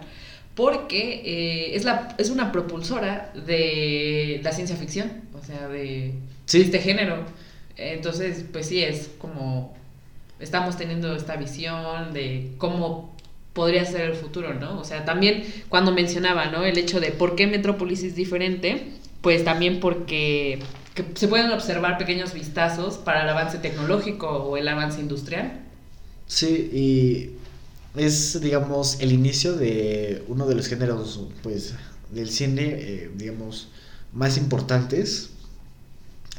porque 0.55 1.21
eh, 1.25 1.75
es, 1.75 1.83
la, 1.83 2.15
es 2.17 2.29
una 2.29 2.51
propulsora 2.51 3.31
de 3.45 4.39
la 4.43 4.53
ciencia 4.53 4.77
ficción, 4.77 5.11
o 5.39 5.45
sea, 5.45 5.67
de, 5.67 6.13
de 6.51 6.61
este 6.61 6.79
género. 6.79 7.25
Entonces, 7.75 8.45
pues 8.51 8.67
sí, 8.67 8.81
es 8.81 9.09
como 9.19 9.75
estamos 10.39 10.77
teniendo 10.77 11.15
esta 11.15 11.35
visión 11.35 12.13
de 12.13 12.53
cómo 12.57 13.15
podría 13.57 13.83
ser 13.85 14.01
el 14.01 14.13
futuro, 14.13 14.53
¿no? 14.53 14.79
O 14.79 14.83
sea, 14.83 15.03
también 15.03 15.43
cuando 15.67 15.91
mencionaba, 15.91 16.45
¿no? 16.45 16.63
El 16.63 16.77
hecho 16.77 16.99
de 16.99 17.09
por 17.09 17.35
qué 17.35 17.47
Metrópolis 17.47 18.03
es 18.03 18.15
diferente, 18.15 18.91
pues 19.21 19.43
también 19.43 19.79
porque 19.79 20.59
que 20.93 21.03
se 21.15 21.27
pueden 21.27 21.49
observar 21.51 21.97
pequeños 21.97 22.33
vistazos 22.33 22.97
para 22.97 23.23
el 23.23 23.29
avance 23.29 23.57
tecnológico 23.57 24.27
o 24.27 24.57
el 24.57 24.67
avance 24.67 25.01
industrial. 25.01 25.59
Sí, 26.27 26.69
y 26.71 27.99
es, 27.99 28.39
digamos, 28.41 28.99
el 28.99 29.11
inicio 29.11 29.53
de 29.53 30.23
uno 30.27 30.45
de 30.45 30.53
los 30.53 30.67
géneros, 30.67 31.19
pues, 31.41 31.73
del 32.11 32.29
cine, 32.29 32.63
eh, 32.63 33.11
digamos, 33.15 33.69
más 34.13 34.37
importantes. 34.37 35.31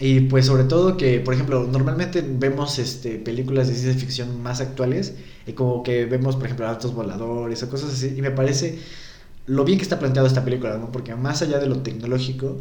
Y 0.01 0.21
pues 0.21 0.47
sobre 0.47 0.65
todo 0.65 0.97
que, 0.97 1.21
por 1.21 1.35
ejemplo, 1.35 1.67
normalmente 1.67 2.23
vemos 2.23 2.79
este, 2.79 3.19
películas 3.19 3.69
de 3.69 3.75
ciencia 3.75 4.01
ficción 4.01 4.41
más 4.43 4.61
actuales, 4.61 5.15
y 5.47 5.53
como 5.53 5.83
que 5.83 6.07
vemos, 6.07 6.37
por 6.37 6.47
ejemplo, 6.47 6.69
altos 6.69 6.95
voladores 6.95 7.63
o 7.63 7.71
cosas 7.71 7.93
así, 7.95 8.15
y 8.17 8.23
me 8.23 8.31
parece 8.31 8.79
lo 9.47 9.65
bien 9.65 9.79
que 9.79 9.83
está 9.83 9.99
planteado 9.99 10.29
esta 10.29 10.45
película, 10.45 10.77
¿no? 10.79 10.93
Porque 10.93 11.15
más 11.17 11.43
allá 11.43 11.59
de 11.59 11.67
lo 11.67 11.81
tecnológico, 11.83 12.59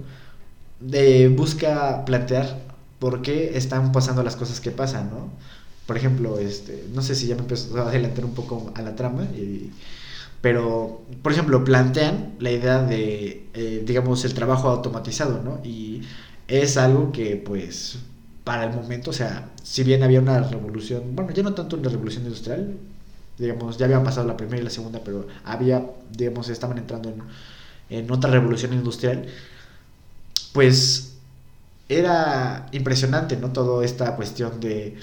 de, 0.80 1.30
busca 1.30 2.06
plantear 2.06 2.62
por 3.00 3.22
qué 3.22 3.58
están 3.58 3.92
pasando 3.92 4.24
las 4.24 4.36
cosas 4.36 4.60
que 4.62 4.72
pasan, 4.72 5.10
¿no? 5.12 5.30
Por 5.86 5.98
ejemplo, 5.98 6.40
este, 6.40 6.86
no 6.94 7.02
sé 7.02 7.16
si 7.16 7.28
ya 7.28 7.36
me 7.36 7.42
empezó 7.42 7.78
a 7.78 7.90
adelantar 7.90 8.26
un 8.26 8.34
poco 8.34 8.72
a 8.76 8.82
la 8.82 8.96
trama, 8.96 9.28
pero, 10.42 11.02
por 11.22 11.32
ejemplo, 11.32 11.64
plantean 11.64 12.36
la 12.40 12.52
idea 12.52 12.82
de, 12.84 13.48
eh, 13.54 13.84
digamos, 13.86 14.24
el 14.26 14.34
trabajo 14.34 14.70
automatizado, 14.70 15.42
¿no? 15.44 15.60
Y 15.64 16.02
es 16.48 16.78
algo 16.78 17.12
que, 17.12 17.36
pues, 17.38 18.00
para 18.44 18.66
el 18.66 18.74
momento, 18.74 19.12
o 19.12 19.14
sea, 19.14 19.52
si 19.64 19.84
bien 19.84 20.04
había 20.04 20.22
una 20.22 20.40
revolución, 20.42 21.16
bueno, 21.16 21.32
ya 21.32 21.44
no 21.44 21.54
tanto 21.54 21.78
una 21.78 21.90
revolución 21.90 22.24
industrial, 22.24 22.78
digamos, 23.38 23.78
ya 23.78 23.86
había 23.86 24.04
pasado 24.04 24.28
la 24.28 24.38
primera 24.38 24.62
y 24.62 24.64
la 24.64 24.70
segunda, 24.70 25.02
pero 25.04 25.28
había, 25.44 25.86
digamos, 26.12 26.50
estaban 26.50 26.78
entrando 26.78 27.10
en, 27.10 27.22
en 27.90 28.12
otra 28.12 28.32
revolución 28.32 28.74
industrial, 28.74 29.28
pues 30.54 31.14
era 31.90 32.68
impresionante, 32.72 33.38
¿no? 33.38 33.52
Toda 33.54 33.86
esta 33.86 34.16
cuestión 34.16 34.60
de 34.60 34.98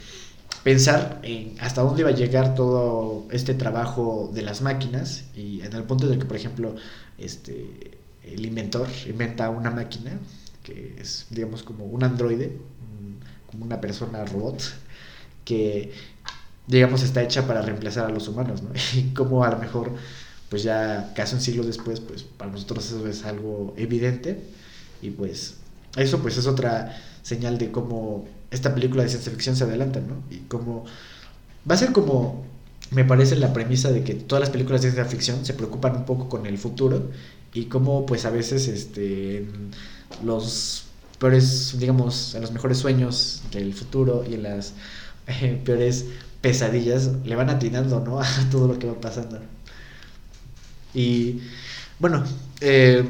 pensar 0.64 1.20
en 1.22 1.56
hasta 1.60 1.82
dónde 1.82 2.02
iba 2.02 2.10
a 2.10 2.14
llegar 2.14 2.54
todo 2.54 3.26
este 3.30 3.54
trabajo 3.54 4.30
de 4.34 4.42
las 4.42 4.62
máquinas 4.62 5.24
y 5.36 5.60
en 5.62 5.72
el 5.74 5.84
punto 5.84 6.08
de 6.08 6.18
que, 6.18 6.24
por 6.26 6.36
ejemplo, 6.36 6.76
este, 7.18 7.98
el 8.24 8.46
inventor 8.46 8.88
inventa 9.08 9.50
una 9.50 9.70
máquina 9.70 10.18
que 10.64 10.96
es, 10.98 11.26
digamos, 11.30 11.62
como 11.62 11.84
un 11.84 12.02
androide, 12.02 12.58
como 13.50 13.64
una 13.64 13.80
persona 13.80 14.24
robot, 14.24 14.60
que, 15.44 15.92
digamos, 16.66 17.02
está 17.04 17.22
hecha 17.22 17.46
para 17.46 17.62
reemplazar 17.62 18.06
a 18.06 18.08
los 18.08 18.26
humanos, 18.26 18.62
¿no? 18.62 18.70
Y 18.98 19.14
como 19.14 19.44
a 19.44 19.50
lo 19.50 19.58
mejor, 19.58 19.92
pues 20.48 20.64
ya 20.64 21.12
casi 21.14 21.36
un 21.36 21.40
siglo 21.40 21.62
después, 21.62 22.00
pues 22.00 22.24
para 22.24 22.50
nosotros 22.50 22.86
eso 22.86 23.06
es 23.06 23.24
algo 23.24 23.74
evidente 23.76 24.40
y 25.02 25.10
pues 25.10 25.56
eso 25.96 26.20
pues 26.20 26.36
es 26.38 26.46
otra 26.46 26.96
señal 27.22 27.58
de 27.58 27.70
cómo 27.70 28.26
esta 28.50 28.74
película 28.74 29.02
de 29.02 29.08
ciencia 29.08 29.30
ficción 29.30 29.56
se 29.56 29.64
adelanta, 29.64 30.00
¿no? 30.00 30.22
Y 30.30 30.40
como 30.48 30.84
va 31.68 31.74
a 31.74 31.78
ser 31.78 31.92
como 31.92 32.44
me 32.90 33.04
parece 33.04 33.36
la 33.36 33.52
premisa 33.52 33.90
de 33.90 34.04
que 34.04 34.14
todas 34.14 34.40
las 34.40 34.50
películas 34.50 34.82
de 34.82 34.90
ciencia 34.90 35.10
ficción 35.10 35.44
se 35.44 35.54
preocupan 35.54 35.96
un 35.96 36.04
poco 36.04 36.28
con 36.28 36.46
el 36.46 36.58
futuro 36.58 37.10
y 37.52 37.66
cómo 37.66 38.06
pues 38.06 38.24
a 38.24 38.30
veces 38.30 38.68
este 38.68 39.46
los 40.22 40.84
peores 41.18 41.78
digamos 41.78 42.34
en 42.34 42.42
los 42.42 42.52
mejores 42.52 42.78
sueños 42.78 43.42
del 43.52 43.72
futuro 43.74 44.24
y 44.28 44.34
en 44.34 44.42
las 44.42 44.74
eh, 45.26 45.60
peores 45.64 46.06
pesadillas 46.40 47.10
le 47.24 47.34
van 47.36 47.50
atinando 47.50 48.00
no 48.00 48.20
a 48.22 48.26
todo 48.50 48.68
lo 48.68 48.78
que 48.78 48.86
va 48.86 49.00
pasando 49.00 49.40
y 50.92 51.40
bueno 51.98 52.24
eh, 52.60 53.04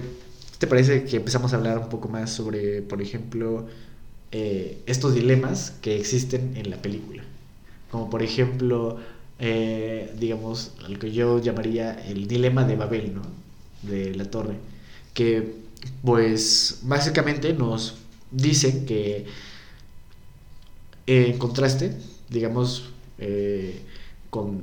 ¿te 0.58 0.66
parece 0.66 1.04
que 1.04 1.16
empezamos 1.16 1.52
a 1.52 1.56
hablar 1.56 1.78
un 1.78 1.88
poco 1.88 2.08
más 2.08 2.30
sobre 2.30 2.82
por 2.82 3.02
ejemplo 3.02 3.66
eh, 4.36 4.82
estos 4.86 5.14
dilemas 5.14 5.74
que 5.80 5.96
existen 5.96 6.56
en 6.56 6.68
la 6.68 6.76
película. 6.82 7.22
Como 7.88 8.10
por 8.10 8.20
ejemplo, 8.20 8.98
eh, 9.38 10.12
digamos, 10.18 10.72
lo 10.88 10.98
que 10.98 11.12
yo 11.12 11.40
llamaría 11.40 11.92
el 12.08 12.26
dilema 12.26 12.64
de 12.64 12.74
Babel, 12.74 13.14
¿no? 13.14 13.22
De 13.82 14.12
la 14.12 14.24
torre. 14.28 14.56
Que 15.14 15.54
pues 16.02 16.80
básicamente 16.82 17.52
nos 17.52 17.96
dicen 18.30 18.86
que 18.86 19.26
en 21.06 21.38
contraste, 21.38 21.96
digamos, 22.30 22.90
eh, 23.18 23.80
con 24.30 24.62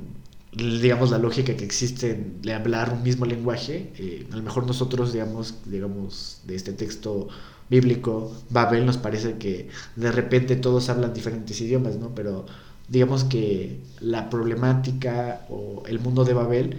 digamos 0.54 1.10
la 1.10 1.18
lógica 1.18 1.56
que 1.56 1.64
existe 1.64 2.22
de 2.42 2.52
hablar 2.52 2.92
un 2.92 3.02
mismo 3.02 3.24
lenguaje, 3.24 4.26
a 4.30 4.36
lo 4.36 4.42
mejor 4.42 4.66
nosotros 4.66 5.12
digamos, 5.12 5.54
digamos 5.64 6.42
de 6.44 6.56
este 6.56 6.72
texto 6.74 7.28
bíblico, 7.70 8.36
Babel, 8.50 8.84
nos 8.84 8.98
parece 8.98 9.38
que 9.38 9.70
de 9.96 10.12
repente 10.12 10.56
todos 10.56 10.90
hablan 10.90 11.14
diferentes 11.14 11.58
idiomas, 11.62 11.96
¿no? 11.96 12.14
Pero 12.14 12.44
digamos 12.88 13.24
que 13.24 13.80
la 14.00 14.28
problemática 14.28 15.46
o 15.48 15.82
el 15.86 15.98
mundo 15.98 16.24
de 16.24 16.34
Babel 16.34 16.76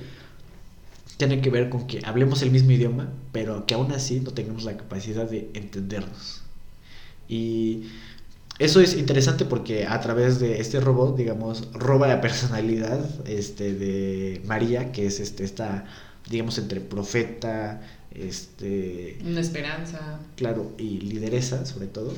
tiene 1.17 1.41
que 1.41 1.49
ver 1.49 1.69
con 1.69 1.87
que 1.87 2.01
hablemos 2.05 2.41
el 2.41 2.51
mismo 2.51 2.71
idioma, 2.71 3.11
pero 3.31 3.65
que 3.65 3.73
aún 3.73 3.91
así 3.91 4.19
no 4.19 4.31
tengamos 4.31 4.63
la 4.63 4.77
capacidad 4.77 5.29
de 5.29 5.49
entendernos. 5.53 6.41
Y 7.27 7.83
eso 8.59 8.81
es 8.81 8.95
interesante 8.95 9.45
porque 9.45 9.85
a 9.85 9.99
través 10.01 10.39
de 10.39 10.59
este 10.59 10.79
robot, 10.79 11.17
digamos, 11.17 11.71
roba 11.73 12.07
la 12.07 12.21
personalidad 12.21 13.03
este, 13.27 13.73
de 13.73 14.41
María, 14.45 14.91
que 14.91 15.05
es 15.05 15.19
este, 15.19 15.43
esta, 15.43 15.85
digamos, 16.29 16.57
entre 16.57 16.81
profeta, 16.81 17.81
este 18.13 19.17
una 19.25 19.39
esperanza 19.39 20.19
claro 20.35 20.71
y 20.77 20.99
lideresa 20.99 21.65
sobre 21.65 21.87
todo 21.87 22.13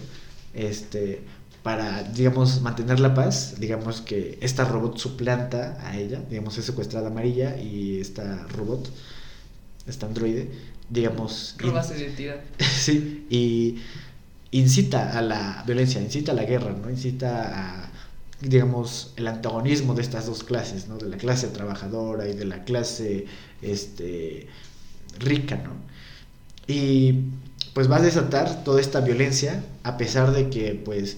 este 0.53 1.21
para 1.65 2.03
digamos 2.03 2.61
mantener 2.61 2.99
la 2.99 3.15
paz 3.15 3.55
digamos 3.57 3.99
que 3.99 4.37
esta 4.39 4.65
robot 4.65 4.99
suplanta 4.99 5.75
a 5.81 5.97
ella 5.97 6.21
digamos 6.29 6.55
es 6.59 6.65
secuestrada 6.65 7.07
amarilla 7.07 7.57
y 7.57 7.99
esta 7.99 8.45
robot 8.49 8.87
esta 9.87 10.05
androide 10.05 10.51
digamos 10.91 11.55
roba 11.57 11.81
su 11.81 11.95
identidad. 11.95 12.39
Sí 12.59 13.25
y 13.31 13.77
incita 14.51 15.17
a 15.17 15.23
la 15.23 15.63
violencia 15.65 15.99
incita 15.99 16.33
a 16.33 16.35
la 16.35 16.43
guerra 16.43 16.71
no 16.71 16.87
incita 16.87 17.31
a 17.55 17.91
digamos 18.41 19.13
el 19.15 19.25
antagonismo 19.25 19.95
de 19.95 20.03
estas 20.03 20.27
dos 20.27 20.43
clases 20.43 20.87
no 20.87 20.99
de 20.99 21.09
la 21.09 21.17
clase 21.17 21.47
trabajadora 21.47 22.29
y 22.29 22.35
de 22.35 22.45
la 22.45 22.63
clase 22.63 23.25
este 23.63 24.47
rica, 25.17 25.55
¿no? 25.55 25.71
Y 26.67 27.21
pues 27.73 27.89
va 27.89 27.97
a 27.97 28.01
desatar 28.01 28.63
toda 28.63 28.79
esta 28.79 29.01
violencia 29.01 29.63
a 29.81 29.97
pesar 29.97 30.31
de 30.31 30.51
que 30.51 30.79
pues 30.85 31.17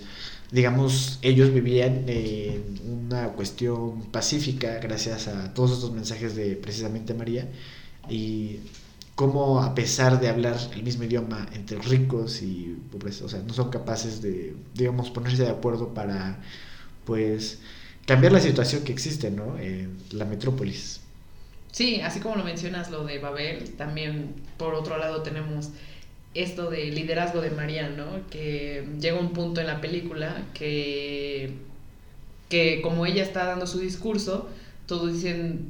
digamos 0.52 1.20
ellos 1.22 1.54
vivían 1.54 2.06
en 2.08 2.80
una 2.88 3.30
cuestión 3.30 4.04
pacífica 4.12 4.80
gracias 4.80 5.28
a 5.28 5.54
todos 5.54 5.74
estos 5.74 5.92
mensajes 5.92 6.36
de 6.36 6.56
precisamente 6.56 7.14
María 7.14 7.50
y 8.10 8.60
cómo 9.18 9.64
a 9.64 9.74
pesar 9.74 10.20
de 10.20 10.30
hablar 10.30 10.58
el 10.76 10.84
mismo 10.84 11.04
idioma 11.04 11.48
entre 11.54 11.80
ricos 11.80 12.44
y 12.44 12.78
pobres, 12.92 13.22
o 13.24 13.28
sea, 13.28 13.40
no 13.40 13.52
son 13.52 13.72
capaces 13.72 14.22
de, 14.22 14.56
digamos, 14.76 15.10
ponerse 15.10 15.42
de 15.42 15.50
acuerdo 15.50 15.96
para, 15.96 16.40
pues, 17.04 17.58
cambiar 18.06 18.32
la 18.32 18.40
situación 18.40 18.84
que 18.84 18.92
existe, 18.92 19.32
¿no? 19.32 19.58
En 19.58 19.98
la 20.12 20.26
metrópolis. 20.26 21.02
Sí, 21.72 22.00
así 22.02 22.20
como 22.20 22.36
lo 22.36 22.44
mencionas 22.44 22.92
lo 22.92 23.06
de 23.06 23.18
Babel, 23.18 23.72
también 23.72 24.36
por 24.56 24.76
otro 24.76 25.00
lado 25.00 25.24
tenemos 25.24 25.70
esto 26.42 26.70
de 26.70 26.86
liderazgo 26.92 27.42
de 27.42 27.52
María, 27.52 27.90
¿no? 27.90 28.28
Que 28.30 28.88
llega 29.00 29.20
un 29.20 29.34
punto 29.34 29.62
en 29.62 29.68
la 29.68 29.82
película 29.82 30.44
que, 30.54 31.54
que 32.50 32.82
como 32.82 33.06
ella 33.06 33.24
está 33.24 33.46
dando 33.46 33.68
su 33.68 33.80
discurso, 33.80 34.50
todos 34.86 35.14
dicen, 35.14 35.70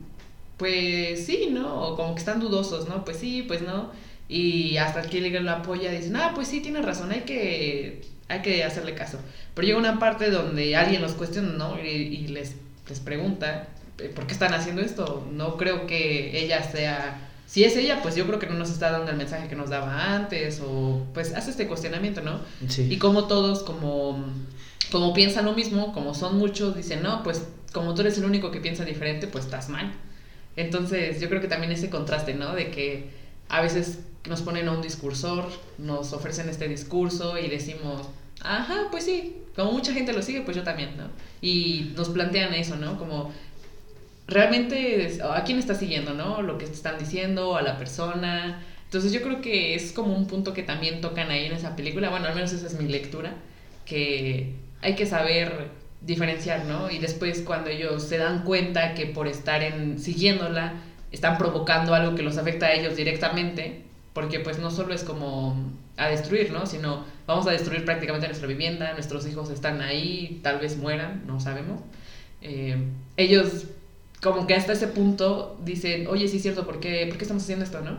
pues 0.57 1.25
sí, 1.25 1.49
¿no? 1.51 1.81
O 1.81 1.95
como 1.95 2.15
que 2.15 2.19
están 2.19 2.39
dudosos, 2.39 2.87
¿no? 2.87 3.05
Pues 3.05 3.17
sí, 3.17 3.43
pues 3.47 3.61
no. 3.61 3.91
Y 4.29 4.77
hasta 4.77 5.03
que 5.03 5.09
Gilligan 5.09 5.45
lo 5.45 5.51
apoya, 5.51 5.91
dicen, 5.91 6.15
ah, 6.17 6.31
pues 6.35 6.47
sí, 6.49 6.59
tiene 6.59 6.81
razón, 6.81 7.11
hay 7.11 7.21
que, 7.21 8.01
hay 8.27 8.41
que 8.41 8.63
hacerle 8.63 8.93
caso. 8.93 9.19
Pero 9.53 9.67
llega 9.67 9.79
una 9.79 9.99
parte 9.99 10.29
donde 10.31 10.75
alguien 10.75 11.01
los 11.01 11.13
cuestiona, 11.13 11.49
¿no? 11.49 11.79
Y, 11.81 11.87
y 11.87 12.27
les, 12.27 12.55
les 12.89 12.99
pregunta, 12.99 13.69
¿por 14.15 14.27
qué 14.27 14.33
están 14.33 14.53
haciendo 14.53 14.81
esto? 14.81 15.27
No 15.31 15.57
creo 15.57 15.87
que 15.87 16.39
ella 16.43 16.63
sea... 16.63 17.23
Si 17.47 17.63
es 17.63 17.77
ella, 17.77 18.01
pues 18.03 18.15
yo 18.15 18.27
creo 18.27 18.39
que 18.39 18.47
no 18.47 18.55
nos 18.55 18.69
está 18.69 18.91
dando 18.91 19.09
el 19.09 19.17
mensaje 19.17 19.47
que 19.47 19.55
nos 19.55 19.69
daba 19.69 20.13
antes 20.13 20.61
o 20.63 21.07
pues 21.13 21.33
hace 21.33 21.49
este 21.49 21.65
cuestionamiento, 21.65 22.21
¿no? 22.21 22.41
Sí. 22.67 22.87
Y 22.91 22.97
como 22.97 23.25
todos, 23.25 23.63
como, 23.63 24.25
como 24.91 25.13
piensan 25.13 25.45
lo 25.45 25.53
mismo, 25.53 25.93
como 25.93 26.13
son 26.13 26.37
muchos, 26.37 26.75
dicen, 26.75 27.01
no, 27.01 27.23
pues 27.23 27.47
como 27.71 27.93
tú 27.93 28.01
eres 28.01 28.17
el 28.17 28.25
único 28.25 28.51
que 28.51 28.59
piensa 28.59 28.83
diferente, 28.83 29.27
pues 29.27 29.45
estás 29.45 29.69
mal. 29.69 29.93
Entonces 30.57 31.21
yo 31.21 31.29
creo 31.29 31.39
que 31.39 31.47
también 31.47 31.71
ese 31.71 31.89
contraste, 31.89 32.33
¿no? 32.33 32.53
De 32.53 32.69
que 32.69 33.11
a 33.47 33.61
veces 33.61 33.99
nos 34.27 34.41
ponen 34.41 34.67
a 34.67 34.73
un 34.73 34.81
discursor, 34.81 35.47
nos 35.77 36.11
ofrecen 36.11 36.49
este 36.49 36.67
discurso 36.67 37.37
y 37.37 37.47
decimos, 37.47 38.07
ajá, 38.41 38.87
pues 38.91 39.05
sí, 39.05 39.37
como 39.55 39.71
mucha 39.71 39.93
gente 39.93 40.11
lo 40.11 40.21
sigue, 40.21 40.41
pues 40.41 40.57
yo 40.57 40.63
también, 40.63 40.97
¿no? 40.97 41.05
Y 41.41 41.93
nos 41.95 42.09
plantean 42.09 42.53
eso, 42.53 42.75
¿no? 42.75 42.97
Como 42.97 43.31
realmente 44.27 45.19
a 45.23 45.43
quién 45.43 45.59
está 45.59 45.75
siguiendo, 45.75 46.13
¿no? 46.13 46.41
Lo 46.41 46.57
que 46.57 46.65
están 46.65 46.97
diciendo, 46.97 47.55
a 47.55 47.61
la 47.61 47.77
persona, 47.77 48.63
Entonces 48.85 49.11
yo 49.11 49.21
creo 49.21 49.41
que 49.41 49.75
es 49.75 49.91
como 49.91 50.15
un 50.15 50.27
punto 50.27 50.53
que 50.53 50.63
también 50.63 51.01
tocan 51.01 51.29
ahí 51.31 51.45
en 51.45 51.53
esa 51.53 51.75
película, 51.75 52.09
bueno, 52.09 52.27
al 52.27 52.35
menos 52.35 52.53
esa 52.53 52.67
es 52.67 52.79
mi 52.79 52.87
lectura, 52.87 53.35
que 53.85 54.55
hay 54.81 54.95
que 54.95 55.05
saber 55.05 55.71
diferenciar, 56.01 56.65
¿no? 56.65 56.89
Y 56.91 56.99
después 56.99 57.41
cuando 57.41 57.69
ellos 57.69 58.03
se 58.03 58.17
dan 58.17 58.43
cuenta 58.43 58.93
que 58.93 59.05
por 59.07 59.27
estar 59.27 59.63
en 59.63 59.99
siguiéndola 59.99 60.73
están 61.11 61.37
provocando 61.37 61.93
algo 61.93 62.15
que 62.15 62.23
los 62.23 62.37
afecta 62.37 62.67
a 62.67 62.73
ellos 62.73 62.95
directamente, 62.95 63.83
porque 64.13 64.39
pues 64.39 64.59
no 64.59 64.71
solo 64.71 64.93
es 64.93 65.03
como 65.03 65.55
a 65.97 66.07
destruir, 66.07 66.51
¿no? 66.51 66.65
Sino 66.65 67.05
vamos 67.25 67.47
a 67.47 67.51
destruir 67.51 67.85
prácticamente 67.85 68.27
nuestra 68.27 68.47
vivienda, 68.47 68.93
nuestros 68.93 69.27
hijos 69.27 69.49
están 69.49 69.81
ahí, 69.81 70.39
tal 70.43 70.59
vez 70.59 70.77
mueran, 70.77 71.23
no 71.27 71.39
sabemos. 71.39 71.81
Eh, 72.41 72.77
ellos 73.17 73.67
como 74.21 74.47
que 74.47 74.55
hasta 74.55 74.73
ese 74.73 74.87
punto 74.87 75.57
dicen, 75.63 76.07
oye, 76.07 76.27
sí 76.27 76.37
es 76.37 76.43
cierto, 76.43 76.65
¿por 76.65 76.79
qué, 76.79 77.05
¿por 77.07 77.17
qué 77.17 77.23
estamos 77.23 77.43
haciendo 77.43 77.65
esto, 77.65 77.81
no? 77.81 77.97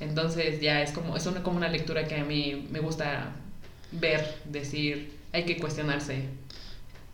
Entonces 0.00 0.60
ya 0.60 0.82
es 0.82 0.92
como, 0.92 1.16
es 1.16 1.26
una, 1.26 1.42
como 1.42 1.56
una 1.56 1.68
lectura 1.68 2.06
que 2.06 2.16
a 2.16 2.24
mí 2.24 2.68
me 2.70 2.80
gusta 2.80 3.34
ver, 3.92 4.36
decir, 4.44 5.12
hay 5.32 5.44
que 5.44 5.58
cuestionarse. 5.58 6.24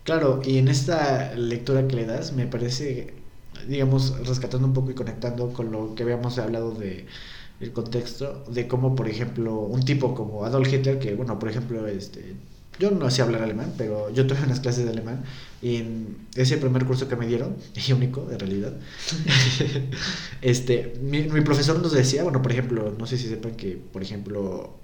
Claro, 0.03 0.41
y 0.45 0.59
en 0.59 0.67
esta 0.67 1.33
lectura 1.35 1.87
que 1.87 1.95
le 1.95 2.05
das 2.05 2.33
me 2.33 2.45
parece, 2.45 3.15
digamos, 3.67 4.17
rescatando 4.27 4.67
un 4.67 4.73
poco 4.73 4.91
y 4.91 4.95
conectando 4.95 5.51
con 5.53 5.71
lo 5.71 5.95
que 5.95 6.03
habíamos 6.03 6.37
hablado 6.37 6.71
de 6.75 7.07
el 7.59 7.71
contexto 7.71 8.43
de 8.49 8.67
cómo, 8.67 8.95
por 8.95 9.07
ejemplo, 9.07 9.59
un 9.61 9.83
tipo 9.83 10.13
como 10.13 10.45
Adolf 10.45 10.71
Hitler, 10.71 10.99
que, 10.99 11.15
bueno, 11.15 11.39
por 11.39 11.49
ejemplo, 11.49 11.87
este, 11.87 12.35
yo 12.79 12.91
no 12.91 13.09
sé 13.09 13.21
hablar 13.21 13.41
alemán, 13.41 13.73
pero 13.77 14.09
yo 14.11 14.27
tuve 14.27 14.39
unas 14.43 14.59
clases 14.59 14.85
de 14.85 14.91
alemán 14.91 15.23
y 15.61 15.77
en 15.77 16.17
ese 16.35 16.57
primer 16.57 16.85
curso 16.85 17.07
que 17.07 17.15
me 17.15 17.27
dieron, 17.27 17.55
y 17.87 17.91
único, 17.93 18.25
de 18.25 18.37
realidad, 18.37 18.73
este, 20.41 20.95
mi, 21.01 21.23
mi, 21.23 21.41
profesor 21.41 21.79
nos 21.79 21.91
decía, 21.91 22.23
bueno, 22.23 22.41
por 22.41 22.51
ejemplo, 22.51 22.93
no 22.97 23.05
sé 23.05 23.17
si 23.17 23.27
sepan 23.27 23.55
que, 23.55 23.79
por 23.91 24.01
ejemplo, 24.01 24.75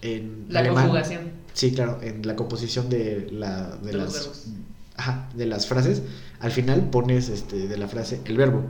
en 0.00 0.46
la 0.48 0.68
conjugación. 0.68 1.42
Sí, 1.54 1.72
claro, 1.72 2.00
en 2.02 2.26
la 2.26 2.34
composición 2.34 2.88
de, 2.88 3.28
la, 3.30 3.76
de, 3.76 3.92
las, 3.92 4.46
ajá, 4.96 5.28
de 5.34 5.46
las 5.46 5.66
frases, 5.66 6.02
al 6.40 6.50
final 6.50 6.90
pones 6.90 7.28
este, 7.28 7.68
de 7.68 7.76
la 7.76 7.88
frase 7.88 8.20
el 8.24 8.36
verbo. 8.36 8.64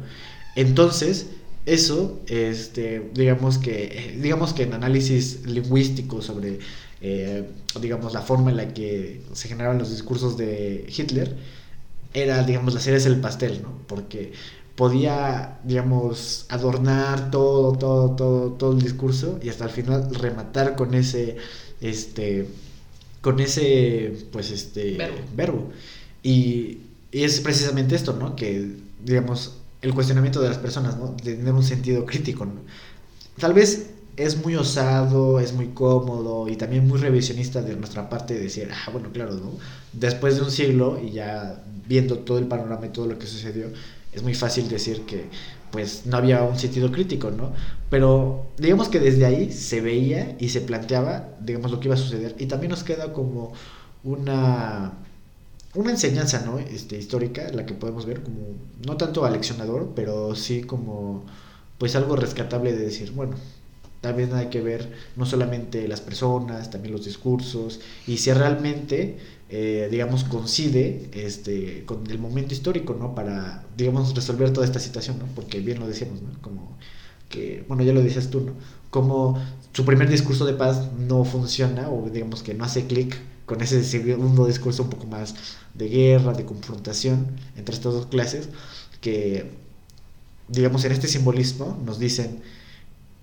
Entonces, 0.57 1.28
eso, 1.64 2.20
este, 2.26 3.11
digamos 3.14 3.59
que, 3.59 4.18
digamos 4.20 4.53
que 4.53 4.64
en 4.64 4.74
análisis 4.74 5.47
lingüístico 5.47 6.20
sobre, 6.20 6.59
eh, 7.05 7.44
digamos, 7.80 8.14
la 8.14 8.22
forma 8.22 8.50
en 8.50 8.57
la 8.57 8.72
que 8.72 9.22
se 9.32 9.48
generaban 9.48 9.76
los 9.76 9.90
discursos 9.90 10.36
de 10.36 10.86
Hitler, 10.88 11.36
era, 12.14 12.44
digamos, 12.44 12.74
la 12.74 12.80
cereza 12.80 13.09
el 13.09 13.20
pastel, 13.20 13.61
¿no? 13.61 13.72
Porque 13.88 14.32
podía, 14.76 15.59
digamos, 15.64 16.46
adornar 16.48 17.32
todo, 17.32 17.72
todo, 17.72 18.12
todo, 18.14 18.53
todo 18.53 18.72
el 18.72 18.80
discurso 18.80 19.40
y 19.42 19.48
hasta 19.48 19.64
el 19.64 19.70
final 19.70 20.14
rematar 20.14 20.76
con 20.76 20.94
ese, 20.94 21.36
este, 21.80 22.46
con 23.20 23.40
ese, 23.40 24.26
pues, 24.30 24.53
este, 24.53 24.96
verbo. 25.34 25.72
Y, 26.22 26.78
y 27.11 27.24
es 27.24 27.40
precisamente 27.40 27.96
esto, 27.96 28.12
¿no? 28.12 28.36
Que, 28.36 28.76
digamos, 29.05 29.57
el 29.80 29.92
cuestionamiento 29.92 30.40
de 30.40 30.50
las 30.50 30.59
personas, 30.59 30.96
¿no? 30.96 31.16
De 31.22 31.34
tener 31.34 31.53
un 31.53 31.64
sentido 31.64 32.07
crítico, 32.07 32.44
¿no? 32.44 32.61
Tal 33.38 33.55
vez 33.55 33.90
es 34.16 34.42
muy 34.42 34.56
osado, 34.56 35.40
es 35.40 35.52
muy 35.52 35.68
cómodo 35.68 36.48
y 36.48 36.56
también 36.56 36.86
muy 36.86 36.98
revisionista 36.98 37.62
de 37.62 37.76
nuestra 37.76 38.08
parte 38.08 38.38
decir, 38.38 38.68
ah, 38.72 38.90
bueno, 38.90 39.10
claro, 39.12 39.34
¿no? 39.34 39.52
Después 39.92 40.36
de 40.36 40.42
un 40.42 40.50
siglo 40.50 41.00
y 41.02 41.12
ya 41.12 41.62
viendo 41.86 42.18
todo 42.18 42.38
el 42.38 42.46
panorama 42.46 42.86
y 42.86 42.90
todo 42.90 43.06
lo 43.06 43.18
que 43.18 43.26
sucedió, 43.26 43.66
es 44.12 44.22
muy 44.22 44.34
fácil 44.34 44.68
decir 44.68 45.02
que 45.02 45.26
pues 45.70 46.04
no 46.04 46.18
había 46.18 46.42
un 46.42 46.58
sentido 46.58 46.92
crítico, 46.92 47.30
¿no? 47.30 47.52
Pero 47.88 48.46
digamos 48.58 48.88
que 48.88 49.00
desde 49.00 49.24
ahí 49.24 49.50
se 49.50 49.80
veía 49.80 50.36
y 50.38 50.50
se 50.50 50.60
planteaba, 50.60 51.30
digamos, 51.40 51.70
lo 51.70 51.80
que 51.80 51.88
iba 51.88 51.94
a 51.94 51.98
suceder 51.98 52.34
y 52.38 52.46
también 52.46 52.70
nos 52.70 52.84
queda 52.84 53.12
como 53.12 53.52
una 54.04 54.92
una 55.74 55.90
enseñanza 55.90 56.42
¿no? 56.44 56.58
este, 56.58 56.98
histórica, 56.98 57.48
la 57.52 57.64
que 57.64 57.74
podemos 57.74 58.06
ver 58.06 58.22
como, 58.22 58.38
no 58.86 58.96
tanto 58.96 59.24
aleccionador, 59.24 59.92
pero 59.94 60.34
sí 60.34 60.62
como 60.62 61.24
pues 61.78 61.96
algo 61.96 62.14
rescatable 62.16 62.72
de 62.72 62.84
decir, 62.84 63.12
bueno, 63.12 63.36
también 64.03 64.34
hay 64.34 64.48
que 64.48 64.61
ver 64.61 64.92
no 65.16 65.24
solamente 65.24 65.88
las 65.88 66.03
personas, 66.03 66.70
también 66.70 66.92
los 66.92 67.07
discursos, 67.07 67.80
y 68.07 68.18
si 68.18 68.32
realmente, 68.32 69.16
eh, 69.48 69.88
digamos, 69.90 70.24
coincide 70.24 71.09
este, 71.14 71.84
con 71.86 72.07
el 72.11 72.18
momento 72.18 72.53
histórico, 72.53 72.94
¿no? 72.98 73.14
Para, 73.14 73.64
digamos, 73.76 74.14
resolver 74.14 74.53
toda 74.53 74.66
esta 74.66 74.80
situación, 74.80 75.20
¿no? 75.20 75.26
Porque 75.36 75.61
bien 75.61 75.78
lo 75.78 75.86
decíamos, 75.86 76.20
¿no? 76.20 76.30
Como 76.42 76.76
que, 77.30 77.64
bueno, 77.68 77.84
ya 77.84 77.92
lo 77.92 78.03
dices 78.03 78.28
tú, 78.28 78.40
¿no? 78.40 78.53
Como 78.90 79.40
su 79.72 79.84
primer 79.84 80.11
discurso 80.11 80.44
de 80.44 80.55
paz 80.55 80.90
no 80.98 81.24
funciona, 81.24 81.88
o 81.88 82.11
digamos 82.11 82.42
que 82.42 82.55
no 82.55 82.64
hace 82.64 82.86
clic 82.86 83.16
con 83.46 83.62
ese 83.62 83.84
segundo 83.84 84.46
discurso 84.46 84.82
un 84.82 84.90
poco 84.90 85.07
más 85.07 85.34
de 85.74 85.88
guerra, 85.88 86.32
de 86.32 86.44
confrontación 86.44 87.28
entre 87.57 87.74
estas 87.74 87.94
dos 87.94 88.07
clases, 88.07 88.48
que, 89.00 89.53
digamos, 90.48 90.84
en 90.84 90.92
este 90.92 91.07
simbolismo 91.07 91.78
nos 91.86 92.00
dicen, 92.00 92.42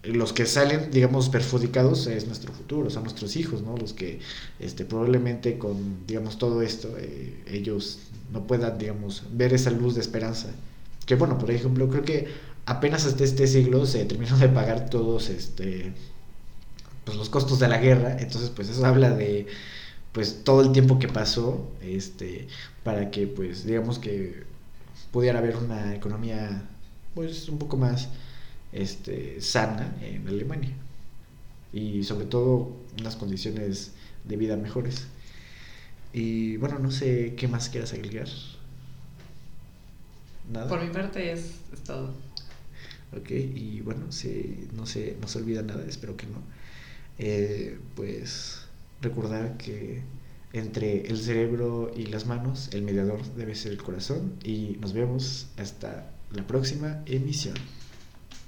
los 0.04 0.32
que 0.34 0.46
salen, 0.46 0.92
digamos, 0.92 1.30
perjudicados 1.30 2.08
es 2.08 2.26
nuestro 2.26 2.54
futuro, 2.54 2.90
son 2.90 3.04
nuestros 3.04 3.36
hijos, 3.36 3.62
¿no? 3.62 3.76
Los 3.78 3.94
que 3.94 4.20
este, 4.60 4.86
probablemente 4.86 5.58
con, 5.58 6.06
digamos, 6.08 6.38
todo 6.38 6.62
esto, 6.62 6.96
eh, 6.98 7.44
ellos 7.48 8.00
no 8.32 8.48
puedan, 8.48 8.78
digamos, 8.78 9.24
ver 9.34 9.54
esa 9.54 9.72
luz 9.72 9.96
de 9.96 10.02
esperanza. 10.02 10.50
Que 11.06 11.16
bueno, 11.16 11.38
por 11.38 11.52
ejemplo, 11.52 11.90
creo 11.90 12.04
que 12.04 12.28
apenas 12.66 13.06
hasta 13.06 13.24
este 13.24 13.48
siglo 13.48 13.86
se 13.86 14.06
terminó 14.06 14.38
de 14.38 14.48
pagar 14.50 14.90
todos, 14.90 15.30
este, 15.30 15.92
pues 17.04 17.18
los 17.18 17.30
costos 17.30 17.60
de 17.60 17.68
la 17.68 17.80
guerra, 17.80 18.18
entonces 18.20 18.52
pues 18.52 18.70
eso 18.70 18.86
habla 18.86 19.10
de 19.10 19.48
pues 20.12 20.44
todo 20.44 20.62
el 20.62 20.72
tiempo 20.72 21.00
que 21.00 21.08
pasó 21.08 21.68
este 21.82 22.48
para 22.84 23.12
que 23.12 23.28
pues 23.28 23.66
digamos 23.66 24.00
que 24.00 24.44
pudiera 25.12 25.40
haber 25.40 25.56
una 25.58 25.96
economía 25.96 26.64
pues 27.16 27.50
un 27.50 27.58
poco 27.58 27.78
más 27.78 28.10
este 28.72 29.42
sana 29.42 29.96
en 30.02 30.28
Alemania. 30.28 30.74
Y 31.74 32.04
sobre 32.04 32.26
todo 32.26 32.76
unas 33.00 33.16
condiciones 33.16 33.92
de 34.26 34.38
vida 34.38 34.58
mejores. 34.58 35.08
Y 36.14 36.58
bueno 36.58 36.80
no 36.80 36.92
sé 36.92 37.36
qué 37.36 37.48
más 37.48 37.70
quieras 37.70 37.94
agregar 37.94 38.28
nada. 40.52 40.68
Por 40.68 40.84
mi 40.84 40.90
parte 40.90 41.32
es, 41.32 41.56
todo. 41.86 42.14
Ok 43.16 43.32
y 43.32 43.82
bueno 43.82 44.12
si 44.12 44.68
no 44.76 44.86
se 44.86 45.18
no 45.20 45.28
se 45.28 45.40
olvida 45.40 45.62
nada 45.62 45.84
espero 45.88 46.18
que 46.18 46.28
no. 46.28 46.42
Eh, 47.18 47.80
pues 47.96 48.62
recordar 49.02 49.58
que 49.58 50.02
entre 50.54 51.08
el 51.08 51.18
cerebro 51.18 51.92
y 51.96 52.06
las 52.08 52.26
manos 52.26 52.70
el 52.74 52.82
mediador 52.82 53.24
debe 53.36 53.56
ser 53.56 53.72
el 53.74 53.82
corazón. 53.84 54.34
Y 54.44 54.78
nos 54.80 54.94
vemos 54.94 55.48
hasta 55.58 56.12
la 56.32 56.46
próxima 56.48 57.04
emisión. 57.06 57.56